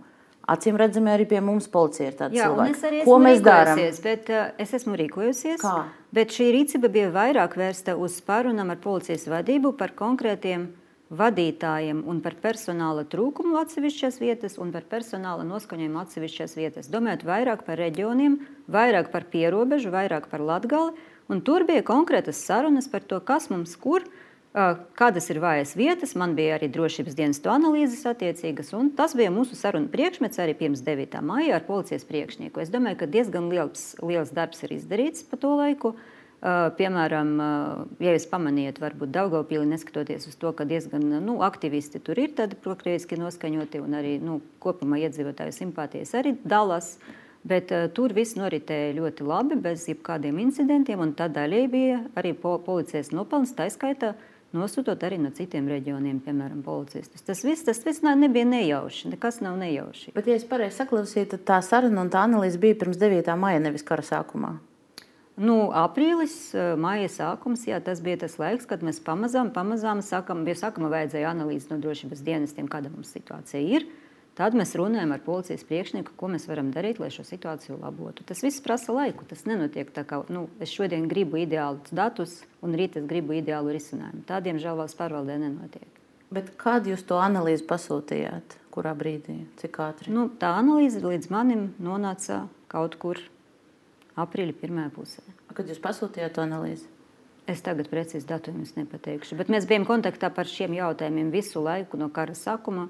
Acīm 0.49 0.80
redzami, 0.82 1.12
arī 1.14 1.28
pie 1.30 1.39
mums 1.45 1.70
policija 1.70 2.10
ir 2.10 2.18
tāda 2.18 2.34
cilvēka. 2.34 2.91
Ko 3.05 3.20
mēs 3.22 3.41
darām? 3.45 3.80
Bet, 4.03 4.32
uh, 4.34 4.49
es 4.57 4.74
esmu 4.80 4.97
rīkojusies. 4.97 5.62
Kā? 5.62 5.76
Bet 6.10 6.34
šī 6.34 6.47
rīcība 6.55 6.89
bija 6.89 7.10
vairāk 7.14 7.53
vērsta 7.60 7.93
uz 8.01 8.16
pārunām 8.26 8.72
ar 8.74 8.80
policijas 8.82 9.28
vadību 9.30 9.76
par 9.78 9.91
konkrētiem 9.97 10.64
vadītājiem 11.10 12.03
un 12.10 12.22
par 12.22 12.36
personāla 12.41 13.03
trūkumu 13.10 13.57
atsevišķās 13.62 14.18
vietas 14.22 14.57
un 14.62 14.72
par 14.74 14.86
personāla 14.89 15.45
noskaņojumu 15.45 16.01
atsevišķās 16.01 16.55
vietas. 16.57 16.89
Domājot 16.89 17.26
vairāk 17.30 17.62
par 17.66 17.78
reģioniem, 17.82 18.39
vairāk 18.70 19.12
par 19.14 19.26
pierobežu, 19.30 19.93
vairāk 19.93 20.30
par 20.30 20.41
latgali. 20.45 20.97
Un 21.30 21.43
tur 21.45 21.66
bija 21.70 21.86
konkrētas 21.86 22.41
sarunas 22.41 22.89
par 22.89 23.05
to, 23.05 23.22
kas 23.22 23.49
mums 23.53 23.76
kur 23.78 24.05
Kādas 24.50 25.28
ir 25.30 25.38
vājas 25.43 25.76
vietas, 25.78 26.16
man 26.18 26.32
bija 26.34 26.56
arī 26.58 26.72
drošības 26.74 27.14
dienestu 27.14 27.52
analīzes 27.54 28.02
attiecīgas, 28.10 28.72
un 28.74 28.88
tas 28.97 29.14
bija 29.14 29.30
mūsu 29.30 29.54
saruna 29.54 29.91
priekšmets 29.93 30.41
arī 30.41 30.56
pirms 30.58 30.82
9. 30.82 31.20
maija 31.22 31.60
ar 31.60 31.68
policijas 31.68 32.08
priekšnieku. 32.10 32.64
Es 32.64 32.72
domāju, 32.74 32.97
ka 33.04 33.10
diezgan 33.14 33.52
liels, 33.54 33.91
liels 34.02 34.34
darbs 34.34 34.66
ir 34.66 34.74
izdarīts 34.74 35.28
pa 35.30 35.38
to 35.38 35.54
laiku. 35.60 35.93
Piemēram, 36.41 37.36
ja 38.02 38.16
jūs 38.16 38.26
pamanījat, 38.32 38.80
varbūt 38.82 39.12
Daugopīli, 39.14 39.68
neskatoties 39.70 40.26
uz 40.32 40.39
to, 40.39 40.54
ka 40.56 40.66
diezgan 40.66 41.04
nu, 41.22 41.36
aktivisti 41.45 42.02
tur 42.02 42.18
ir 42.18 42.34
tādi 42.34 42.58
prokrieviski 42.58 43.20
noskaņoti 43.20 43.84
un 43.84 43.97
arī 44.00 44.16
nu, 44.24 44.39
kopumā 44.64 45.04
iedzīvotāju 45.04 45.54
simpātijas 45.54 46.16
arī 46.18 46.34
dalās. 46.41 46.95
Bet 47.50 47.70
uh, 47.72 47.86
tur 47.95 48.12
viss 48.16 48.36
noritēja 48.36 48.97
ļoti 48.97 49.24
labi, 49.24 49.60
bez 49.64 49.86
jebkādiem 49.88 50.41
incidentiem, 50.43 51.00
un 51.00 51.14
tā 51.16 51.30
daļai 51.32 51.62
bija 51.72 52.02
arī 52.20 52.34
po 52.36 52.58
policijas 52.66 53.14
nopelns, 53.16 53.54
tā 53.56 53.70
skaitā 53.72 54.10
uh, 54.12 54.39
nosūtot 54.56 55.04
arī 55.06 55.20
no 55.22 55.32
citiem 55.36 55.68
reģioniem, 55.70 56.22
piemēram, 56.26 56.64
policistus. 56.66 57.26
Tas 57.26 57.43
viss, 57.45 57.66
tas 57.68 57.82
viss 57.86 58.04
nebija 58.06 58.47
nejauši, 58.50 59.12
nekas 59.14 59.41
nav 59.45 59.60
nejauši. 59.62 60.14
Bet, 60.16 60.30
ja 60.30 60.39
es 60.39 60.47
pareizi 60.50 60.82
saklausīju, 60.82 61.30
tad 61.36 61.45
tā 61.47 61.60
saruna 61.66 62.06
un 62.06 62.10
tā 62.14 62.24
analīze 62.26 62.62
bija 62.62 62.78
pirms 62.80 62.97
9. 63.02 63.30
maija, 63.39 63.62
nevis 63.64 63.86
kara 63.86 64.06
sākumā. 64.06 64.56
Nu, 65.39 65.70
aprīlis, 65.72 66.34
eh, 66.52 66.74
maija 66.76 67.08
sākums, 67.08 67.64
jā, 67.64 67.78
tas 67.80 68.02
bija 68.04 68.18
tas 68.26 68.36
laiks, 68.41 68.68
kad 68.68 68.82
mēs 68.84 69.00
pamazām, 69.00 69.54
pamazām 69.56 70.02
sākam, 70.04 70.43
bija 70.43 70.58
sākuma 70.66 70.89
vajadzēja 70.91 71.32
analīzi 71.32 71.72
no 71.72 71.78
drošības 71.80 72.26
dienestiem, 72.26 72.68
kāda 72.68 72.91
mums 72.91 73.14
situācija 73.16 73.62
ir. 73.64 73.86
Tad 74.40 74.56
mēs 74.56 74.72
runājam 74.80 75.12
ar 75.12 75.20
policijas 75.20 75.66
priekšnieku, 75.68 76.14
ko 76.16 76.30
mēs 76.32 76.46
varam 76.48 76.70
darīt, 76.72 77.02
lai 77.04 77.10
šo 77.12 77.26
situāciju 77.28 77.76
labotu. 77.82 78.24
Tas 78.24 78.40
viss 78.46 78.64
prasa 78.64 78.96
laiku. 78.96 79.26
Tas 79.28 79.44
nenotiek 79.44 79.90
tā, 79.92 80.06
kā 80.08 80.22
nu, 80.32 80.46
es 80.64 80.72
šodien 80.72 81.10
gribu 81.12 81.42
ideālus 81.42 81.92
datus, 81.92 82.38
un 82.64 82.78
rīt 82.80 82.96
es 83.02 83.08
gribu 83.10 83.36
ideālu 83.36 83.74
risinājumu. 83.76 84.24
Tādiem 84.30 84.62
žēl 84.64 84.80
valsts 84.80 84.96
pārvaldē 85.00 85.36
nenotiek. 85.42 86.00
Bet 86.32 86.54
kad 86.62 86.88
jūs 86.88 87.04
to 87.10 87.18
analīzi 87.20 87.66
pasūtījāt? 87.68 88.56
Kurā 88.72 88.94
brīdī? 88.96 89.42
Cik 89.60 89.82
ātri? 89.84 90.14
Nu, 90.14 90.30
tā 90.40 90.54
analīze 90.56 91.02
līdz 91.04 91.28
manim 91.34 91.68
nonāca 91.82 92.44
kaut 92.72 92.96
kur 93.02 93.20
aprīļa 94.20 94.56
pirmajā 94.62 94.94
pusē. 94.96 95.26
Kad 95.58 95.68
jūs 95.68 95.82
pasūtījāt 95.84 96.38
to 96.38 96.46
analīzi? 96.46 96.88
Es 97.50 97.64
tagad 97.66 97.90
precīzi 97.90 98.30
datumus 98.30 98.76
nepateikšu, 98.78 99.36
bet 99.40 99.50
mēs 99.50 99.66
bijām 99.68 99.88
kontaktā 99.90 100.30
par 100.32 100.48
šiem 100.48 100.76
jautājumiem 100.78 101.32
visu 101.34 101.64
laiku 101.66 101.98
no 101.98 102.12
kara 102.14 102.38
sākuma. 102.38 102.88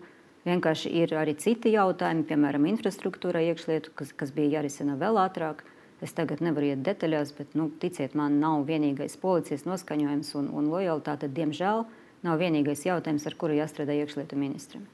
Vienkārši 0.47 0.91
ir 1.01 1.13
arī 1.19 1.33
citi 1.35 1.73
jautājumi, 1.73 2.23
piemēram, 2.29 2.67
infrastruktūra, 2.69 3.41
iekšlietu, 3.51 3.91
kas, 3.95 4.13
kas 4.15 4.31
bija 4.35 4.59
jārisina 4.59 4.95
vēl 4.99 5.19
ātrāk. 5.19 5.65
Es 5.99 6.15
tagad 6.15 6.39
nevaru 6.39 6.69
iet 6.71 6.83
detaļās, 6.85 7.33
bet 7.35 7.57
nu, 7.59 7.67
ticiet 7.81 8.15
man, 8.15 8.37
nav 8.39 8.63
vienīgais 8.69 9.17
policijas 9.19 9.65
noskaņojums 9.67 10.31
un, 10.39 10.47
un 10.55 10.69
lojalitāte. 10.71 11.27
Diemžēl 11.27 11.83
nav 12.23 12.39
vienīgais 12.39 12.85
jautājums, 12.87 13.27
ar 13.27 13.35
kuru 13.41 13.59
jāstrādā 13.59 13.99
iekšlietu 13.99 14.39
ministram. 14.39 14.87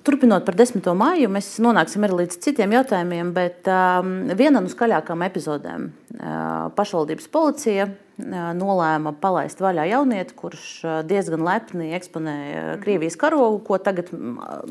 Turpinot 0.00 0.46
par 0.46 0.56
10. 0.56 0.86
māju, 0.96 1.28
mēs 1.30 1.50
nonāksim 1.60 2.02
arī 2.06 2.22
līdz 2.22 2.38
citiem 2.42 2.72
jautājumiem, 2.74 3.28
bet 3.36 3.68
um, 3.68 4.30
viena 4.38 4.62
no 4.64 4.70
skaļākajām 4.72 5.24
epizodēm 5.28 5.84
uh, 5.84 6.70
pašvaldības 6.74 7.28
policija 7.30 7.84
uh, 7.90 8.38
nolēma 8.56 9.12
palaist 9.20 9.60
vaļā 9.60 9.84
jaunieti, 9.90 10.34
kurš 10.38 10.64
uh, 10.86 10.94
diezgan 11.06 11.44
lepni 11.44 11.92
eksponēja 11.98 12.62
uh, 12.64 12.78
Krievijas 12.82 13.18
karogu, 13.20 13.60
ko 13.68 13.78
tagad 13.84 14.08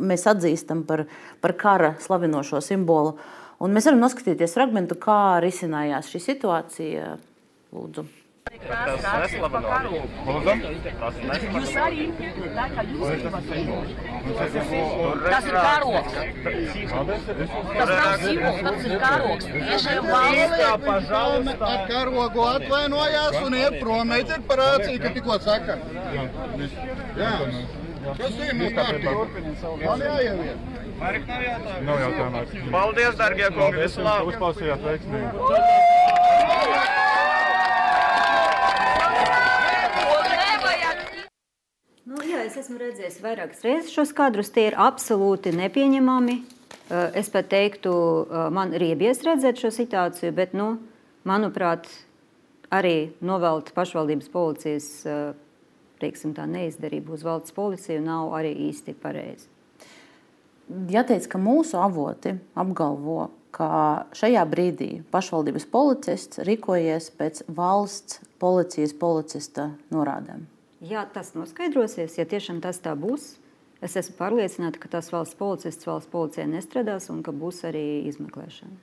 mēs 0.01 0.25
atzīstam 0.31 0.81
par, 0.89 1.05
par 1.39 1.53
kara 1.59 1.93
slavinošo 2.01 2.59
simbolu. 2.65 3.13
Un 3.61 3.77
mēs 3.77 3.87
varam 3.87 4.01
noskatīties 4.01 4.57
fragmentu, 4.57 4.97
kā 4.99 5.37
risinājās 5.45 6.09
šī 6.09 6.25
situācija. 6.31 7.13
Lūdzu. 7.71 8.09
Tas 8.61 9.03
neslaveno. 9.03 9.99
Jūs 11.55 11.71
arī, 11.81 12.05
tā 12.55 12.65
kā 12.71 12.81
jūs. 12.89 13.09
Tas 15.25 15.45
ir 15.49 15.55
karoks. 15.57 16.13
Tas 17.75 17.89
nav 17.91 18.15
simbols, 18.23 18.59
tas 18.67 18.81
ir 18.87 18.95
karoks. 19.03 19.45
Tiešām 19.51 20.09
valsts. 20.11 21.61
Ar 21.69 21.81
karogu 21.91 22.41
atvainojās 22.53 23.35
un 23.41 23.51
iet 23.61 23.79
prom. 23.83 24.03
Meitiet 24.11 24.41
par 24.49 24.57
rāciju, 24.63 24.97
ka 25.05 25.13
tikko 25.17 25.35
saka. 25.45 25.73
Jā. 27.21 27.33
Tas 28.17 28.33
ir 28.41 28.53
mums 28.57 28.73
kārtībā. 28.77 29.11
Man 29.85 29.99
jāieviet. 30.07 30.57
Marek 31.01 31.23
nav 31.27 31.41
jautājumu. 31.45 31.85
Nav 31.87 31.97
jautājumu. 32.05 32.71
Paldies, 32.73 33.15
dargie 33.17 33.47
kungi. 33.55 33.77
Visu 33.81 34.03
labu. 34.05 34.33
Uzklausījāt 34.33 34.81
veiksmīgi. 34.85 35.29
Nu, 42.11 42.17
jā, 42.27 42.39
redzējis 43.01 43.23
vairākas 43.23 43.63
reizes 43.65 43.93
šos 43.95 44.11
kadrus. 44.13 44.51
Tie 44.53 44.67
ir 44.69 44.77
absolūti 44.77 45.53
nepieņemami. 45.57 46.35
Eh, 46.91 47.17
es 47.17 47.31
pat 47.33 47.47
teiktu, 47.49 47.91
eh, 48.29 48.49
man 48.53 48.73
ir 48.73 48.81
iebies 48.81 49.23
redzēt 49.25 49.57
šo 49.57 49.71
situāciju, 49.73 50.31
bet, 50.35 50.53
nu, 50.53 50.77
manuprāt, 51.25 51.87
arī 52.69 53.11
novelt 53.21 53.73
pašvaldības 53.73 54.29
policijas 54.29 55.05
eh, 55.05 55.33
teiksim, 55.99 56.33
neizdarību 56.33 57.13
uz 57.13 57.23
valsts 57.23 57.51
policiju 57.51 58.01
nav 58.01 58.37
arī 58.37 58.53
īsti 58.69 58.93
pareizi. 58.93 59.47
Jāteic, 60.69 61.27
ka 61.27 61.37
mūsu 61.37 61.81
avoti 61.81 62.37
apgalvo, 62.55 63.31
ka 63.51 64.05
šajā 64.13 64.45
brīdī 64.47 65.03
pašvaldības 65.11 65.65
policists 65.65 66.39
rīkojies 66.39 67.11
pēc 67.17 67.43
valsts 67.49 68.21
policijas 68.39 68.93
policista 68.93 69.71
norādēm. 69.91 70.50
Ja 70.81 71.05
tas 71.05 71.35
noskaidrosies, 71.37 72.17
ja 72.17 72.25
tiešām 72.25 72.57
tas 72.63 72.79
tā 72.81 72.95
būs, 72.97 73.35
es 73.85 73.97
esmu 73.99 74.15
pārliecināta, 74.17 74.81
ka 74.81 74.89
tas 74.97 75.11
valsts 75.13 75.37
policists 75.37 75.85
valsts 75.85 76.09
policijai 76.09 76.47
nestrādās 76.49 77.11
un 77.13 77.21
ka 77.21 77.33
būs 77.33 77.61
arī 77.69 78.07
izmeklēšana. 78.09 78.73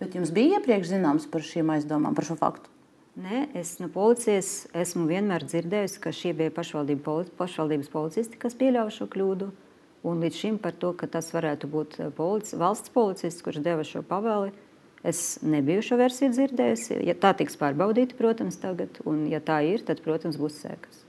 Bet 0.00 0.16
jums 0.16 0.32
bija 0.34 0.58
iepriekš 0.58 0.94
zināms 0.94 1.28
par 1.30 1.44
šīm 1.44 1.74
aizdomām, 1.74 2.16
par 2.16 2.26
šo 2.26 2.38
faktu? 2.40 2.72
Nē, 3.20 3.42
es 3.60 3.74
no 3.76 3.90
policijas 3.92 4.64
esmu 4.72 5.04
vienmēr 5.10 5.44
dzirdējusi, 5.44 6.00
ka 6.00 6.14
šie 6.16 6.32
bija 6.38 6.54
pašvaldība, 6.56 7.18
pašvaldības 7.36 7.92
policisti, 7.92 8.40
kas 8.40 8.56
pieļāva 8.56 8.94
šo 8.94 9.04
kļūdu. 9.12 9.50
Un 10.08 10.24
līdz 10.24 10.38
šim 10.40 10.56
par 10.58 10.72
to, 10.72 10.94
ka 10.96 11.06
tas 11.06 11.28
varētu 11.34 11.68
būt 11.70 11.98
eh, 12.00 12.08
polici, 12.16 12.56
valsts 12.58 12.90
policists, 12.96 13.44
kurš 13.44 13.60
deva 13.62 13.84
šo 13.86 14.00
pavēli, 14.08 14.50
es 15.04 15.36
nebiju 15.44 15.84
šo 15.84 16.00
versiju 16.00 16.32
dzirdējusi. 16.32 17.02
Ja 17.04 17.14
tā 17.14 17.36
tiks 17.36 17.60
pārbaudīta, 17.60 18.16
protams, 18.18 18.56
tagad, 18.64 19.02
un 19.04 19.26
ja 19.30 19.44
tā 19.44 19.60
ir, 19.68 19.84
tad, 19.84 20.00
protams, 20.02 20.40
būs 20.40 20.62
sekas. 20.64 21.01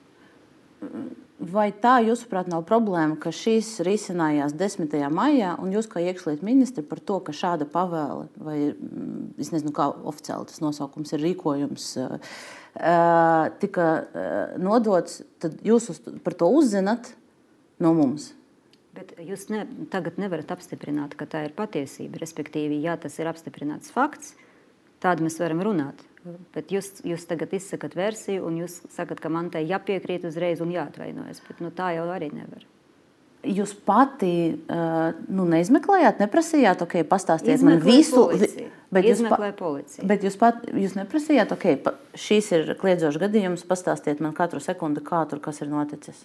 Vai 1.43 1.65
tā, 1.75 1.97
jūsuprāt, 2.05 2.47
nav 2.47 2.61
problēma, 2.69 3.17
ka 3.19 3.33
šīs 3.35 3.81
risinājās 3.83 4.53
10. 4.55 4.93
maijā, 5.11 5.55
un 5.59 5.73
jūs, 5.75 5.89
kā 5.91 5.99
iekšlietu 5.99 6.45
ministri, 6.45 6.83
par 6.87 7.01
to, 7.03 7.17
ka 7.25 7.33
šāda 7.35 7.67
pavēle, 7.67 8.29
vai 8.39 8.57
mm, 8.69 9.33
es 9.41 9.49
nezinu, 9.51 9.73
kā 9.75 9.89
oficiāli 9.91 10.47
tas 10.47 10.61
nosaukums 10.63 11.11
ir 11.15 11.25
rīkojums, 11.25 11.89
tika 13.59 13.89
nodots, 14.61 15.19
tad 15.43 15.59
jūs 15.67 15.91
par 16.23 16.37
to 16.37 16.47
uzzinat 16.53 17.11
no 17.83 17.91
mums? 17.97 18.31
Bet 18.93 19.15
jūs 19.17 19.47
ne, 19.49 19.65
tagad 19.89 20.19
nevarat 20.21 20.53
apstiprināt, 20.53 21.17
ka 21.17 21.25
tā 21.29 21.47
ir 21.47 21.53
patiesība. 21.57 22.21
Respektīvi, 22.21 22.77
ja 22.85 22.93
tas 23.01 23.17
ir 23.17 23.29
apstiprināts 23.29 23.89
fakts, 23.93 24.35
tad 25.01 25.21
mēs 25.23 25.39
varam 25.41 25.63
runāt. 25.65 26.05
Bet 26.55 26.71
jūs, 26.71 27.01
jūs 27.03 27.25
tagad 27.27 27.51
izsakat 27.55 27.97
versiju, 27.99 28.45
un 28.47 28.61
jūs 28.61 28.79
sakat, 28.93 29.19
ka 29.19 29.31
man 29.33 29.49
tai 29.51 29.65
jāpiekrīt 29.67 30.23
uzreiz 30.29 30.61
un 30.63 30.71
jāatvainojas. 30.71 31.41
Bet 31.47 31.59
nu, 31.63 31.71
tā 31.75 31.91
jau 31.97 32.05
arī 32.13 32.29
nevar. 32.31 32.63
Jūs 33.43 33.73
pati 33.83 34.29
nu, 34.63 35.47
neizmeklējāt, 35.51 36.21
neprasījāt, 36.23 36.85
ok, 36.85 37.01
pastāstiet 37.09 37.57
Izmeklē 37.57 37.75
man 37.75 37.83
visu. 37.83 38.21
Policija. 38.31 38.69
Bet 38.93 39.07
jūs, 39.09 39.23
pa, 39.25 39.49
policija. 39.57 40.05
bet 40.07 40.23
jūs, 40.23 40.37
pat, 40.39 40.61
jūs 40.69 40.95
neprasījāt, 40.95 41.51
ok, 41.55 41.65
pa, 41.83 41.95
šīs 42.15 42.51
ir 42.55 42.71
kliedzošs 42.79 43.19
gadījums, 43.19 43.65
pastāstiet 43.67 44.23
man 44.23 44.35
katru 44.37 44.61
sekundi, 44.63 45.03
kā 45.03 45.25
tur 45.27 45.41
kas 45.43 45.59
ir 45.65 45.71
noticis. 45.73 46.23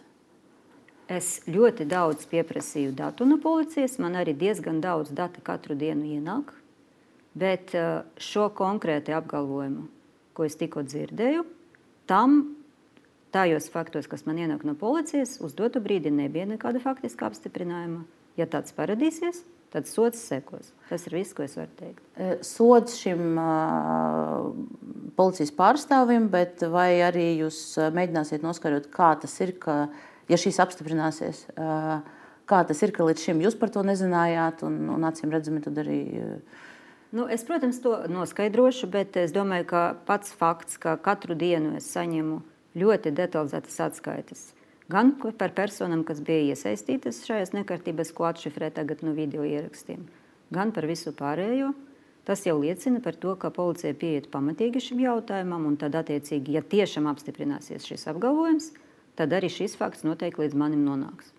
Es 1.08 1.40
ļoti 1.48 1.88
daudz 1.88 2.28
pieprasīju 2.28 2.92
datu 2.94 3.26
no 3.26 3.38
policijas. 3.40 3.96
Man 3.98 4.18
arī 4.20 4.34
diezgan 4.36 4.82
daudz 4.84 5.10
datu 5.16 5.40
katru 5.42 5.74
dienu 5.78 6.04
ienāk. 6.04 6.52
Bet 7.38 7.74
eh, 7.76 8.02
šo 8.22 8.48
konkrēti 8.56 9.14
apgalvojumu, 9.14 9.86
ko 10.34 10.46
es 10.46 10.56
tikko 10.58 10.84
dzirdēju, 10.86 11.44
tam 12.08 12.40
tajos 13.34 13.68
faktos, 13.72 14.08
kas 14.08 14.24
man 14.26 14.40
ienāk 14.40 14.64
no 14.64 14.74
policijas, 14.78 15.36
uz 15.44 15.54
dotu 15.56 15.82
brīdi 15.84 16.12
nebija 16.14 16.46
nekāda 16.48 16.80
faktiska 16.82 17.28
apstiprinājuma. 17.28 18.06
Ja 18.38 18.46
tāds 18.48 18.72
parādīsies, 18.72 19.42
tad 19.74 19.88
sots 19.90 20.20
sekos. 20.30 20.70
Tas 20.88 21.04
ir 21.08 21.16
viss, 21.18 21.34
ko 21.36 21.44
es 21.44 21.56
varu 21.58 21.72
teikt. 21.78 22.04
Eh, 22.16 22.36
sods 22.46 22.96
šim 23.02 23.36
uh, 23.38 24.52
policijas 25.18 25.52
pārstāvim, 25.58 26.30
bet 26.32 26.64
vai 26.72 27.02
arī 27.04 27.32
jūs 27.42 27.60
mēģināsiet 27.94 28.46
noskaidrot, 28.46 28.88
kā 28.94 29.12
tas 29.20 29.34
ir, 29.44 29.52
ka, 29.60 29.84
ja 30.30 30.38
šīs 30.40 30.62
apstiprināsies, 30.64 31.44
uh, 31.58 31.98
kā 32.48 32.62
tas 32.66 32.80
ir, 32.86 32.94
ka 32.96 33.10
līdz 33.10 33.28
šim 33.28 33.44
jūs 33.44 33.58
par 33.60 33.74
to 33.74 33.84
nezinājāt, 33.84 34.64
un, 34.64 34.80
un 34.96 35.06
acīm 35.10 35.34
redzami, 35.34 35.62
tad 35.66 35.84
arī. 35.84 36.00
Uh, 36.22 36.64
Nu, 37.10 37.24
es, 37.28 37.44
protams, 37.44 37.80
to 37.80 37.94
noskaidrošu, 38.12 38.86
bet 38.92 39.16
es 39.16 39.32
domāju, 39.32 39.64
ka 39.70 39.82
pats 40.06 40.34
fakts, 40.36 40.76
ka 40.76 40.98
katru 41.00 41.32
dienu 41.38 41.78
es 41.78 41.88
saņemu 41.94 42.42
ļoti 42.76 43.12
detalizētas 43.16 43.78
atskaites. 43.86 44.42
Gan 44.92 45.14
par 45.20 45.54
personām, 45.56 46.02
kas 46.04 46.20
bija 46.24 46.52
iesaistītas 46.52 47.22
šajās 47.28 47.54
nekārtībās, 47.56 48.12
ko 48.16 48.28
atšifrē 48.28 48.68
tagad 48.76 49.00
no 49.04 49.14
video 49.16 49.44
ierakstiem, 49.44 50.04
gan 50.52 50.72
par 50.76 50.88
visu 50.88 51.14
pārējo. 51.16 51.72
Tas 52.28 52.44
jau 52.44 52.58
liecina 52.60 53.00
par 53.00 53.16
to, 53.16 53.32
ka 53.40 53.48
policija 53.56 53.94
pieiet 53.96 54.28
pamatīgi 54.28 54.84
šim 54.90 55.00
jautājumam, 55.00 55.64
un 55.64 55.80
tad, 55.80 55.96
attiecīgi, 55.96 56.58
ja 56.58 56.60
tiešām 56.60 57.08
apstiprināsies 57.08 57.88
šis 57.88 58.04
apgalvojums, 58.12 58.74
tad 59.16 59.32
arī 59.32 59.48
šis 59.48 59.80
fakts 59.80 60.04
noteikti 60.04 60.44
līdz 60.44 60.60
manim 60.60 60.84
nonāks. 60.84 61.32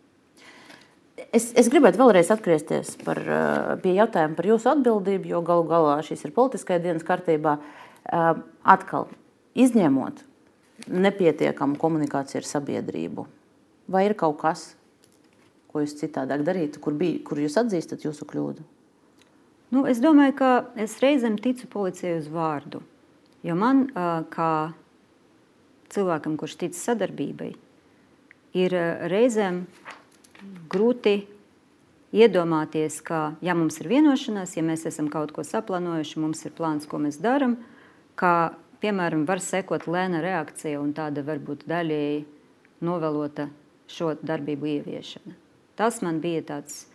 Es, 1.35 1.49
es 1.57 1.67
gribētu 1.71 1.99
vēlreiz 1.99 2.29
atgriezties 2.33 2.95
par, 3.03 3.19
eh, 3.19 3.75
pie 3.83 3.95
jautājuma 3.97 4.37
par 4.37 4.45
jūsu 4.45 4.69
atbildību, 4.71 5.31
jo 5.33 5.41
galu 5.45 5.65
galā 5.67 5.99
šis 6.05 6.25
ir 6.25 6.33
politiskajā 6.35 6.81
dienas 6.83 7.05
kārtībā. 7.07 7.57
Eh, 7.59 8.33
atkal, 8.63 9.07
izņemot 9.55 10.23
nepietiekamu 10.87 11.77
komunikāciju 11.77 12.41
ar 12.41 12.47
sabiedrību, 12.47 13.25
vai 13.89 14.05
ir 14.05 14.13
kaut 14.13 14.39
kas, 14.39 14.75
ko 15.69 15.83
jūs 15.83 15.97
citādāk 15.99 16.43
darītu, 16.47 16.79
kur, 16.79 16.93
bija, 16.93 17.19
kur 17.23 17.37
jūs 17.37 17.57
atzīstat 17.61 18.05
jūsu 18.07 18.25
kļūdu? 18.25 18.63
Nu, 19.71 19.85
es 19.85 19.99
domāju, 20.01 20.33
ka 20.35 20.65
es 20.75 20.97
reizēm 21.03 21.37
ticu 21.37 21.67
policijai 21.69 22.17
uz 22.17 22.29
vārdu. 22.33 22.81
Jo 23.45 23.53
man, 23.55 23.85
kā 24.33 24.73
cilvēkam, 25.93 26.39
kurš 26.41 26.55
tic 26.57 26.73
sadarbībai, 26.73 27.51
ir 28.57 28.73
reizēm 29.11 29.67
grūti 30.71 31.23
iedomāties, 32.15 32.99
ka, 33.05 33.35
ja 33.45 33.55
mums 33.57 33.79
ir 33.81 33.89
vienošanās, 33.91 34.55
ja 34.57 34.63
mēs 34.65 34.87
esam 34.89 35.09
kaut 35.13 35.33
ko 35.35 35.45
saplānojuši, 35.45 36.19
mums 36.21 36.41
ir 36.47 36.55
plāns, 36.57 36.87
ko 36.89 37.01
mēs 37.01 37.19
darām, 37.21 37.57
ka, 38.19 38.55
piemēram, 38.81 39.27
var 39.29 39.43
sekot 39.43 39.87
lēna 39.87 40.23
reakcija 40.23 40.81
un 40.81 40.93
tāda 40.97 41.23
varbūt 41.27 41.67
daļēji 41.69 42.23
novelota 42.85 43.49
šo 43.89 44.13
darbību 44.21 44.73
ieviešana. 44.77 45.35
Tas 45.79 46.01
man 46.05 46.19
bija 46.23 46.43
tāds 46.45 46.85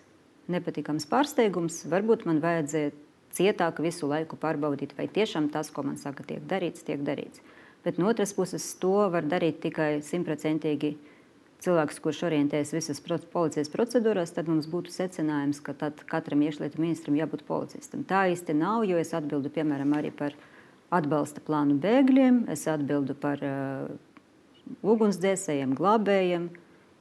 nepatīkams 0.53 1.07
pārsteigums. 1.09 1.83
Varbūt 1.89 2.27
man 2.29 2.41
vajadzēja 2.45 2.93
cietāk 3.35 3.81
visu 3.83 4.09
laiku 4.11 4.39
pārbaudīt, 4.41 4.95
vai 4.99 5.09
tiešām 5.11 5.49
tas, 5.55 5.71
ko 5.75 5.85
man 5.87 5.97
saka, 6.01 6.27
tiek 6.27 6.45
darīts, 6.49 6.85
tiek 6.87 7.03
darīts. 7.05 7.43
Bet 7.85 7.99
no 8.01 8.09
otras 8.09 8.33
puses, 8.37 8.67
to 8.81 9.09
var 9.13 9.27
darīt 9.29 9.61
tikai 9.65 9.99
simtprocentīgi 10.05 10.95
cilvēks, 11.65 12.01
kurš 12.05 12.23
orientējas 12.29 12.73
visas 12.77 13.01
policijas 13.33 13.71
procedūrās, 13.73 14.33
tad 14.37 14.49
mums 14.51 14.69
būtu 14.71 14.93
secinājums, 14.95 15.63
ka 15.65 15.75
katram 16.11 16.45
iekšlietu 16.47 16.81
ministram 16.83 17.17
jābūt 17.19 17.45
policistam. 17.49 18.05
Tā 18.09 18.27
īsti 18.33 18.57
nav, 18.59 18.85
jo 18.89 19.01
es 19.01 19.15
atbildu 19.17 19.53
piemēram 19.55 19.97
arī 19.97 20.13
par 20.15 20.37
atbalsta 20.95 21.43
plānu 21.45 21.79
bēgļiem, 21.83 22.45
es 22.53 22.67
atbildu 22.71 23.17
par 23.19 23.43
uh, 23.45 23.89
ugunsdzēsējiem, 24.85 25.75
glābējiem 25.79 26.51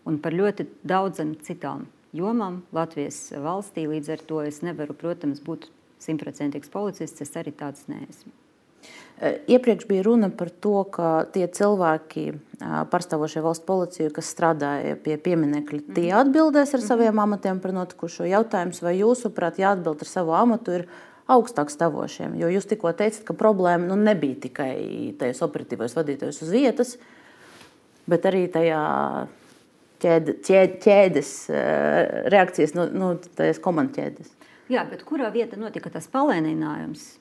un 0.09 0.19
par 0.23 0.35
ļoti 0.35 0.67
daudzām 0.87 1.35
citām 1.45 1.87
jomām 2.15 2.61
Latvijas 2.75 3.27
valstī. 3.43 3.87
Līdz 3.89 4.13
ar 4.15 4.27
to 4.29 4.43
es 4.45 4.61
nevaru, 4.65 4.95
protams, 4.97 5.43
būt 5.43 5.69
simtprocentīgs 6.03 6.71
policists. 6.73 7.23
Es 7.23 7.35
arī 7.39 7.55
tāds 7.55 7.87
neesmu. 7.91 8.42
E, 9.21 9.37
iepriekš 9.47 9.87
bija 9.87 10.03
runa 10.03 10.29
par 10.29 10.49
to, 10.49 10.83
ka 10.91 11.11
tie 11.33 11.45
cilvēki, 11.47 12.25
pārstāvošie 12.91 13.43
valsts 13.45 13.65
policiju, 13.67 14.11
kas 14.15 14.31
strādāja 14.33 14.97
pie 15.03 15.17
pieminiekļa, 15.21 15.79
mm. 15.79 15.95
tie 15.97 16.09
atbildēs 16.17 16.73
ar 16.73 16.81
mm. 16.81 16.87
saviem 16.87 17.23
amatiem 17.23 17.61
par 17.63 17.75
notikušo 17.75 18.27
jautājumu. 18.29 18.75
Vai 18.83 18.95
jūsuprāt, 18.99 19.61
jāatbild 19.63 20.03
ar 20.03 20.09
savu 20.09 20.35
amatu 20.37 20.77
ir 20.79 20.85
augstāk 21.31 21.71
stāvošiem? 21.71 22.35
Jo 22.39 22.51
jūs 22.51 22.67
tikko 22.69 22.91
teicat, 22.97 23.23
ka 23.27 23.37
problēma 23.37 23.87
nu, 23.91 23.99
nebija 23.99 24.41
tikai 24.47 24.75
tajos 25.19 25.43
operatīvos 25.45 25.95
vadītājos 25.99 26.43
uz 26.43 26.53
vietas, 26.53 26.95
bet 28.09 28.27
arī 28.27 28.45
tajā 28.51 28.83
ķēde, 30.03 30.39
ķēde, 30.43 30.79
ķēdes 30.83 31.33
reakcijas, 32.33 32.75
nu, 32.75 32.87
nu, 32.91 33.15
tādas 33.29 33.61
komandu 33.63 34.01
ķēdes. 34.01 34.39
Jā, 34.71 34.83
bet 34.89 35.03
kurā 35.07 35.29
vietā 35.31 35.59
notika 35.59 35.91
tas 35.93 36.07
palēninājums? 36.11 37.13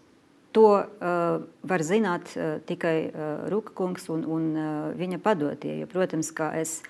To 0.53 0.67
uh, 0.77 1.45
var 1.65 1.85
zināt 1.87 2.35
uh, 2.37 2.59
tikai 2.69 2.97
uh, 3.09 3.29
Ruka 3.49 3.73
kungs 3.77 4.11
un, 4.13 4.27
un 4.29 4.51
uh, 4.53 4.67
viņa 4.99 5.21
padotie. 5.25 5.79
Jo, 5.81 5.89
protams, 5.89 6.29
kā 6.37 6.51
es, 6.61 6.83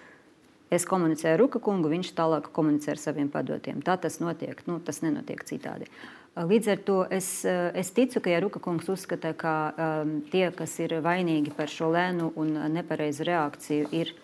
es 0.72 0.86
komunicēju 0.88 1.36
ar 1.36 1.40
Ruka 1.44 1.60
kungu, 1.62 1.92
viņš 1.92 2.10
tālāk 2.18 2.50
komunicē 2.56 2.96
ar 2.96 3.02
saviem 3.02 3.30
padotiem. 3.30 3.78
Tā 3.86 3.94
tas 4.02 4.18
notiek. 4.18 4.64
Nu, 4.66 4.80
tas 4.82 4.98
nenotiek 5.06 5.46
citādi. 5.46 5.86
Līdz 6.32 6.68
ar 6.72 6.82
to 6.82 6.98
es, 7.12 7.30
uh, 7.46 7.70
es 7.78 7.92
ticu, 7.94 8.24
ka 8.24 8.34
ja 8.34 8.42
Ruka 8.42 8.58
kungs 8.64 8.90
uzskata, 8.90 9.30
ka 9.38 9.54
um, 9.70 10.18
tie, 10.32 10.48
kas 10.56 10.74
ir 10.82 10.98
vainīgi 11.04 11.54
par 11.54 11.70
šo 11.70 11.92
lēnu 11.94 12.32
un 12.40 12.56
nepareizu 12.72 13.28
reakciju, 13.28 13.90
ir 13.94 14.14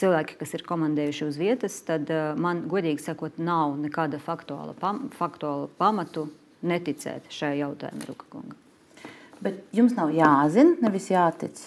cilvēki, 0.00 0.38
kas 0.40 0.56
ir 0.56 0.64
komandējuši 0.68 1.26
uz 1.26 1.40
vietas, 1.40 1.80
tad 1.84 2.08
uh, 2.14 2.30
man, 2.40 2.64
godīgi 2.70 3.04
sakot, 3.10 3.36
nav 3.42 3.76
nekāda 3.82 4.22
faktuāla, 4.22 4.76
pam, 4.80 5.08
faktuāla 5.18 5.68
pamatu 5.76 6.30
neticēt 6.64 7.28
šajā 7.34 7.66
jautājumā, 7.66 8.08
Rukakunga. 8.08 8.65
Bet 9.44 9.64
jums 9.76 9.96
nav 9.96 10.12
jāzina, 10.16 10.76
nevis 10.84 11.10
jātic. 11.12 11.60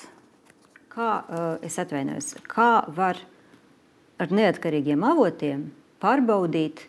Kā 0.90 1.10
uh, 1.22 1.50
es 1.66 1.78
atvainojos, 1.82 2.34
kā 2.50 2.72
var 2.96 3.20
ar 4.20 4.34
neatkarīgiem 4.34 5.04
avotiem 5.06 5.68
pārbaudīt 6.02 6.88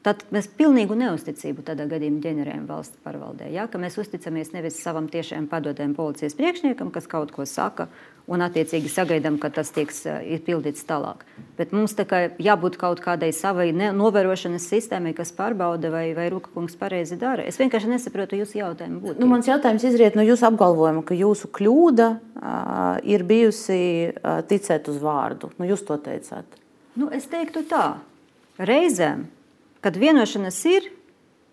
Tad 0.00 0.22
mēs 0.32 0.46
pilnīgu 0.56 0.96
neusticību 0.96 1.60
tādā 1.66 1.84
gadījumā 1.88 2.22
ģenerējam 2.24 2.64
valsts 2.70 3.00
pārvaldē. 3.04 3.50
Ja? 3.52 3.66
Mēs 3.76 3.98
uzticamies 4.00 4.54
nevis 4.54 4.78
savam 4.80 5.10
tiešām 5.12 5.44
padotējam 5.50 5.92
policijas 5.98 6.36
priekšniekam, 6.38 6.88
kas 6.94 7.08
kaut 7.10 7.34
ko 7.36 7.44
saka, 7.44 7.90
un 8.30 8.44
attiecīgi 8.46 8.90
sagaidām, 8.92 9.40
ka 9.42 9.50
tas 9.54 9.72
tiks 9.74 10.04
izpildīts 10.06 10.86
tālāk. 10.86 11.24
Bet 11.58 11.74
mums 11.76 11.96
tā 11.98 12.06
kā 12.08 12.20
jābūt 12.40 12.78
kaut 12.80 13.02
kādai 13.04 13.32
savai 13.36 13.72
novērošanas 13.74 14.68
sistēmai, 14.70 15.12
kas 15.18 15.34
pārbauda, 15.36 15.90
vai, 15.92 16.04
vai 16.16 16.28
Ruka 16.32 16.52
kungs 16.54 16.78
pareizi 16.78 17.18
dara. 17.20 17.42
Es 17.48 17.58
vienkārši 17.60 17.90
nesaprotu 17.90 18.38
jūsu 18.38 18.60
jautājumu. 18.60 19.02
Būtību. 19.02 19.24
Nu, 19.24 19.30
mans 19.32 19.50
jautājums 19.50 19.88
izriet 19.90 20.18
no 20.18 20.24
jūsu 20.26 20.46
apgalvojuma, 20.48 21.02
ka 21.06 21.18
jūsu 21.18 21.50
kļūda 21.58 22.08
uh, 22.14 23.02
ir 23.02 23.26
bijusi 23.26 23.82
uh, 24.14 24.40
ticēt 24.46 24.88
uz 24.92 25.02
vārdu. 25.02 25.50
Nu, 25.58 25.66
jūs 25.68 25.84
to 25.88 25.98
teicāt. 26.00 26.62
Nu, 26.94 27.10
es 27.14 27.26
teiktu 27.30 27.66
tā. 27.68 27.98
Reizēm 28.60 29.28
Kad 29.80 29.96
vienošanās 29.96 30.58
ir, 30.68 30.90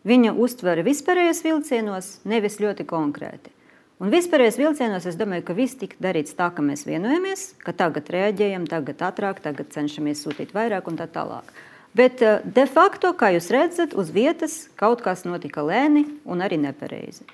viņa 0.07 0.33
uztver 0.35 0.81
vispārējos 0.83 1.39
vilcienos, 1.45 2.09
nevis 2.27 2.59
ļoti 2.59 2.83
konkrēti. 2.87 3.53
Un 3.97 4.11
vispārējais 4.13 4.59
vilcienos 4.61 5.07
es 5.09 5.15
domāju, 5.17 5.41
ka 5.47 5.55
viss 5.57 5.77
tika 5.79 5.97
darīts 6.05 6.35
tā, 6.37 6.51
ka 6.53 6.61
mēs 6.61 6.83
vienojamies, 6.85 7.47
ka 7.65 7.73
tagad 7.73 8.11
reaģējam, 8.13 8.67
tagad 8.69 9.01
ātrāk, 9.07 9.41
tagad 9.41 9.71
cenšamies 9.73 10.21
sūtīt 10.21 10.53
vairāk 10.53 10.89
un 10.91 10.99
tā 10.99 11.07
tālāk. 11.09 11.49
Bet 11.97 12.21
eh, 12.21 12.43
de 12.45 12.67
facto, 12.69 13.09
kā 13.17 13.31
jūs 13.33 13.49
redzat, 13.53 13.95
uz 13.97 14.11
vietas 14.13 14.67
kaut 14.77 15.01
kas 15.01 15.25
notika 15.25 15.63
lēni 15.65 16.05
un 16.29 16.45
arī 16.45 16.59
nepareizi. 16.61 17.25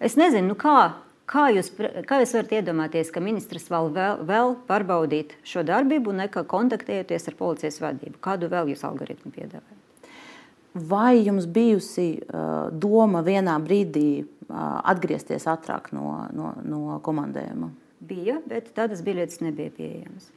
Es 0.00 0.16
nezinu, 0.16 0.54
nu 0.54 0.56
kā, 0.56 0.94
kā, 1.28 1.50
jūs, 1.52 1.68
kā 2.08 2.22
jūs 2.22 2.32
varat 2.38 2.54
iedomāties, 2.62 3.12
ka 3.12 3.20
ministrs 3.20 3.68
vēl, 3.72 3.90
vēl, 3.92 4.22
vēl 4.28 4.54
pārbaudīt 4.70 5.36
šo 5.44 5.66
darbību, 5.68 6.16
nekā 6.22 6.46
kontaktējoties 6.48 7.28
ar 7.28 7.36
policijas 7.36 7.76
vadību. 7.82 8.16
Kādu 8.24 8.48
vēl 8.52 8.72
jūs 8.72 8.86
algoritmu 8.88 9.34
piedāvājat? 9.36 9.82
Vai 10.76 11.22
jums 11.24 11.46
bijusi 11.48 12.18
uh, 12.20 12.68
doma 12.72 13.22
vienā 13.24 13.54
brīdī 13.64 14.26
atgriezties 14.48 15.46
ātrāk 15.50 15.90
no, 15.96 16.26
no, 16.36 16.52
no 16.62 16.98
komandējuma? 17.04 17.70
Bija, 18.06 18.38
bet 18.46 18.72
tādas 18.76 19.02
biļetes 19.04 19.42
nebija 19.42 19.72
pieejamas. 19.74 20.30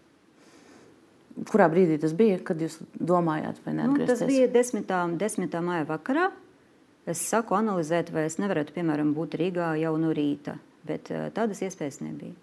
Kurā 1.49 1.70
brīdī 1.72 1.99
tas 2.01 2.16
bija, 2.18 2.39
kad 2.43 2.60
jūs 2.60 2.80
domājāt, 2.95 3.62
vai 3.64 3.76
ne? 3.78 3.88
Nu, 3.91 4.03
tas 4.10 4.24
bija 4.28 4.49
10. 4.51 4.89
10. 5.22 5.60
maija 5.64 5.88
vakarā. 5.88 6.30
Es 7.10 7.22
saku 7.30 7.55
analizēt, 7.57 8.12
vai 8.14 8.26
es 8.28 8.38
nevarētu, 8.41 8.76
piemēram, 8.76 9.16
būt 9.16 9.39
Rīgā 9.39 9.72
jau 9.80 9.95
no 10.01 10.12
rīta, 10.14 10.57
bet 10.86 11.10
tādas 11.34 11.64
iespējas 11.66 12.03
nebija 12.03 12.36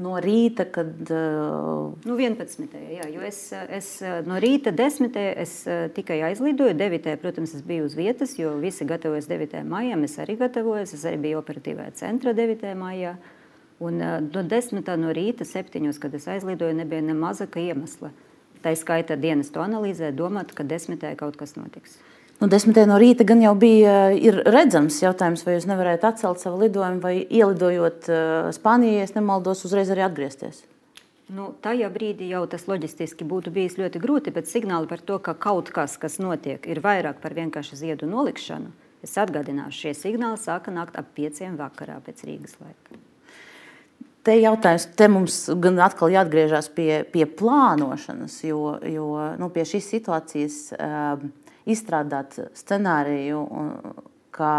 no 0.00 0.14
rīta, 0.22 0.64
kad. 0.72 0.94
Uh... 1.10 1.92
Nu, 2.08 2.16
11. 2.16 2.72
Jā, 2.94 3.08
jo 3.12 3.22
es, 3.26 3.40
es 3.52 3.90
no 4.26 4.38
rīta 4.42 4.72
10. 4.72 5.18
es 5.44 5.58
tikai 5.96 6.22
aizlidoju. 6.30 6.74
9. 6.78 7.16
protams, 7.22 7.54
es 7.58 7.66
biju 7.66 7.86
uz 7.90 7.96
vietas, 7.98 8.36
jo 8.38 8.54
visi 8.62 8.88
gatavojas 8.88 9.28
9. 9.30 9.62
maijam. 9.68 10.04
Es 10.08 10.18
arī 10.22 10.38
gatavojos, 10.40 10.94
es 10.96 11.06
arī 11.08 11.20
biju 11.28 11.42
operatīvajā 11.42 11.94
centra 12.00 12.34
9. 12.36 12.72
maijā. 12.78 13.16
Un 13.82 13.98
no 13.98 14.42
10. 14.46 14.86
no 15.00 15.10
rīta, 15.10 15.44
7. 15.48 15.92
kad 15.98 16.14
es 16.14 16.28
aizlidoju, 16.30 16.76
nebija 16.78 17.02
ne 17.02 17.16
mazāka 17.18 17.60
iemesla. 17.60 18.12
Tā 18.62 18.76
skaitā 18.78 19.16
dienas 19.18 19.50
to 19.50 19.62
analīzēt, 19.64 20.14
domāt, 20.14 20.54
ka 20.54 20.62
10. 20.62 21.02
kaut 21.18 21.36
kas 21.40 21.56
notiks. 21.58 21.98
Nu, 22.42 22.48
desmitē 22.50 22.82
no 22.90 22.96
rīta 22.98 23.22
gan 23.22 23.38
jau 23.38 23.52
bija 23.54 24.08
redzams 24.50 24.96
jautājums, 24.98 25.44
vai 25.46 25.52
jūs 25.54 25.68
nevarētu 25.70 26.08
atcelt 26.08 26.40
savu 26.42 26.58
lidojumu, 26.64 26.98
vai 26.98 27.12
ielidojot 27.22 28.08
uh, 28.10 28.48
Spānijā, 28.50 29.04
ja 29.04 29.10
nemaldos, 29.14 29.60
uzreiz 29.68 29.92
arī 29.94 30.02
atgriezties. 30.02 30.64
Nu, 31.30 31.52
tajā 31.62 31.86
brīdī 31.94 32.32
jau 32.32 32.40
tas 32.50 32.64
loģistiski 32.66 33.22
būtu 33.30 33.52
bijis 33.54 33.78
ļoti 33.78 34.00
grūti, 34.02 34.32
bet 34.34 34.50
signāli 34.50 34.90
par 34.90 35.04
to, 35.06 35.20
ka 35.22 35.36
kaut 35.38 35.70
kas, 35.70 35.94
kas 36.02 36.18
notiek, 36.18 36.66
ir 36.66 36.82
vairāk 36.82 37.20
par 37.22 37.36
vienkārši 37.36 37.78
ziedu 37.78 38.08
nolikšanu. 38.10 38.74
Es 39.06 39.14
atgādināšu, 39.22 39.78
šie 39.84 39.92
signāli 40.00 40.42
sāka 40.42 40.74
nākt 40.74 40.98
ap 40.98 41.14
pieciem 41.14 41.54
vakarā 41.60 42.00
pēc 42.02 42.24
Rīgas 42.26 42.58
laika. 42.58 42.98
Te 44.26 44.34
jautājums, 44.38 44.88
te 44.98 45.06
mums 45.10 45.38
gan 45.62 45.78
atkal 45.82 46.10
jāatgriežas 46.10 46.68
pie, 46.74 47.04
pie 47.14 47.22
plānošanas, 47.26 48.36
jo, 48.46 48.76
jo 48.82 49.06
nu, 49.38 49.48
pie 49.54 49.62
šīs 49.66 49.88
situācijas 49.94 50.58
uh, 50.74 51.24
izstrādāt 51.68 52.38
scenāriju, 52.58 53.42
kā 54.34 54.54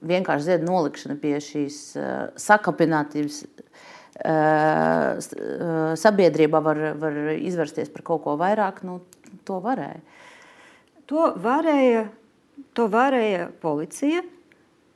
vienkārši 0.00 0.46
ziedu 0.46 0.68
nolikšana 0.68 1.16
pie 1.20 1.34
šīs 1.44 1.78
uh, 1.98 2.30
sakapinātības 2.40 3.42
uh, 3.44 5.20
sabiedrībā 6.00 6.60
var, 6.64 6.80
var 7.00 7.18
izvērsties 7.36 7.92
par 7.92 8.02
kaut 8.06 8.24
ko 8.24 8.36
vairāk, 8.40 8.82
nu, 8.86 9.00
to 9.48 9.60
varēja. 9.64 10.00
To 11.10 11.32
varēja, 11.42 12.04
to 12.76 12.86
varēja 12.90 13.48
policija, 13.62 14.22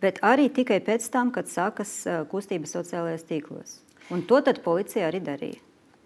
bet 0.05 0.21
arī 0.25 0.49
tikai 0.53 0.79
pēc 0.85 1.09
tam, 1.11 1.33
kad 1.35 1.51
sākas 1.51 2.07
kustība 2.31 2.71
sociālajos 2.71 3.27
tīklos. 3.29 3.79
Un 4.13 4.23
to 4.29 4.41
tad 4.45 4.61
policija 4.65 5.09
arī 5.09 5.21
darīja. 5.25 5.61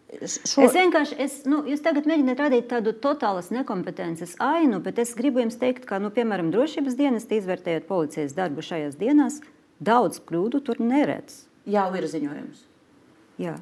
Šo... 0.08 0.62
Es 0.64 0.72
vienkārši, 0.72 1.16
es, 1.20 1.34
nu, 1.44 1.60
jūs 1.68 1.82
tagad 1.84 2.06
mēģināt 2.08 2.38
radīt 2.40 2.68
tādu 2.70 2.94
totālas 2.96 3.50
nekompetences 3.52 4.38
ainu, 4.40 4.80
bet 4.80 4.96
es 5.02 5.12
gribu 5.18 5.42
jums 5.42 5.58
teikt, 5.60 5.84
ka, 5.88 5.98
nu, 6.00 6.08
piemēram, 6.14 6.48
drošības 6.54 6.96
dienas 6.96 7.28
izvērtējot 7.28 7.84
policijas 7.90 8.32
darbu 8.36 8.64
šajās 8.64 8.96
dienās, 8.96 9.42
daudz 9.84 10.22
kļūdu 10.24 10.62
tur 10.64 10.80
neredz. 10.80 11.42
Jau 11.68 11.90
ir 12.00 12.08
ziņojums. 12.08 12.62
Jā. 13.44 13.58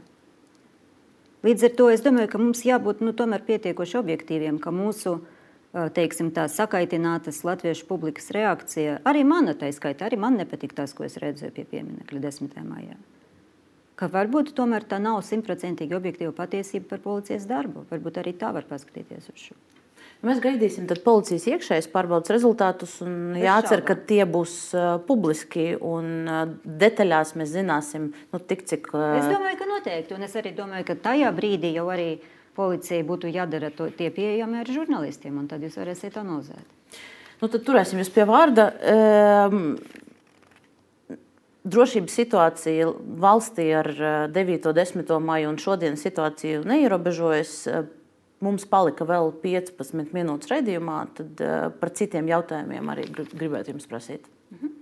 Līdz 1.46 1.66
ar 1.66 1.74
to 1.80 1.88
es 1.90 2.06
domāju, 2.06 2.30
ka 2.30 2.42
mums 2.42 2.62
jābūt 2.66 3.02
nu, 3.02 3.16
pietiekoši 3.50 3.98
objektīviem, 3.98 4.62
ka 4.62 4.70
mūsu 4.70 5.18
teiksim, 5.98 6.30
tā 6.30 6.46
sakaitinātas 6.46 7.42
latviešu 7.44 7.90
publikas 7.90 8.30
reakcija, 8.30 9.00
arī 9.04 9.26
mana 9.26 9.58
tā 9.58 9.74
skaita, 9.74 10.06
arī 10.06 10.22
man 10.22 10.38
nepatīk 10.38 10.78
tas, 10.78 10.94
ko 10.94 11.04
es 11.10 11.18
redzēju 11.18 11.58
pie 11.58 11.66
pieminiekļa 11.74 12.22
10. 12.30 12.62
maijā 12.70 12.96
ka 13.96 14.10
varbūt 14.12 14.52
tomēr 14.56 14.84
tā 14.88 15.00
nav 15.02 15.22
simtprocentīgi 15.26 15.96
objektīva 15.96 16.34
patiesība 16.36 16.92
par 16.92 17.02
policijas 17.04 17.48
darbu. 17.48 17.86
Varbūt 17.90 18.20
arī 18.22 18.36
tā 18.36 18.52
var 18.54 18.68
paskatīties 18.68 19.32
uz 19.32 19.48
šo. 19.48 19.56
Mēs 20.24 20.38
gaidīsim 20.40 20.86
policijas 21.04 21.44
iekšējas 21.50 21.88
pārbaudas 21.92 22.32
rezultātus. 22.32 22.94
Jācer, 23.36 23.82
ka 23.84 23.94
tie 24.08 24.22
būs 24.24 24.54
uh, 24.74 24.86
publiski 25.04 25.74
un 25.76 26.08
uh, 26.24 26.38
detaļās 26.64 27.34
mēs 27.36 27.52
zināsim, 27.52 28.08
nu, 28.32 28.40
tik 28.40 28.64
cik. 28.68 28.88
Uh... 28.96 29.18
Es 29.20 29.28
domāju, 29.28 29.58
ka 29.60 29.68
noteikti. 29.68 30.16
Un 30.16 30.24
es 30.26 30.38
arī 30.40 30.54
domāju, 30.56 30.88
ka 30.88 30.96
tajā 31.10 31.34
brīdī 31.36 31.74
jau 31.76 31.84
arī 31.92 32.14
policijai 32.56 33.02
būtu 33.04 33.28
jādara 33.34 33.68
to, 33.76 33.90
tie 33.92 34.08
pieejami 34.14 34.62
ar 34.62 34.72
žurnālistiem, 34.72 35.36
un 35.36 35.50
tad 35.50 35.64
jūs 35.66 35.76
varēsiet 35.76 36.16
analizēt. 36.22 36.64
Nu, 37.42 37.50
tad 37.52 37.60
turēsim 37.66 38.00
jūs 38.00 38.10
pie 38.14 38.24
vārda. 38.24 38.70
Um, 38.72 39.76
drošības 41.66 42.16
situācija 42.20 42.88
valstī 43.22 43.68
ar 43.76 43.90
9. 44.32 44.70
un 44.70 44.78
10. 44.78 45.12
maiju 45.28 45.52
un 45.52 45.60
šodienas 45.60 46.04
situāciju 46.06 46.64
neierobežojas. 46.68 47.58
Mums 48.44 48.66
palika 48.68 49.06
vēl 49.08 49.30
15 49.42 50.12
minūtes 50.12 50.50
raidījumā, 50.52 50.98
tad 51.16 51.40
par 51.80 51.92
citiem 51.96 52.28
jautājumiem 52.28 52.92
arī 52.92 53.06
gribētu 53.14 53.72
jums 53.72 53.88
prasīt. 53.88 54.28
Mhm. 54.52 54.75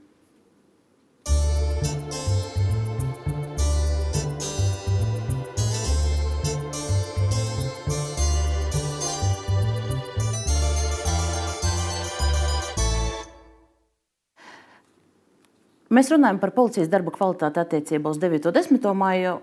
Mēs 15.94 16.08
runājam 16.10 16.38
par 16.42 16.50
policijas 16.56 16.88
darba 16.90 17.12
kvalitāti 17.14 17.60
attiecībā 17.60 18.10
uz 18.10 18.18
9. 18.18 18.48
un 18.48 18.54
10. 18.56 18.86
maiju, 18.98 19.34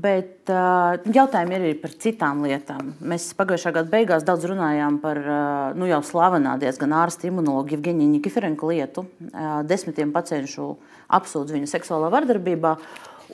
bet 0.00 0.52
jautājumi 1.12 1.56
ir 1.56 1.64
arī 1.66 1.72
par 1.82 1.92
citām 2.04 2.40
lietām. 2.46 2.92
Mēs 3.04 3.26
pagājušā 3.36 3.72
gada 3.76 3.92
beigās 3.92 4.24
daudz 4.24 4.46
runājām 4.48 4.96
par 5.02 5.20
nu, 5.76 5.88
jau 5.90 5.98
slavenā 6.08 6.54
diezgan 6.62 6.94
ārsta 6.96 7.28
imunologu 7.28 7.76
Evgeniju 7.76 8.14
Nikiferenko 8.14 8.70
lietu. 8.72 9.04
Desmitiem 9.68 10.14
pacientu 10.14 10.76
apsūdz 11.12 11.52
viņu 11.58 11.68
seksuālā 11.74 12.08
vardarbībā. 12.14 12.76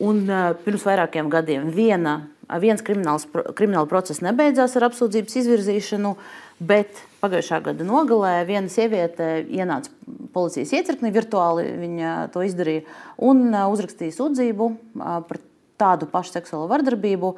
Un 0.09 0.27
pirms 0.65 0.85
vairākiem 0.87 1.31
gadiem 1.31 1.71
viena, 1.75 2.19
viens 2.63 2.83
krimināls, 2.83 3.29
krimināla 3.59 3.87
process 3.91 4.23
nebeidzās 4.25 4.75
ar 4.79 4.89
apsūdzības 4.91 5.41
izvirzīšanu. 5.43 6.15
Uh, 6.15 6.48
Bet 6.59 6.99
pagājušā 7.23 7.61
gada 7.69 7.85
nogalē 7.87 8.41
viena 8.49 8.71
sieviete 8.73 9.45
ienāca 9.47 9.93
policijas 10.35 10.73
iecirknī, 10.75 11.13
virtuāli 11.15 11.69
viņa 11.79 12.15
to 12.35 12.43
izdarīja 12.43 12.83
un 13.23 13.53
uzrakstīja 13.55 14.17
sūdzību 14.17 14.67
par 14.99 15.39
tādu 15.79 16.09
pašu 16.11 16.35
seksuālo 16.35 16.67
vardarbību. 16.73 17.33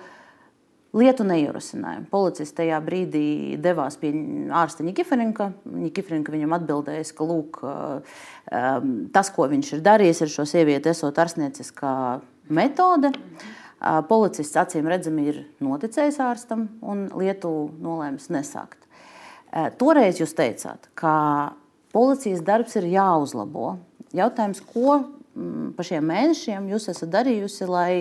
Lietu 0.96 1.22
neierosināja. 1.22 2.00
Policists 2.10 2.56
tajā 2.56 2.80
brīdī 2.82 3.54
devās 3.62 3.94
pie 4.00 4.10
ārsta 4.58 4.82
Nikiferinka. 4.82 5.52
Nikiferinka 5.70 6.32
viņam 6.34 6.56
atbildēja, 6.56 7.04
ka 7.14 7.28
lūk, 7.28 7.60
tas, 9.14 9.30
ko 9.36 9.46
viņš 9.52 9.70
ir 9.76 9.84
darījis 9.86 10.24
ar 10.26 10.32
šo 10.32 10.48
sievieti, 10.50 10.90
esot 10.90 11.20
ārstnieciskā 11.22 11.92
metode. 12.50 13.12
Policists 14.10 14.58
acīm 14.58 14.90
redzami 14.90 15.28
ir 15.30 15.42
noticējis 15.62 16.18
ārstam 16.26 16.66
un 16.82 17.06
lietu 17.14 17.52
nolēmis 17.78 18.26
nesākt. 18.34 18.89
Toreiz 19.50 20.20
jūs 20.20 20.34
teicāt, 20.38 20.86
ka 20.94 21.14
policijas 21.94 22.42
darbs 22.46 22.76
ir 22.78 22.86
jāuzlabo. 22.92 23.78
Jautājums, 24.14 24.62
ko 24.62 25.00
mm, 25.00 25.72
pa 25.78 25.86
šiem 25.86 26.06
mēnešiem 26.06 26.68
jūs 26.70 26.86
esat 26.92 27.10
darījusi, 27.10 27.66
lai, 27.70 27.94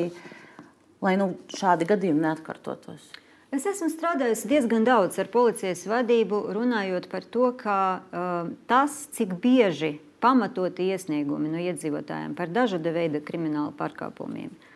lai 1.01 1.15
nu, 1.17 1.31
šādi 1.53 1.89
gadījumi 1.89 2.21
neatkārtotos? 2.27 3.09
Es 3.49 3.65
esmu 3.65 3.89
strādājusi 3.89 4.49
diezgan 4.51 4.85
daudz 4.85 5.17
ar 5.21 5.29
policijas 5.33 5.87
vadību, 5.89 6.43
runājot 6.53 7.09
par 7.09 7.25
to, 7.25 7.49
ka 7.57 7.77
uh, 7.97 8.51
tas, 8.69 9.07
cik 9.17 9.33
bieži 9.41 9.95
pamatoti 10.21 10.91
iesniegumi 10.93 11.49
no 11.49 11.61
iedzīvotājiem 11.63 12.35
par 12.37 12.51
dažāda 12.53 12.93
veida 12.93 13.23
kriminālu 13.25 13.73
pārkāpumiem 13.79 14.51
uh, 14.51 14.68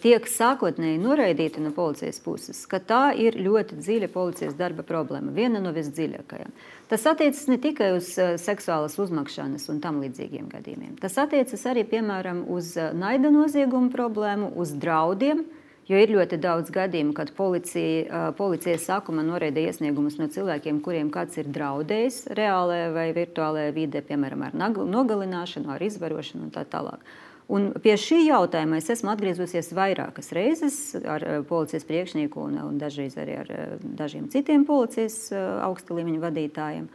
tiek 0.00 0.24
sākotnēji 0.30 1.00
noraidīta 1.02 1.60
no 1.60 1.72
policijas 1.76 2.18
puses, 2.24 2.62
ka 2.70 2.80
tā 2.80 3.02
ir 3.18 3.36
ļoti 3.40 3.78
dziļa 3.80 4.08
policijas 4.14 4.56
darba 4.56 4.84
problēma, 4.86 5.34
viena 5.36 5.60
no 5.60 5.72
visdziļākajām. 5.76 6.54
Tas 6.88 7.04
attiecas 7.10 7.44
ne 7.50 7.58
tikai 7.60 7.90
uz 7.96 8.12
seksuālas 8.42 8.96
uzmakšanas 9.02 9.68
un 9.72 9.82
tam 9.84 10.00
līdzīgiem 10.04 10.48
gadījumiem. 10.52 10.96
Tas 11.02 11.18
attiecas 11.20 11.66
arī, 11.68 11.84
piemēram, 11.88 12.44
uz 12.52 12.76
naida 12.96 13.32
noziegumu 13.34 13.90
problēmu, 13.92 14.52
uz 14.56 14.72
draudiem, 14.80 15.44
jo 15.90 15.98
ir 16.00 16.14
ļoti 16.14 16.38
daudz 16.42 16.72
gadījumu, 16.74 17.12
kad 17.16 17.34
policija, 17.36 18.30
policija 18.38 18.78
sākumā 18.82 19.26
noraida 19.26 19.66
iesniegumus 19.66 20.16
no 20.20 20.30
cilvēkiem, 20.32 20.80
kuriem 20.82 21.12
kāds 21.14 21.38
ir 21.42 21.50
draudējis 21.52 22.24
reālajā 22.38 22.88
vai 22.94 23.06
virtuālajā 23.18 23.76
vidē, 23.76 24.02
piemēram, 24.06 24.48
ar 24.48 24.56
nogalināšanu, 24.56 25.70
ar 25.74 25.86
izvarošanu 25.86 26.48
un 26.48 26.54
tā 26.54 26.64
tālāk. 26.70 27.04
Un 27.46 27.68
pie 27.78 27.94
šī 27.94 28.24
jautājuma 28.26 28.80
es 28.80 28.88
esmu 28.90 29.12
atgriezusies 29.12 29.68
vairākas 29.76 30.32
reizes 30.34 30.78
ar 31.06 31.22
eh, 31.22 31.36
policijas 31.46 31.86
priekšnieku 31.86 32.42
un, 32.42 32.56
un 32.58 32.80
dažreiz 32.80 33.14
arī 33.22 33.36
ar 33.38 33.52
eh, 33.54 33.76
dažiem 33.98 34.26
citiem 34.32 34.64
policijas 34.66 35.28
eh, 35.30 35.44
augsta 35.62 35.94
līmeņa 35.94 36.24
vadītājiem. 36.24 36.88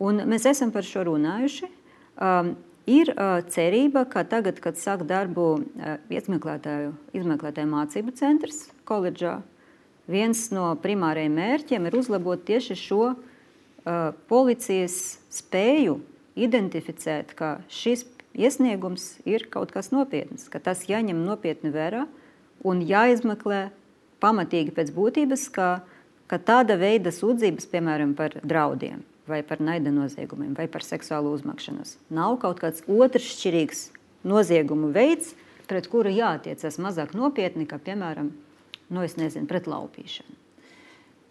Un 0.00 0.22
mēs 0.30 0.46
esam 0.48 0.72
par 0.72 0.86
šo 0.86 1.04
runājuši. 1.10 1.68
Um, 2.18 2.54
ir 2.88 3.10
uh, 3.12 3.42
cerība, 3.50 4.04
ka 4.08 4.24
tagad, 4.26 4.60
kad 4.62 4.78
sāk 4.80 5.04
darbu 5.06 5.46
uh, 5.58 5.98
izmeklētāju, 6.10 6.92
izmeklētāju 7.18 7.70
mācību 7.70 8.14
centrs 8.18 8.68
koledžā, 8.88 9.40
viens 10.10 10.46
no 10.54 10.70
primārajiem 10.82 11.34
mērķiem 11.38 11.90
ir 11.90 11.98
uzlabot 11.98 12.42
tieši 12.48 12.78
šo 12.78 13.02
uh, 13.10 13.18
policijas 14.30 15.18
spēju 15.34 15.98
identificēt, 16.38 17.34
ka 17.38 17.58
šis 17.70 18.06
iesniegums 18.38 19.18
ir 19.28 19.48
kaut 19.52 19.72
kas 19.74 19.90
nopietns, 19.94 20.46
ka 20.52 20.60
tas 20.62 20.86
jāņem 20.88 21.20
nopietni 21.26 21.72
vērā 21.74 22.06
un 22.66 22.80
jāizmeklē 22.86 23.68
pamatīgi 24.22 24.74
pēc 24.74 24.92
būtības, 24.94 25.46
ka, 25.54 25.68
ka 26.30 26.38
tāda 26.38 26.78
veida 26.80 27.12
sūdzības, 27.14 27.68
piemēram, 27.70 28.14
par 28.18 28.38
draudiem 28.42 29.04
vai 29.28 29.42
par 29.44 29.60
naida 29.60 29.92
noziegumiem 29.92 30.54
vai 30.56 30.64
par 30.72 30.86
seksuālu 30.86 31.34
uzmakšanos, 31.36 31.98
nav 32.08 32.38
kaut 32.40 32.62
kāds 32.62 32.86
otršķirīgs 32.88 33.88
noziegumu 34.28 34.88
veids, 34.94 35.34
pret 35.68 35.90
kuru 35.92 36.10
jātiecas 36.14 36.80
mazāk 36.80 37.12
nopietni, 37.18 37.68
kā, 37.68 37.76
piemēram, 37.76 38.32
nu, 38.88 39.04
nezinu, 39.04 39.44
pret 39.50 39.68
laupīšanu. 39.68 40.37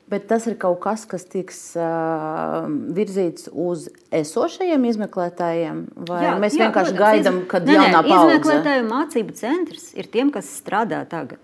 Bet 0.07 0.29
tas 0.29 0.45
ir 0.47 0.55
kaut 0.55 0.77
kas, 0.85 1.01
kas 1.09 1.25
tiks 1.27 1.57
uh, 1.75 2.63
virzīts 2.95 3.49
uz 3.51 3.89
esošajiem 4.15 4.85
izmeklētājiem, 4.87 5.81
vai 6.07 6.21
jā, 6.23 6.35
mēs 6.39 6.55
jā, 6.55 6.61
vienkārši 6.63 6.93
protams, 6.93 7.01
gaidām, 7.01 7.39
kad 7.51 7.67
nē, 7.67 7.75
jaunā 7.75 8.03
paudze? 8.05 8.37
Izmeklētāju 8.37 8.85
mācību 8.87 9.35
centrs 9.35 9.89
ir 9.99 10.07
tiem, 10.13 10.31
kas 10.31 10.47
strādā 10.61 11.01
tagad. 11.11 11.41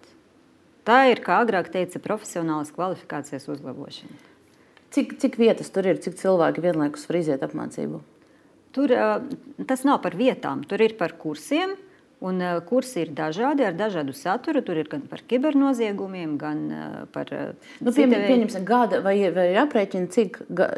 Tā 0.88 1.01
ir, 1.11 1.20
kā 1.24 1.41
agrāk 1.43 1.74
teica, 1.76 1.99
profesionālas 2.03 2.72
kvalifikācijas 2.76 3.49
uzlabošana. 3.51 4.16
Cik, 4.95 5.18
cik 5.20 5.36
vietas 5.41 5.72
tur 5.74 5.88
ir, 5.89 5.99
cik 5.99 6.16
cilvēki 6.20 6.64
vienlaikus 6.64 7.03
var 7.09 7.20
iziet 7.20 7.43
apmācību? 7.43 7.99
Tur 8.76 8.95
uh, 8.95 9.18
tas 9.68 9.84
nav 9.84 9.99
par 10.05 10.16
vietām, 10.16 10.64
tur 10.64 10.82
ir 10.88 10.95
par 10.99 11.18
kursiem. 11.20 11.76
Un, 12.24 12.38
uh, 12.39 12.61
kursi 12.63 13.01
ir 13.01 13.09
dažādi, 13.11 13.65
ar 13.67 13.74
dažādu 13.76 14.13
saturu. 14.15 14.61
Tur 14.63 14.78
ir 14.80 14.88
gan 14.88 15.01
par 15.11 15.19
kibernoziegumiem, 15.28 16.38
gan 16.39 16.59
uh, 16.71 16.84
par. 17.11 17.28
Uh, 17.36 17.71
nu, 17.84 17.91
pie, 17.91 18.05
pieņemsim, 18.07 18.63
gada, 18.67 19.01
vai, 19.03 19.17
vai 19.36 19.49
ir 19.51 19.59
aprēķini, 19.65 20.07
cik, 20.13 20.38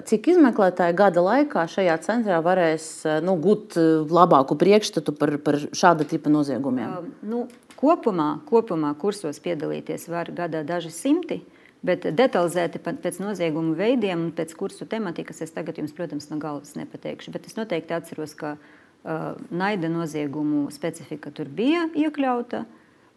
cik 0.10 0.30
izmeklētāji 0.34 0.96
gada 0.98 1.22
laikā 1.22 1.68
šajā 1.70 2.00
centrā 2.02 2.40
varēs 2.46 2.88
nu, 3.26 3.36
gūt 3.44 3.78
labāku 4.10 4.58
priekšstatu 4.58 5.14
par, 5.20 5.36
par 5.46 5.60
šāda 5.70 6.08
tipa 6.10 6.34
noziegumiem? 6.34 6.96
Uh, 6.98 7.28
nu, 7.30 7.44
kopumā, 7.78 8.40
kopumā 8.50 8.96
kursos 8.98 9.38
piedalīties 9.46 10.08
var 10.10 10.34
gadā 10.34 10.64
daži 10.66 10.90
simti. 10.96 11.44
Bet 11.86 12.08
detalizēti 12.18 12.82
pēc 12.82 13.20
noziegumu 13.22 13.76
veidiem 13.78 14.32
un 14.32 14.34
pēc 14.34 14.56
kursu 14.58 14.90
tematikas 14.90 15.44
es 15.46 15.54
tagad 15.54 15.78
jums, 15.78 15.94
protams, 15.94 16.26
no 16.32 16.40
galvas 16.42 16.74
nepateikšu. 16.74 17.36
Bet 17.36 17.46
es 17.46 17.54
noteikti 17.60 17.94
atceros, 17.94 18.34
ka 18.34 18.56
uh, 18.56 18.72
naida 19.50 19.90
noziegumu 19.90 20.70
specifika 20.74 21.32
tur 21.32 21.50
bija 21.50 21.88
iekļauta. 21.96 22.66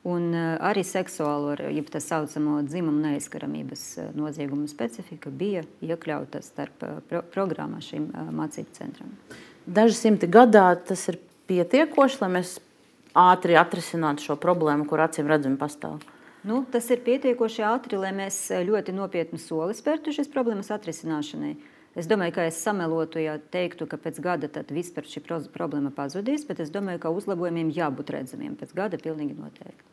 Un 0.09 0.31
arī 0.33 0.85
seksuālo, 0.87 1.57
jeb 1.75 1.89
tā 1.91 2.01
saucamo 2.01 2.61
dzimumu 2.65 3.03
neaizskaramības 3.03 3.83
noziegumu 4.17 4.69
specifika 4.71 5.29
bija 5.35 5.65
iekļauta 5.85 6.41
starp 6.45 6.85
pro 7.11 7.25
programmā 7.35 7.83
šim 7.85 8.07
mācību 8.39 8.77
centram. 8.79 9.11
Daži 9.67 9.99
simti 9.99 10.29
gadā 10.31 10.71
tas 10.79 11.03
ir 11.11 11.19
pietiekoši, 11.51 12.21
lai 12.23 12.31
mēs 12.39 12.55
ātri 13.19 13.59
atrisinātu 13.59 14.31
šo 14.31 14.39
problēmu, 14.41 14.87
kur 14.89 15.03
acīm 15.03 15.29
redzami 15.29 15.59
pastāv. 15.61 15.99
Nu, 16.47 16.63
tas 16.71 16.87
ir 16.95 17.03
pietiekoši 17.05 17.67
ātri, 17.67 17.99
lai 18.01 18.15
mēs 18.17 18.39
ļoti 18.65 18.95
nopietnu 18.97 19.41
soli 19.43 19.77
spērtu 19.77 20.15
šīs 20.15 20.31
problēmas 20.33 20.71
atrisināšanai. 20.73 21.57
Uh, 21.59 21.75
Es 21.99 22.07
domāju, 22.07 22.37
ka 22.37 22.47
es 22.47 22.59
samelotu, 22.63 23.19
ja 23.19 23.39
teiktu, 23.53 23.89
ka 23.91 23.99
pēc 23.99 24.21
gada 24.23 24.49
vispār 24.71 25.07
šī 25.09 25.25
problēma 25.51 25.91
pazudīs, 25.95 26.45
bet 26.47 26.61
es 26.63 26.71
domāju, 26.71 27.01
ka 27.03 27.11
uzlabojumiem 27.11 27.73
jābūt 27.75 28.13
redzamiem 28.15 28.55
pēc 28.61 28.75
gada 28.77 29.01
pilnīgi 29.03 29.35
noteikti. 29.35 29.89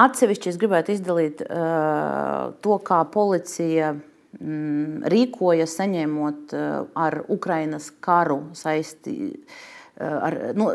Atsevišķi 0.00 0.48
es 0.48 0.56
gribētu 0.56 0.94
izdalīt 0.94 1.42
uh, 1.44 2.54
to, 2.64 2.78
kā 2.86 3.02
policija 3.12 3.90
mm, 4.38 5.04
rīkojas, 5.12 5.76
saņemot 5.76 6.56
uh, 6.56 6.64
ar 6.96 7.20
Ukrainas 7.28 7.90
karu 8.00 8.46
saistību. 8.56 9.44
Ar 10.02 10.34
nu, 10.56 10.70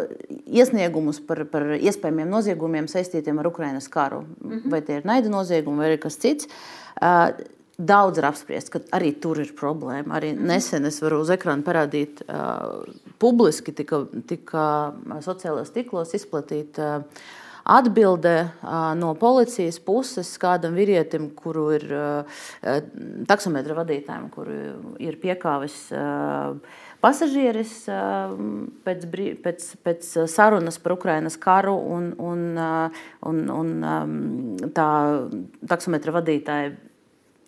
iesniegumus 0.46 1.18
par, 1.26 1.42
par 1.52 1.64
iespējamiem 1.74 2.30
noziegumiem 2.32 2.86
saistītiem 2.88 3.42
ar 3.42 3.48
Ukraiņas 3.50 3.90
karu. 3.92 4.22
Mm 4.22 4.52
-hmm. 4.52 4.72
Vai 4.72 4.80
tie 4.86 5.00
ir 5.02 5.08
naida 5.10 5.30
noziegumi 5.34 5.78
vai 5.78 5.98
kas 5.98 6.20
cits. 6.22 6.48
Uh, 7.78 7.78
Daudz 7.78 8.18
ir 8.18 8.26
apspriests, 8.26 8.72
ka 8.74 8.80
arī 8.98 9.12
tur 9.22 9.38
ir 9.38 9.52
problēma. 9.54 10.16
Arī 10.18 10.32
nesen 10.34 10.90
es 10.90 10.96
varu 11.04 11.20
uz 11.22 11.30
ekrāna 11.30 11.62
parādīt, 11.62 12.24
uh, 12.26 12.88
publiski 13.22 13.70
tika, 13.78 14.00
tika 14.26 14.64
sociālajos 15.22 15.70
tīklos 15.76 16.16
izplatīta 16.18 16.88
uh, 17.04 17.28
atbilde 17.70 18.34
uh, 18.48 18.96
no 18.98 19.12
policijas 19.20 19.78
puses 19.78 20.32
kādam 20.42 20.74
vīrietim, 20.74 21.30
kuru 21.38 21.68
ir 21.78 21.86
uh, 21.94 22.42
taksometra 23.30 23.78
vadītājiem, 23.78 24.26
kuru 24.34 24.58
ir 24.98 25.22
piekāvis. 25.22 25.78
Uh, 25.94 26.58
pasažieris 26.98 27.78
pēc, 27.86 29.06
pēc, 29.46 29.70
pēc 29.86 30.08
sarunas 30.34 30.82
par 30.82 30.96
Ukrainas 30.96 31.38
karu 31.38 31.78
un, 31.94 32.10
un, 32.18 32.42
un, 33.22 33.44
un 33.54 34.72
tā 34.74 34.90
taksometra 35.70 36.18
vadītāja 36.18 36.74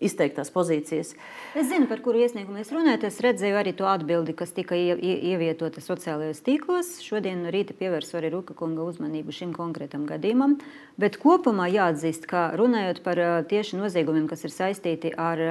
izteiktās 0.00 0.50
pozīcijas. 0.52 1.12
Es 1.54 1.68
zinu, 1.68 1.86
par 1.90 2.00
kuru 2.04 2.22
iesniegumu 2.24 2.62
es 2.62 2.72
runāju. 2.72 3.02
Es 3.06 3.20
redzēju 3.24 3.58
arī 3.60 3.74
to 3.76 3.86
atbildi, 3.90 4.34
kas 4.36 4.54
tika 4.56 4.76
ievietota 4.76 5.82
sociālajos 5.84 6.42
tīklos. 6.46 6.96
Šodien 7.04 7.44
no 7.44 7.52
rīta 7.52 7.76
pievērsu 7.76 8.18
arī 8.18 8.32
Ruka 8.34 8.56
kunga 8.58 8.86
uzmanību 8.88 9.34
šim 9.36 9.54
konkrētam 9.56 10.08
gadījumam. 10.08 10.58
Bet 11.00 11.20
kopumā 11.20 11.68
jāatzīst, 11.72 12.26
ka 12.30 12.50
runājot 12.60 13.04
par 13.04 13.20
tieši 13.50 13.80
noziegumiem, 13.80 14.26
kas 14.30 14.44
ir 14.48 14.56
saistīti 14.56 15.12
ar 15.16 15.44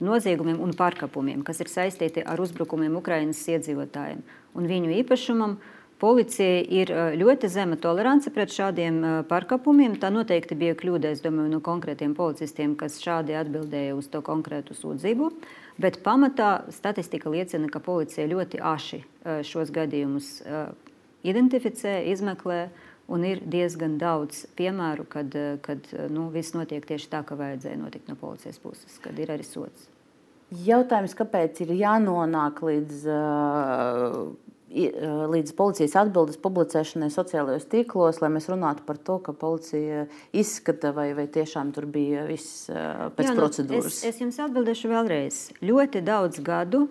noziegumiem 0.00 0.60
un 0.64 0.72
pārkāpumiem, 0.76 1.42
kas 1.44 1.60
ir 1.60 1.72
saistīti 1.72 2.24
ar 2.24 2.40
uzbrukumiem 2.40 2.94
Ukraiņas 3.00 3.42
iedzīvotājiem 3.56 4.24
un 4.56 4.66
viņu 4.66 4.94
īpašumam, 5.02 5.58
uh, 5.58 5.79
Policijai 6.00 6.62
ir 6.80 6.90
ļoti 7.20 7.48
zema 7.52 7.76
tolerance 7.76 8.30
pret 8.32 8.52
šādiem 8.54 9.02
pārkāpumiem. 9.28 9.98
Tā 10.00 10.08
noteikti 10.12 10.56
bija 10.56 10.76
kļūda, 10.78 11.10
es 11.12 11.20
domāju, 11.20 11.50
no 11.52 11.60
konkrētiem 11.64 12.14
policistiem, 12.16 12.72
kas 12.80 12.96
šādi 13.02 13.36
atbildēja 13.36 13.98
uz 13.98 14.08
to 14.08 14.22
konkrētu 14.24 14.76
sūdzību. 14.78 15.28
Bet 15.80 16.00
pamatā 16.06 16.70
statistika 16.72 17.32
liecina, 17.32 17.68
ka 17.68 17.82
policija 17.84 18.30
ļoti 18.32 18.62
aši 18.64 19.02
šos 19.44 19.72
gadījumus 19.76 20.38
identificē, 21.26 22.00
izmeklē. 22.14 22.68
Un 23.10 23.24
ir 23.26 23.40
diezgan 23.42 23.96
daudz 23.98 24.44
piemēru, 24.54 25.02
kad, 25.10 25.34
kad 25.66 25.88
nu, 26.14 26.28
viss 26.30 26.54
notiek 26.54 26.84
tieši 26.86 27.08
tā, 27.10 27.24
kā 27.26 27.34
vajadzēja 27.34 27.80
notikt 27.80 28.06
no 28.06 28.14
policijas 28.14 28.60
puses, 28.62 29.00
kad 29.02 29.18
ir 29.18 29.32
arī 29.34 29.42
sots. 29.42 29.88
Jautājums, 30.64 31.16
kāpēc 31.18 31.58
ir 31.64 31.72
jānonāk 31.74 32.62
līdz 32.62 33.02
uh, 33.10 34.30
līdz 34.70 35.54
policijas 35.58 35.96
atbildes 35.98 36.38
publicēšanai 36.38 37.10
sociālajos 37.10 37.66
tīklos, 37.70 38.20
lai 38.22 38.30
mēs 38.30 38.46
runātu 38.50 38.84
par 38.86 39.00
to, 39.02 39.18
ka 39.18 39.34
policija 39.34 40.04
izskata, 40.32 40.92
vai, 40.94 41.10
vai 41.18 41.26
tiešām 41.26 41.72
tur 41.74 41.88
bija 41.90 42.22
viss 42.28 42.68
pēc 42.70 43.26
Jā, 43.26 43.34
nu, 43.34 43.40
procedūras. 43.40 43.98
Es, 43.98 44.14
es 44.14 44.22
jums 44.22 44.38
atbildēšu 44.38 44.92
vēlreiz. 44.92 45.40
Ļoti 45.66 46.04
daudz 46.06 46.38
gadu, 46.46 46.84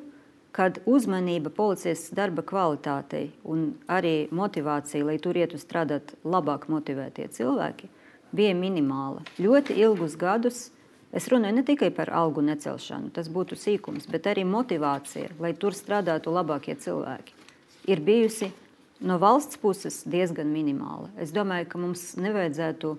kad 0.51 0.81
uzmanība 0.89 1.53
policijas 1.55 2.09
darba 2.15 2.43
kvalitātei 2.43 3.29
un 3.47 3.71
arī 3.87 4.27
motivācija, 4.35 5.05
lai 5.05 5.15
tur 5.23 5.39
ietu 5.39 5.61
strādāt 5.61 6.17
labāk 6.27 6.67
motivētie 6.67 7.29
cilvēki, 7.31 7.87
bija 8.35 8.57
minimāla. 8.59 9.23
Ļoti 9.39 9.79
ilgus 9.79 10.19
gadus. 10.19 10.67
Es 11.15 11.25
runāju 11.31 11.55
ne 11.55 11.63
tikai 11.65 11.87
par 11.95 12.11
algu 12.13 12.43
necelšanu, 12.45 13.09
tas 13.15 13.31
būtu 13.33 13.55
sīkums, 13.57 14.05
bet 14.11 14.27
arī 14.29 14.43
motivācija, 14.45 15.31
lai 15.41 15.55
tur 15.57 15.73
strādātu 15.73 16.29
labākie 16.29 16.75
cilvēki 16.77 17.39
ir 17.87 18.01
bijusi 18.03 18.51
no 18.99 19.19
valsts 19.19 19.59
puses 19.59 20.01
diezgan 20.07 20.49
minimāla. 20.51 21.07
Es 21.19 21.31
domāju, 21.35 21.69
ka 21.71 21.79
mums 21.81 22.11
nevajadzētu 22.19 22.97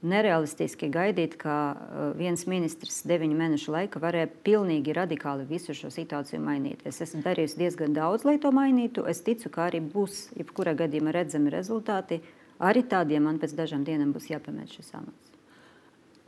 nerealistiski 0.00 0.88
gaidīt, 0.92 1.36
ka 1.40 1.54
uh, 1.74 2.04
viens 2.16 2.46
ministrs 2.48 3.02
deviņu 3.08 3.36
mēnešu 3.36 3.74
laikā 3.74 4.00
varēja 4.00 4.30
pilnīgi 4.46 4.94
radikāli 4.96 5.44
visu 5.48 5.76
šo 5.76 5.92
situāciju 5.92 6.40
mainīt. 6.42 6.86
Es 6.88 7.02
esmu 7.04 7.20
darījusi 7.26 7.60
diezgan 7.60 7.96
daudz, 7.96 8.24
lai 8.24 8.38
to 8.40 8.52
mainītu. 8.54 9.04
Es 9.10 9.20
ticu, 9.26 9.52
ka 9.52 9.68
arī 9.68 9.82
būs 9.84 10.30
jebkurā 10.40 10.74
gadījumā 10.78 11.14
redzami 11.20 11.52
rezultāti. 11.52 12.22
Arī 12.60 12.84
tādiem 12.88 13.28
man 13.28 13.40
pēc 13.40 13.54
dažām 13.56 13.84
dienām 13.84 14.14
būs 14.16 14.32
jāpamet 14.32 14.72
šis 14.72 14.94
amats. 14.96 15.29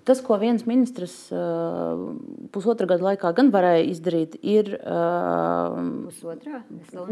Tas, 0.08 0.18
ko 0.24 0.34
viens 0.40 0.64
ministrs 0.66 1.14
uh, 1.30 2.08
pusotra 2.54 2.88
gada 2.90 3.06
laikā 3.06 3.30
gan 3.36 3.52
varēja 3.54 3.84
izdarīt, 3.92 4.34
ir 4.42 4.72
uh, 4.80 5.76
pusotrā 6.08 6.62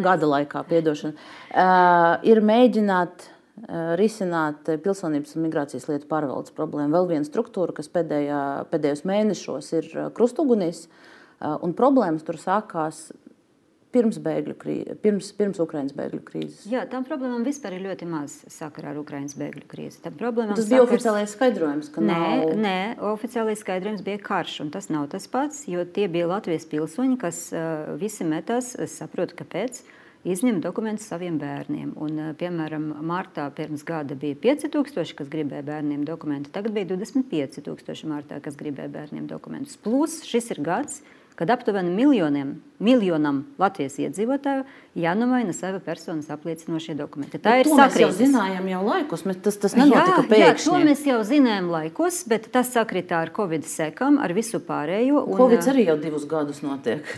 gada 0.03 0.31
laikā, 0.31 0.65
piedošana, 0.71 1.15
uh, 1.15 2.17
ir 2.27 2.43
mēģināt 2.43 3.31
risināt 4.01 4.71
pilsonības 4.81 5.35
un 5.37 5.43
migrācijas 5.45 5.85
lietu 5.91 6.07
pārvaldes 6.09 6.55
problēmu. 6.57 6.95
Vēl 6.95 7.09
viena 7.11 7.27
struktūra, 7.29 7.75
kas 7.77 7.91
pēdējā, 7.93 8.39
pēdējos 8.71 9.03
mēnešos 9.05 9.69
ir 9.77 9.89
krustugunīs, 10.17 10.87
un 11.41 11.75
problēmas 11.77 12.25
tur 12.25 12.39
sākās 12.41 13.11
pirms, 13.95 14.19
krīze, 14.61 14.95
pirms, 15.03 15.31
pirms 15.37 15.61
Ukraiņas 15.63 15.95
bēgļu 15.99 16.21
krīzes. 16.27 16.65
Jā, 16.71 16.85
tam 16.91 17.05
problēmām 17.07 17.45
vispār 17.47 17.77
ir 17.77 17.85
ļoti 17.89 18.09
maz 18.11 18.37
sakara 18.51 18.93
ar 18.93 19.01
Ukraiņas 19.03 19.37
bēgļu 19.41 19.67
krīzi. 19.71 20.03
Tas 20.59 20.67
sakars... 20.67 20.71
bija 20.71 20.85
oficiālais 20.87 21.35
skaidrojums, 21.35 21.93
ka 21.95 22.05
nē, 22.05 22.19
nav... 22.19 22.53
nē, 22.61 22.77
oficiālais 23.13 23.63
skaidrojums 23.65 24.05
bija 24.07 24.23
karš, 24.23 24.61
un 24.67 24.75
tas 24.75 24.91
nav 24.93 25.09
tas 25.13 25.27
pats, 25.31 25.65
jo 25.71 25.85
tie 25.85 26.07
bija 26.13 26.31
Latvijas 26.31 26.69
pilsoņi, 26.71 27.19
kas 27.21 27.49
uh, 27.55 27.95
visi 28.01 28.27
metās, 28.29 28.77
saprotu, 28.95 29.39
kāpēc. 29.43 29.83
Izņem 30.21 30.59
dokumentus 30.61 31.07
saviem 31.09 31.39
bērniem. 31.41 31.95
Un, 31.97 32.19
uh, 32.21 32.33
piemēram, 32.37 32.91
martā 33.09 33.47
pirms 33.57 33.81
gada 33.89 34.13
bija 34.21 34.37
5000, 34.43 35.15
kas 35.17 35.31
gribēja 35.33 35.65
bērniem 35.65 36.03
dokumentus. 36.05 36.53
Tagad 36.53 36.77
bija 36.77 36.91
25,000 36.91 38.11
martā, 38.11 38.37
kas 38.45 38.59
gribēja 38.61 38.93
bērniem 38.93 39.25
dokumentus. 39.31 39.81
Plus 39.81 40.21
šis 40.29 40.53
ir 40.53 40.61
gads, 40.67 41.01
kad 41.01 41.20
kad 41.41 41.51
aptuveni 41.51 41.89
miljoniem, 41.97 42.51
miljonam 42.85 43.39
Latvijas 43.59 43.95
iedzīvotāju 43.97 44.67
jānomaina 45.01 45.55
sava 45.57 45.79
personas 45.81 46.29
apliecinošie 46.29 46.93
dokumenti. 46.99 47.39
Tā 47.41 47.55
bet 47.57 47.63
ir 47.63 47.71
sakrītas. 47.71 47.95
Mēs 47.95 48.03
jau 48.03 48.11
zinājām 48.19 48.67
jau 48.69 48.81
laikus, 48.85 49.25
mēs, 49.25 49.39
tas, 49.47 49.57
tas 49.63 49.77
nenotika 49.79 50.19
jā, 50.19 50.27
pēkšņi. 50.35 50.67
Jā, 50.69 50.83
to 50.83 50.91
mēs 50.91 51.07
jau 51.09 51.17
zinājām 51.31 51.71
laikus, 51.73 52.19
bet 52.29 52.51
tas 52.53 52.69
sakritā 52.75 53.23
ar 53.25 53.33
Covid 53.39 53.65
sekam, 53.65 54.19
ar 54.21 54.37
visu 54.37 54.61
pārējo. 54.67 55.23
Un, 55.25 55.39
Covid 55.41 55.71
arī 55.73 55.87
jau 55.87 55.97
divus 56.03 56.29
gadus 56.29 56.61
notiek. 56.61 57.09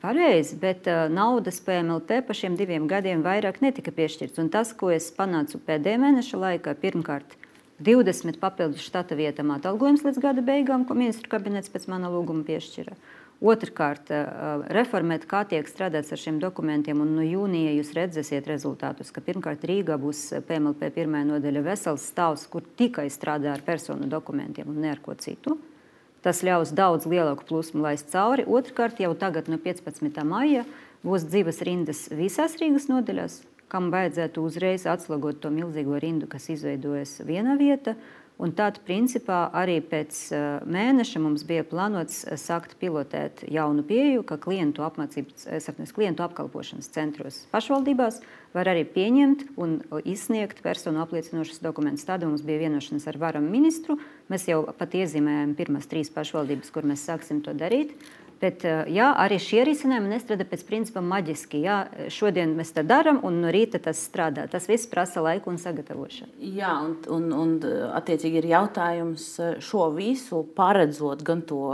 Pareizi, 0.00 0.56
bet 0.56 0.88
uh, 0.88 1.04
naudas 1.12 1.60
PMLP 1.68 2.22
pa 2.24 2.38
šiem 2.40 2.56
diviem 2.56 2.88
gadiem 2.88 3.20
vairāk 3.20 3.60
netika 3.60 3.92
piešķirts. 3.92 4.40
Un 4.40 4.48
tas, 4.48 4.72
ko 4.72 4.88
es 4.94 5.10
panācu 5.12 5.60
pēdējā 5.68 6.00
mēneša 6.06 6.40
laikā, 6.40 6.72
pirmkārt, 6.80 7.36
20 7.84 8.40
papildus 8.40 8.88
štata 8.88 9.18
vietām 9.18 9.52
atalgojums 9.54 10.08
līdz 10.08 10.24
gada 10.24 10.42
beigām, 10.42 10.88
ko 10.88 10.96
ministru 10.96 11.28
kabinets 11.36 11.68
pēc 11.68 11.84
mana 11.92 12.08
lūguma 12.10 12.48
piešķira. 12.48 12.96
Otrakārt, 13.38 14.08
reformēt, 14.74 15.22
kā 15.30 15.44
tiek 15.46 15.68
strādāts 15.70 16.10
ar 16.10 16.18
šiem 16.18 16.40
dokumentiem. 16.42 16.98
Un 17.04 17.12
no 17.14 17.22
jūnija 17.22 17.70
jūs 17.76 17.92
redzēsiet 17.94 18.48
rezultātus, 18.50 19.12
ka 19.14 19.22
pirmkārt 19.22 19.62
Rīgā 19.68 19.94
būs 20.02 20.24
PMLP 20.48 20.90
pirmā 20.96 21.20
nodaļa 21.28 21.62
vesels 21.62 22.08
stāvs, 22.10 22.48
kur 22.50 22.66
tikai 22.66 23.06
strādā 23.14 23.52
ar 23.54 23.62
personu 23.62 24.10
dokumentiem 24.10 24.72
un 24.72 24.80
ne 24.82 24.90
ar 24.90 24.98
ko 25.04 25.14
citu. 25.14 25.54
Tas 26.18 26.42
ļaus 26.42 26.74
daudz 26.74 27.06
lielāku 27.06 27.46
plūsmu 27.46 27.84
laist 27.84 28.10
cauri. 28.10 28.42
Otrakārt, 28.42 28.98
jau 28.98 29.12
tagad 29.14 29.46
no 29.46 29.60
15. 29.62 30.18
maija 30.26 30.66
būs 31.06 31.28
dzīves 31.30 31.62
rindas 31.62 32.08
visās 32.10 32.58
Rīgas 32.58 32.88
nodaļās, 32.90 33.44
kam 33.70 33.92
vajadzētu 33.94 34.42
uzreiz 34.42 34.88
atslēgot 34.90 35.38
to 35.44 35.54
milzīgo 35.54 36.00
rindu, 36.02 36.26
kas 36.26 36.50
izveidojas 36.50 37.20
vienā 37.22 37.54
vietā. 37.60 37.94
Un 38.38 38.52
tad, 38.54 38.76
principā, 38.86 39.48
arī 39.50 39.80
pēc 39.82 40.18
uh, 40.30 40.42
mēneša 40.70 41.18
mums 41.18 41.42
bija 41.46 41.64
plānots 41.66 42.20
uh, 42.22 42.36
sākt 42.38 42.76
pilotēt 42.78 43.42
jaunu 43.50 43.82
pieeju, 43.86 44.22
ka 44.28 44.38
klientu 44.38 44.84
apmācības, 44.86 45.48
es 45.56 45.66
atnesu 45.66 45.96
klientu 45.96 46.22
apkalpošanas 46.22 46.92
centros 46.94 47.40
pašvaldībās 47.50 48.20
var 48.54 48.70
arī 48.70 48.84
pieņemt 48.88 49.42
un 49.60 49.74
izsniegt 50.06 50.62
personu 50.62 51.02
apliecinošus 51.02 51.58
dokumentus. 51.64 52.06
Tāda 52.06 52.30
mums 52.30 52.44
bija 52.46 52.62
vienošanās 52.62 53.08
ar 53.10 53.18
varam 53.20 53.50
ministru. 53.50 53.98
Mēs 54.30 54.46
jau 54.48 54.62
pat 54.70 54.94
iezīmējām 54.94 55.56
pirmās 55.58 55.90
trīs 55.90 56.12
pašvaldības, 56.14 56.70
kur 56.72 56.86
mēs 56.86 57.04
sāksim 57.10 57.42
to 57.44 57.56
darīt. 57.58 57.96
Bet 58.38 58.62
eh, 58.68 58.84
jā, 58.94 59.08
arī 59.18 59.40
šie 59.42 59.64
risinājumi 59.66 60.12
nestrādā 60.12 60.46
pēc 60.46 60.62
principa 60.68 61.02
maģiski. 61.02 61.62
Jā, 61.64 61.78
šodien 62.14 62.54
mēs 62.58 62.70
tā 62.76 62.84
darām, 62.86 63.18
un 63.26 63.40
no 63.42 63.50
rīta 63.54 63.80
tas 63.82 63.98
strādā. 63.98 64.46
Tas 64.50 64.68
viss 64.70 64.86
prasa 64.90 65.24
laiku 65.24 65.50
un 65.50 65.58
sagatavošanu. 65.58 66.36
Jā, 66.54 66.76
un, 66.86 66.94
un, 67.10 67.32
un 67.34 67.56
attiecīgi 67.98 68.42
ir 68.42 68.50
jautājums 68.52 69.28
eh, 69.42 69.58
šo 69.64 69.90
visu 69.96 70.44
paredzot 70.54 71.26
gan 71.26 71.42
to 71.48 71.64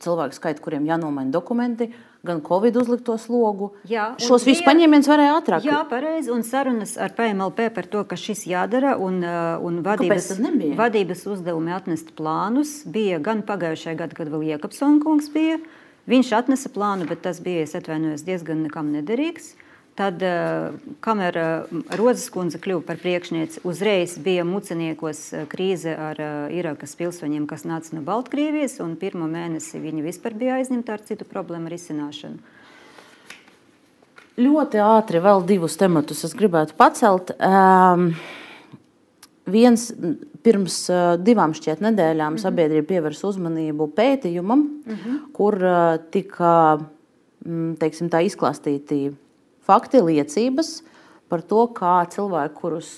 cilvēku 0.00 0.34
skaitu, 0.34 0.64
kuriem 0.64 0.86
jānomaina 0.88 1.30
dokumenti, 1.34 1.90
gan 2.26 2.40
Covid 2.44 2.76
uzlikto 2.76 3.16
slogu. 3.20 3.70
Jā, 3.88 4.10
Šos 4.20 4.44
visus 4.48 4.64
paņēmienus 4.66 5.08
varēja 5.08 5.36
ātrāk. 5.38 5.66
Jā, 5.68 5.80
pareizi. 5.88 6.32
Un 6.34 6.42
sarunas 6.46 6.96
ar 7.00 7.14
PMLP 7.16 7.70
par 7.76 7.88
to, 7.92 8.02
ka 8.08 8.18
šis 8.18 8.46
jādara 8.50 8.96
un, 9.00 9.22
eh, 9.24 9.62
un 9.62 9.82
vadības, 9.86 10.32
vadības 10.76 11.26
uzdevumi 11.36 11.76
atnest 11.76 12.16
plānus 12.18 12.80
bija 12.84 13.20
gan 13.22 13.44
pagājušajā 13.46 13.96
gadā, 13.96 14.18
kad 14.18 14.32
vēl 14.32 14.50
Iekapsona 14.56 15.00
kungs 15.04 15.30
bija. 15.32 15.60
Viņš 16.08 16.30
atnesa 16.36 16.70
plānu, 16.72 17.08
bet 17.08 17.20
tas 17.26 17.42
bija, 17.44 17.66
es 17.66 17.76
atvainojos, 17.76 18.24
diezgan 18.24 18.64
nekam 18.64 18.88
nederīgs. 18.94 19.52
Tad, 19.98 20.22
eh, 20.22 20.70
kamēr 21.04 21.36
eh, 21.36 21.80
Rozes 21.98 22.30
kundze 22.32 22.60
kļuva 22.62 22.86
par 22.88 23.00
priekšnieci, 23.02 23.60
uzreiz 23.68 24.14
bija 24.22 24.46
muceniekos 24.48 25.20
eh, 25.34 25.44
krīze 25.50 25.92
ar 25.92 26.20
Irākas 26.54 26.94
pilsoņiem, 26.96 27.44
kas 27.50 27.66
nāca 27.68 27.98
no 27.98 28.04
Baltkrievijas, 28.06 28.78
un 28.80 28.94
pirmo 29.00 29.28
mēnesi 29.28 29.82
viņi 29.82 30.06
vispār 30.06 30.38
bija 30.40 30.56
aizņemti 30.60 30.94
ar 30.94 31.04
citu 31.04 31.28
problēmu 31.28 31.72
risināšanu. 31.72 32.40
Ļoti 34.40 34.80
ātri 34.80 35.20
vēl 35.20 35.42
divus 35.44 35.76
tematus 35.76 36.24
es 36.24 36.32
gribētu 36.38 36.78
pacelt. 36.78 37.34
Um, 37.36 38.14
viens 39.52 39.90
Pirms 40.40 40.76
divām 41.20 41.52
šķiet 41.52 41.82
nedēļām 41.84 42.32
mm 42.32 42.36
-hmm. 42.36 42.42
sabiedrība 42.42 42.86
pievērsa 42.88 43.26
uzmanību 43.28 43.90
pētījumam, 43.96 44.62
mm 44.86 44.94
-hmm. 44.94 45.18
kur 45.36 45.58
tika 46.10 46.52
teiksim, 47.80 48.08
izklāstīti 48.08 49.12
fakti, 49.60 50.00
liecības 50.00 50.82
par 51.28 51.42
to, 51.46 51.66
kā 51.76 52.06
cilvēki, 52.10 52.54
kurus 52.54 52.88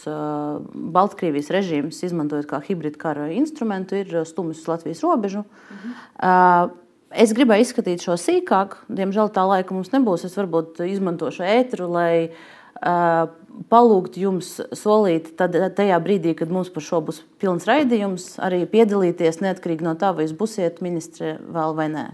Baltkrievijas 0.72 1.50
režīms 1.52 2.00
izmantojot 2.06 2.46
kā 2.48 2.62
hibrīdu 2.64 2.96
kara 2.98 3.28
instrumentu, 3.34 3.98
ir 3.98 4.24
stumis 4.24 4.62
uz 4.62 4.68
Latvijas 4.68 5.02
robežu. 5.02 5.44
Mm 5.44 5.76
-hmm. 5.76 6.70
Es 7.12 7.34
gribēju 7.36 7.60
izskatīt 7.60 8.00
šo 8.00 8.16
sīkāk, 8.16 8.76
diemžēl 8.88 9.28
tā 9.34 9.44
laika 9.48 9.74
mums 9.74 9.90
nebūs. 9.92 10.24
Es 10.24 10.36
varbūt 10.36 10.80
izmantošu 10.86 11.42
ētru, 11.44 11.90
lai 11.92 12.30
uh, 12.30 13.28
palūgt 13.72 14.16
jums 14.20 14.54
solīt, 14.76 15.32
tad 15.38 15.56
tajā 15.76 15.98
brīdī, 16.04 16.34
kad 16.38 16.52
mums 16.52 16.70
par 16.72 16.84
šo 16.84 17.00
būs 17.04 17.22
pilns 17.42 17.66
raidījums, 17.68 18.36
arī 18.42 18.62
piedalīties 18.70 19.42
neatkarīgi 19.44 19.86
no 19.86 19.94
tā, 20.00 20.12
vai 20.16 20.26
jūs 20.26 20.36
būsiet 20.38 20.80
ministre 20.84 21.36
vēl 21.42 21.76
vai 21.78 21.88
nē. 21.92 22.06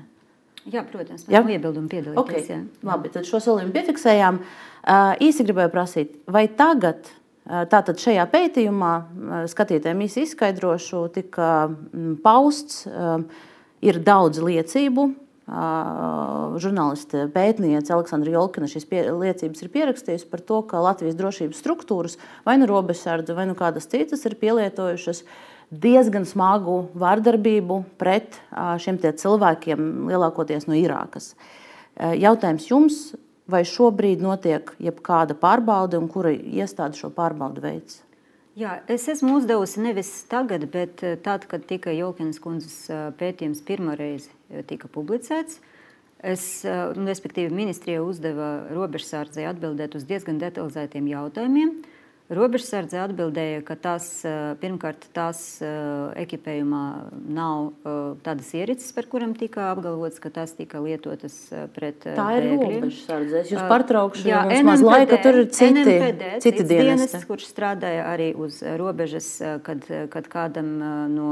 Jā, 0.68 0.82
protams, 0.84 1.24
tam 1.24 1.48
iebildumu 1.48 1.88
piedalīties. 1.88 2.18
Okay. 2.20 2.44
Jā. 2.50 2.58
Labi, 2.84 3.12
tad 3.14 3.28
šo 3.28 3.40
solījumu 3.40 3.72
piefiksējām. 3.76 4.42
Īsi 5.24 5.46
gribēju 5.48 5.72
prasīt, 5.72 6.18
vai 6.28 6.44
tagad, 6.58 7.08
tātad 7.46 8.02
šajā 8.02 8.26
pētījumā, 8.28 8.92
skatītājiem 9.48 10.02
īsi 10.04 10.26
izskaidrošu, 10.26 11.06
tika 11.14 11.70
pausts, 12.24 12.82
ir 13.80 14.00
daudz 14.04 14.42
liecību, 14.44 15.08
žurnāliste 15.48 17.24
pētniece 17.32 17.92
Aleksandra 17.94 18.34
Jolkina 18.34 18.68
šīs 18.68 18.84
pie, 18.88 19.04
liecības 19.08 19.62
ir 19.64 19.70
pierakstījusi 19.72 20.28
par 20.28 20.42
to, 20.44 20.60
ka 20.68 20.82
Latvijas 20.84 21.16
drošības 21.16 21.62
struktūras, 21.62 22.18
vai 22.44 22.58
nu 22.60 22.68
robežsardze, 22.68 23.36
vai 23.36 23.46
nu 23.48 23.56
kādas 23.56 23.88
citas, 23.88 24.26
ir 24.28 24.36
pielietojušas 24.40 25.22
diezgan 25.68 26.26
smagu 26.28 26.88
vārdarbību 26.96 27.82
pret 28.00 28.40
šiem 28.52 29.00
cilvēkiem, 29.00 30.10
lielākoties 30.12 30.68
no 30.68 30.76
Irākas. 30.76 31.32
Jautājums 31.96 32.68
jums, 32.68 32.98
vai 33.48 33.64
šobrīd 33.64 34.20
notiek 34.20 34.74
jebkāda 34.78 35.36
pārbaude 35.38 35.96
un 36.00 36.12
kura 36.12 36.34
iestāde 36.36 37.00
šo 37.00 37.08
pārbaudu 37.14 37.64
veids? 37.64 38.02
Jā, 38.58 38.78
es 38.90 39.04
esmu 39.10 39.36
uzdevusi 39.38 39.82
nevis 39.84 40.08
tagad, 40.30 40.64
bet 40.72 41.02
tad, 41.22 41.44
kad 41.46 41.66
tika 41.68 41.92
Jolkins 41.94 42.40
kundzes 42.42 42.88
pētījums 43.20 43.60
pirmo 43.66 43.94
reizi 43.98 44.32
tika 44.66 44.90
publicēts. 44.90 45.60
Es, 46.26 46.64
respektīvi, 46.98 47.54
ministrija 47.54 48.02
uzdeva 48.02 48.48
robežsārdzei 48.74 49.46
atbildēt 49.46 49.94
uz 49.94 50.08
diezgan 50.08 50.40
detalizētiem 50.42 51.06
jautājumiem. 51.12 51.76
Uh, 51.76 51.97
Robežsardze 52.28 52.98
atbildēja, 53.00 53.62
ka 53.64 53.72
tas 53.80 54.06
pirmkārt 54.60 55.06
tās 55.16 55.38
ekipējumā 56.20 56.82
nav 57.32 57.70
tādas 58.26 58.50
ierīces, 58.52 58.90
par 58.92 59.08
kurām 59.08 59.32
tika 59.38 59.70
apgalvots, 59.70 60.20
ka 60.20 60.28
tās 60.34 60.52
tika 60.58 60.82
lietotas 60.84 61.38
pret 61.72 62.04
Tā 62.04 62.26
ir 62.36 62.50
robežsardze. 62.50 63.40
Es 63.40 63.52
jūs 63.54 63.64
pārtraukšu, 63.70 64.26
jo 64.28 64.42
mums 64.44 64.68
maz 64.68 64.84
laika, 64.84 65.20
tur 65.24 65.40
ir 65.40 65.48
citi, 65.48 65.72
NMPD, 65.80 66.30
citi 66.44 66.66
dienesti. 66.68 67.24
Kurš 67.30 67.48
strādāja 67.48 68.04
arī 68.12 68.34
uz 68.36 68.60
robežas, 68.60 69.30
kad, 69.64 69.88
kad 70.12 70.28
kādam 70.28 70.74
no 71.14 71.30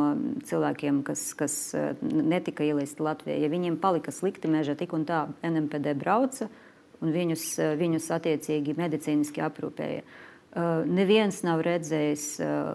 cilvēkiem, 0.48 1.02
kas, 1.04 1.26
kas 1.36 1.58
netika 2.00 2.64
ielaisti 2.64 3.04
Latvijā, 3.04 3.36
ja 3.44 3.52
viņiem 3.52 3.76
palika 3.84 4.16
slikti 4.16 4.48
mežā, 4.48 4.78
tik 4.80 4.96
un 4.96 5.04
tā 5.04 5.26
NMPD 5.44 5.92
brauca 6.00 6.48
un 7.04 7.12
viņus, 7.12 7.50
viņus 7.76 8.08
attiecīgi 8.16 8.76
medicīniski 8.80 9.44
aprūpēja. 9.44 10.06
Eh, 10.56 10.86
neviens 10.88 11.42
nav 11.44 11.60
redzējis 11.66 12.22
eh, 12.40 12.68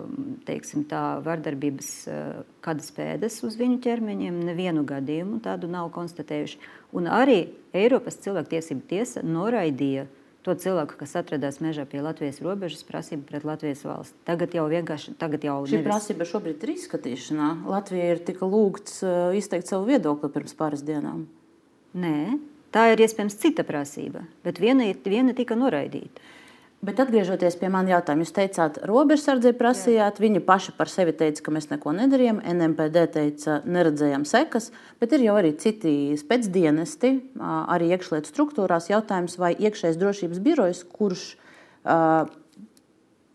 teiksim, 0.45 0.83
tā, 0.85 1.17
vardarbības 1.25 1.87
eh, 2.05 2.41
kādas 2.61 2.91
pēdas 2.93 3.39
uz 3.47 3.55
viņu 3.57 3.79
ķermeņiem, 3.81 4.35
nevienu 4.51 4.83
gadījumu 4.85 5.39
tādu 5.41 5.65
nav 5.71 5.87
konstatējuši. 5.95 6.59
Un 6.93 7.07
arī 7.09 7.39
Eiropas 7.73 8.19
cilvēktiesība 8.21 8.85
tiesa 8.91 9.23
noraidīja 9.25 10.03
to 10.45 10.53
cilvēku, 10.61 10.99
kas 10.99 11.15
atradās 11.17 11.57
mežā 11.63 11.87
pie 11.89 12.03
Latvijas 12.05 12.37
robežas, 12.45 12.83
prasību 12.85 13.25
pret 13.31 13.47
Latvijas 13.49 13.81
valsti. 13.87 14.19
Tagad 14.29 14.53
jau 14.57 14.67
vienkārši 14.69 15.15
tagad 15.17 15.47
jau 15.47 15.55
šī 15.63 15.79
nevis... 15.79 15.87
prasība 15.87 16.27
šobrīd 16.29 16.61
ir 16.61 16.73
izskatīšanā. 16.75 17.47
Latvija 17.71 18.11
ir 18.13 18.21
tika 18.27 18.49
lūgts 18.49 18.99
izteikt 19.39 19.73
savu 19.73 19.87
viedokli 19.89 20.29
pirms 20.33 20.53
pāris 20.59 20.85
dienām. 20.85 21.25
Nē, 21.97 22.37
tā 22.73 22.91
ir 22.93 23.01
iespējams 23.07 23.39
cita 23.41 23.65
prasība, 23.65 24.21
bet 24.45 24.61
viena, 24.61 24.85
viena 25.01 25.33
tika 25.37 25.57
noraidīta. 25.57 26.29
Bet 26.81 26.97
atgriežoties 26.97 27.59
pie 27.61 27.67
manas 27.69 27.91
jautājuma, 27.93 28.25
jūs 28.25 28.33
teicāt, 28.33 28.79
robežsardzei 28.89 29.51
prasījāt, 29.53 30.17
Jā. 30.17 30.23
viņi 30.23 30.39
paši 30.47 30.71
par 30.79 30.89
sevi 30.89 31.13
teica, 31.13 31.43
ka 31.45 31.53
mēs 31.53 31.69
neko 31.69 31.93
nedarījām, 31.93 32.39
NMPD 32.55 33.03
teica, 33.13 33.59
neredzējām 33.69 34.25
sekas, 34.25 34.71
bet 34.97 35.13
ir 35.13 35.27
jau 35.27 35.35
arī 35.37 35.53
citi 35.61 36.17
spēcdienesti, 36.17 37.11
arī 37.37 37.91
iekšlietu 37.93 38.33
struktūrās. 38.33 38.89
Jautājums, 38.89 39.37
vai 39.37 39.53
iekšējais 39.61 40.01
drošības 40.01 40.41
birojs, 40.41 40.81
kurš 40.97 41.27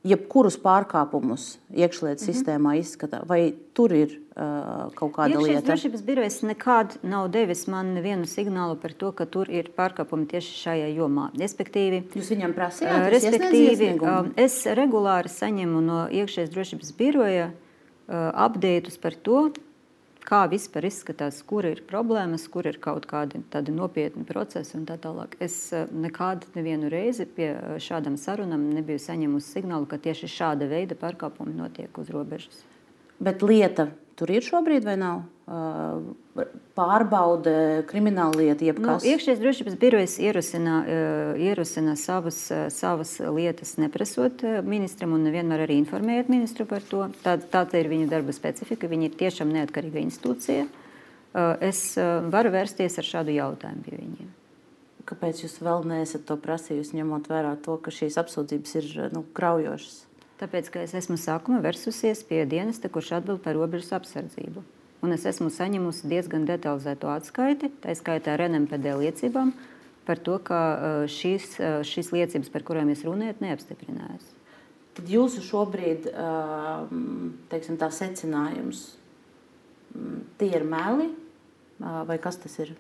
jebkurus 0.07 0.57
pārkāpumus 0.63 1.57
iekšlietu 1.75 2.23
-hmm. 2.23 2.31
sistēmā 2.31 2.77
izskata, 2.79 3.23
vai 3.27 3.55
tur 3.75 3.93
ir 3.93 4.15
uh, 4.15 4.93
kaut 4.95 5.13
kāda 5.17 5.35
Iekšējais 5.35 5.49
lieta? 5.49 5.67
Drošības 5.67 6.03
birojas 6.07 6.39
nekad 6.43 6.97
nav 7.03 7.29
devis 7.35 7.67
man 7.67 7.95
nevienu 7.95 8.27
signālu 8.27 8.77
par 8.81 8.93
to, 8.93 9.13
ka 9.13 9.27
tur 9.27 9.51
ir 9.51 9.71
pārkāpumi 9.77 10.27
tieši 10.27 10.57
šajā 10.63 10.89
jomā. 10.97 11.31
Respektīvi, 11.39 12.03
Jūs 12.15 12.33
viņam 12.35 12.55
prasījāt, 12.55 13.03
uh, 13.03 13.11
respektīvi 13.13 13.93
uh, 14.01 14.33
es 14.37 14.65
regulāri 14.67 15.29
saņemu 15.29 15.81
no 15.81 16.01
iekšējās 16.09 16.51
drošības 16.55 16.93
biroja 16.97 17.51
uh, 17.51 18.47
updatus 18.47 18.99
par 18.99 19.15
to, 19.15 19.51
kā 20.27 20.43
vispār 20.51 20.89
izskatās, 20.89 21.39
kur 21.47 21.67
ir 21.69 21.83
problēmas, 21.89 22.47
kur 22.53 22.67
ir 22.69 22.81
kaut 22.83 23.07
kādi 23.11 23.41
tādi 23.53 23.75
nopietni 23.75 24.27
procesi 24.29 24.77
un 24.79 24.87
tā 24.89 24.99
tālāk. 25.03 25.37
Es 25.43 25.57
eh, 25.77 25.87
nekādu 25.91 26.51
nevienu 26.57 26.91
reizi 26.93 27.29
pie 27.29 27.53
eh, 27.55 27.77
šādām 27.83 28.19
sarunām 28.21 28.69
nebiju 28.75 29.03
saņēmusi 29.03 29.59
signālu, 29.59 29.89
ka 29.91 30.01
tieši 30.03 30.31
šāda 30.33 30.69
veida 30.71 30.99
pārkāpumi 30.99 31.55
notiek 31.57 32.03
uz 32.03 32.11
robežas. 32.15 32.65
Bet 33.23 33.45
lieta 33.47 33.91
tur 34.17 34.33
ir 34.33 34.45
šobrīd 34.45 34.87
vai 34.87 34.97
nav? 35.01 35.25
Pārbaude, 36.77 37.85
krimināla 37.89 38.35
lieta, 38.41 38.67
jebkas. 38.67 39.05
Nu, 39.05 39.13
iekšējais 39.13 39.43
drošības 39.43 39.77
birojas 39.81 40.17
ierosina, 40.21 40.81
ierosina 41.39 41.95
savas, 42.01 42.41
savas 42.75 43.15
lietas, 43.21 43.77
neprasot 43.81 44.43
ministram 44.67 45.15
un 45.17 45.23
nevienmēr 45.29 45.65
arī 45.69 45.79
informējot 45.83 46.33
ministru 46.33 46.67
par 46.69 46.83
to. 46.89 47.05
Tā, 47.23 47.37
tāda 47.39 47.79
ir 47.81 47.93
viņa 47.93 48.09
darba 48.11 48.35
specifika. 48.37 48.91
Viņa 48.91 49.09
ir 49.09 49.21
tiešām 49.23 49.55
neatkarīga 49.55 50.03
institūcija. 50.03 50.67
Es 51.65 51.85
varu 52.33 52.53
vērsties 52.55 52.99
ar 52.99 53.07
šādu 53.07 53.37
jautājumu 53.37 53.87
pie 53.87 54.01
viņiem. 54.01 54.35
Kāpēc 55.07 55.45
jūs 55.45 55.61
vēl 55.63 55.87
neesat 55.87 56.25
to 56.27 56.35
prasījusi, 56.43 56.97
ņemot 56.99 57.29
vērā 57.31 57.55
to, 57.63 57.77
ka 57.79 57.95
šīs 57.95 58.19
apsūdzības 58.19 58.77
ir 58.81 58.87
nu, 59.15 59.23
kraujošas? 59.37 60.06
Tāpēc, 60.37 60.69
ka 60.69 60.83
es 60.85 60.93
esmu 60.99 61.17
sākumā 61.17 61.63
vērsusies 61.65 62.21
pie 62.29 62.43
dienesta, 62.49 62.91
kurš 62.93 63.15
atbild 63.19 63.41
par 63.45 63.57
robežas 63.57 63.95
apsardzību. 63.97 64.61
Un 65.05 65.15
es 65.15 65.25
esmu 65.29 65.49
saņēmusi 65.53 66.11
diezgan 66.11 66.45
detalizētu 66.49 67.09
atskaiti, 67.09 67.71
tā 67.81 67.95
skaitā 67.97 68.35
ar 68.35 68.45
NMPD 68.45 68.97
liecībām, 69.01 69.55
par 70.09 70.21
to, 70.21 70.37
ka 70.45 70.61
šīs, 71.09 71.57
šīs 71.89 72.13
liecības, 72.13 72.53
par 72.53 72.67
kurām 72.69 72.93
jūs 72.93 73.07
runājat, 73.09 73.41
neapstiprinājās. 73.45 74.29
Tad 74.97 75.09
jūsu 75.13 75.45
šobrīd 75.45 76.11
teiksim, 77.53 77.81
tā 77.81 77.89
secinājums, 77.93 78.87
tie 80.41 80.53
ir 80.53 80.69
meli 80.69 81.11
vai 81.81 82.21
kas 82.21 82.41
tas 82.45 82.61
ir? 82.61 82.77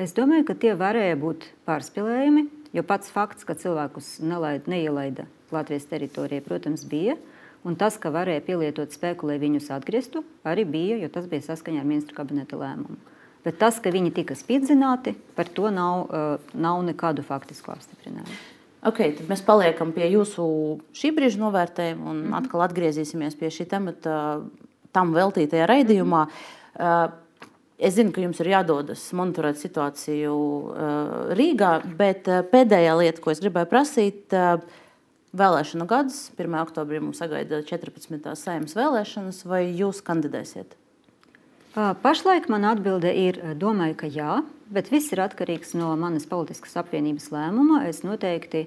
Es 0.00 0.12
domāju, 0.16 0.46
ka 0.48 0.56
tie 0.56 0.76
varēja 0.76 1.16
būt 1.20 1.48
pārspīlējumi, 1.68 2.46
jo 2.76 2.84
pats 2.88 3.12
fakts, 3.12 3.44
ka 3.48 3.56
cilvēkus 3.56 4.18
nelaid, 4.24 4.68
neielaida 4.70 5.28
Latvijas 5.54 5.88
teritorijā, 5.90 6.42
protams, 6.44 6.84
bija. 6.88 7.16
Un 7.64 7.76
tas, 7.76 7.98
ka 8.00 8.12
varēja 8.12 8.40
pielietot 8.46 8.92
spēku, 8.94 9.28
lai 9.28 9.36
viņus 9.40 9.68
atgrieztu, 9.76 10.24
arī 10.48 10.64
bija, 10.64 10.96
jo 11.02 11.10
tas 11.12 11.26
bija 11.28 11.44
saskaņā 11.44 11.82
ar 11.82 11.88
ministru 11.88 12.16
kabineta 12.16 12.56
lēmumu. 12.56 12.96
Bet 13.44 13.58
tas, 13.60 13.78
ka 13.80 13.92
viņi 13.92 14.12
tika 14.16 14.36
spīdzināti, 14.36 15.14
par 15.36 15.48
to 15.48 15.68
nav, 15.72 16.06
uh, 16.08 16.52
nav 16.56 16.80
nekādu 16.84 17.24
faktisku 17.24 17.72
apstiprinājumu. 17.72 18.40
Okay, 18.90 19.12
tad 19.12 19.28
mēs 19.28 19.42
paliekam 19.44 19.92
pie 19.92 20.06
jūsu 20.08 20.44
šī 20.96 21.10
brīža 21.16 21.40
novērtējuma 21.42 22.04
un 22.06 22.16
mm 22.16 22.26
-hmm. 22.26 22.36
atkal 22.38 22.64
atgriezīsimies 22.64 23.36
pie 23.36 23.50
šī 23.52 23.66
temata 23.68 24.40
tam 24.92 25.12
veltītajā 25.12 25.66
raidījumā. 25.68 26.24
Mm 26.24 26.84
-hmm. 26.84 27.18
Es 27.80 27.94
zinu, 27.94 28.12
ka 28.12 28.20
jums 28.20 28.40
ir 28.40 28.46
jādodas 28.46 29.12
monitorēt 29.16 29.56
situāciju 29.56 30.34
Rīgā, 31.32 31.70
bet 31.96 32.28
pēdējā 32.52 32.98
lieta, 32.98 33.20
ko 33.20 33.30
es 33.30 33.40
gribēju 33.40 33.66
prasīt, 33.66 34.36
uh, 34.36 34.60
Vēlēšanu 35.30 35.84
gads, 35.86 36.32
1. 36.34 36.54
oktobrī 36.58 36.98
mums 36.98 37.20
sagaida 37.22 37.60
14. 37.62 38.32
saimnes 38.34 38.74
vēlēšanas, 38.74 39.44
vai 39.46 39.62
jūs 39.68 40.00
kandidēsiet? 40.02 40.74
Pašlaik 41.76 42.48
man 42.50 42.66
atbilde 42.66 43.12
ir, 43.14 43.38
domāju, 43.54 43.94
ka 44.00 44.10
jā, 44.10 44.40
bet 44.74 44.90
viss 44.90 45.12
ir 45.14 45.22
atkarīgs 45.22 45.76
no 45.78 45.92
manas 45.94 46.26
politiskas 46.26 46.74
apvienības 46.82 47.30
lēmuma. 47.30 47.84
Es 47.86 48.02
noteikti 48.02 48.64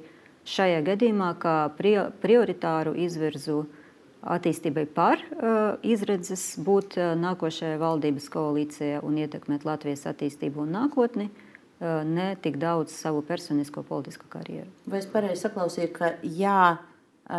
šajā 0.47 0.79
gadījumā 0.87 1.33
kā 1.43 1.57
prioritāru 1.75 2.95
izvirzu 2.95 3.65
attīstībai 4.23 4.85
par 4.87 5.19
izredzes 5.83 6.53
būt 6.63 6.95
nākošajai 7.19 7.75
valdības 7.81 8.31
koalīcijai 8.31 9.03
un 9.03 9.19
ietekmēt 9.19 9.67
Latvijas 9.67 10.07
attīstību 10.13 10.63
un 10.63 10.77
nākotni 10.79 11.27
ne 12.07 12.29
tik 12.41 12.57
daudz 12.61 12.95
savu 12.95 13.21
personisko 13.27 13.83
politisko 13.83 14.29
karjeru. 14.31 14.71
Vai 14.87 15.01
es 15.03 15.07
pareizi 15.11 15.43
saklausīju, 15.43 15.91
ka 15.97 16.13
jā, 16.23 16.79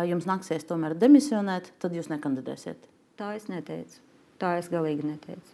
jums 0.05 0.27
nāksies 0.29 0.67
tomēr 0.69 0.95
demisionēt, 1.01 1.71
tad 1.81 1.95
jūs 1.97 2.11
nekandidēsiet? 2.13 2.89
Tā 3.19 3.33
es 3.37 3.49
neteicu. 3.51 4.01
Tā 4.41 4.57
es 4.59 4.69
galīgi 4.71 5.07
neteicu. 5.07 5.53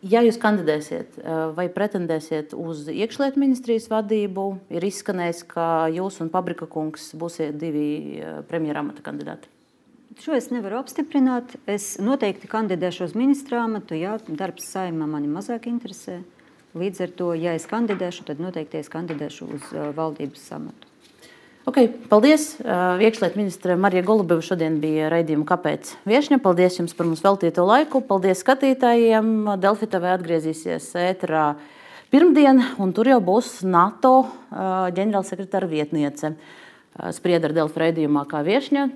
Ja 0.00 0.22
jūs 0.24 0.38
kandidēsiet 0.40 1.18
vai 1.52 1.66
pretendēsiet 1.68 2.54
uz 2.56 2.86
iekšlietu 2.88 3.36
ministrijas 3.42 3.90
vadību, 3.92 4.46
ir 4.72 4.86
izskanējis, 4.88 5.42
ka 5.50 5.64
jūs 5.92 6.22
un 6.24 6.30
Pabrika 6.32 6.64
kungs 6.64 7.10
būsiet 7.20 7.58
divi 7.60 8.22
premjeramata 8.48 9.04
kandidāti. 9.04 9.52
Šo 10.20 10.32
es 10.34 10.48
nevaru 10.50 10.80
apstiprināt. 10.80 11.52
Es 11.70 11.94
noteikti 12.00 12.48
kandidēšu 12.50 13.10
uz 13.10 13.12
ministra 13.16 13.60
amatu. 13.66 13.94
Jā, 13.94 14.16
darbs 14.26 14.72
saimā 14.72 15.06
mani 15.08 15.28
mazāk 15.30 15.68
interesē. 15.68 16.22
Līdz 16.78 17.00
ar 17.02 17.10
to, 17.18 17.32
ja 17.34 17.56
es 17.58 17.64
kandidēšu, 17.66 18.28
tad 18.28 18.38
noteikti 18.42 18.78
es 18.78 18.90
kandidēšu 18.92 19.46
uz 19.56 19.70
uh, 19.74 19.88
valdības 19.96 20.42
samatu. 20.52 20.86
Okay, 21.66 21.88
paldies! 22.10 22.54
Uh, 22.62 23.00
iekšlietu 23.02 23.40
ministra 23.40 23.74
Marija 23.76 24.04
Golubeva 24.06 24.42
šodien 24.44 24.78
bija 24.82 25.08
raidījuma 25.10 25.44
Kāpēc? 25.48 25.90
Viešņa. 26.06 26.38
Paldies 26.44 26.78
jums 26.78 26.94
par 26.94 27.08
mums 27.10 27.22
veltīto 27.26 27.66
laiku. 27.66 28.00
Paldies 28.06 28.44
skatītājiem. 28.44 29.50
Delfi 29.60 29.88
TV 29.90 30.12
atgriezīsies 30.14 30.86
ēterā 31.02 31.44
pirmdien, 32.14 32.62
un 32.78 32.94
tur 32.94 33.10
jau 33.10 33.18
būs 33.22 33.60
NATO 33.66 34.14
uh, 34.22 34.88
ģenerālsekretāra 34.94 35.70
vietniece. 35.70 36.36
Sprieda 37.14 37.50
ar 37.50 37.56
Delfi 37.56 37.82
raidījumā 37.82 38.24
kā 38.30 38.42
viešņa, 38.46 38.86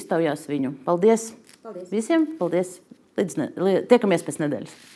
iztaujās 0.00 0.46
viņu. 0.50 0.72
Paldies, 0.88 1.30
paldies. 1.62 1.88
visiem! 1.92 2.28
Paldies! 2.40 2.78
Līdz 3.16 3.40
ne, 3.40 3.50
tiekamies 3.88 4.24
pēc 4.26 4.40
nedēļas! 4.44 4.95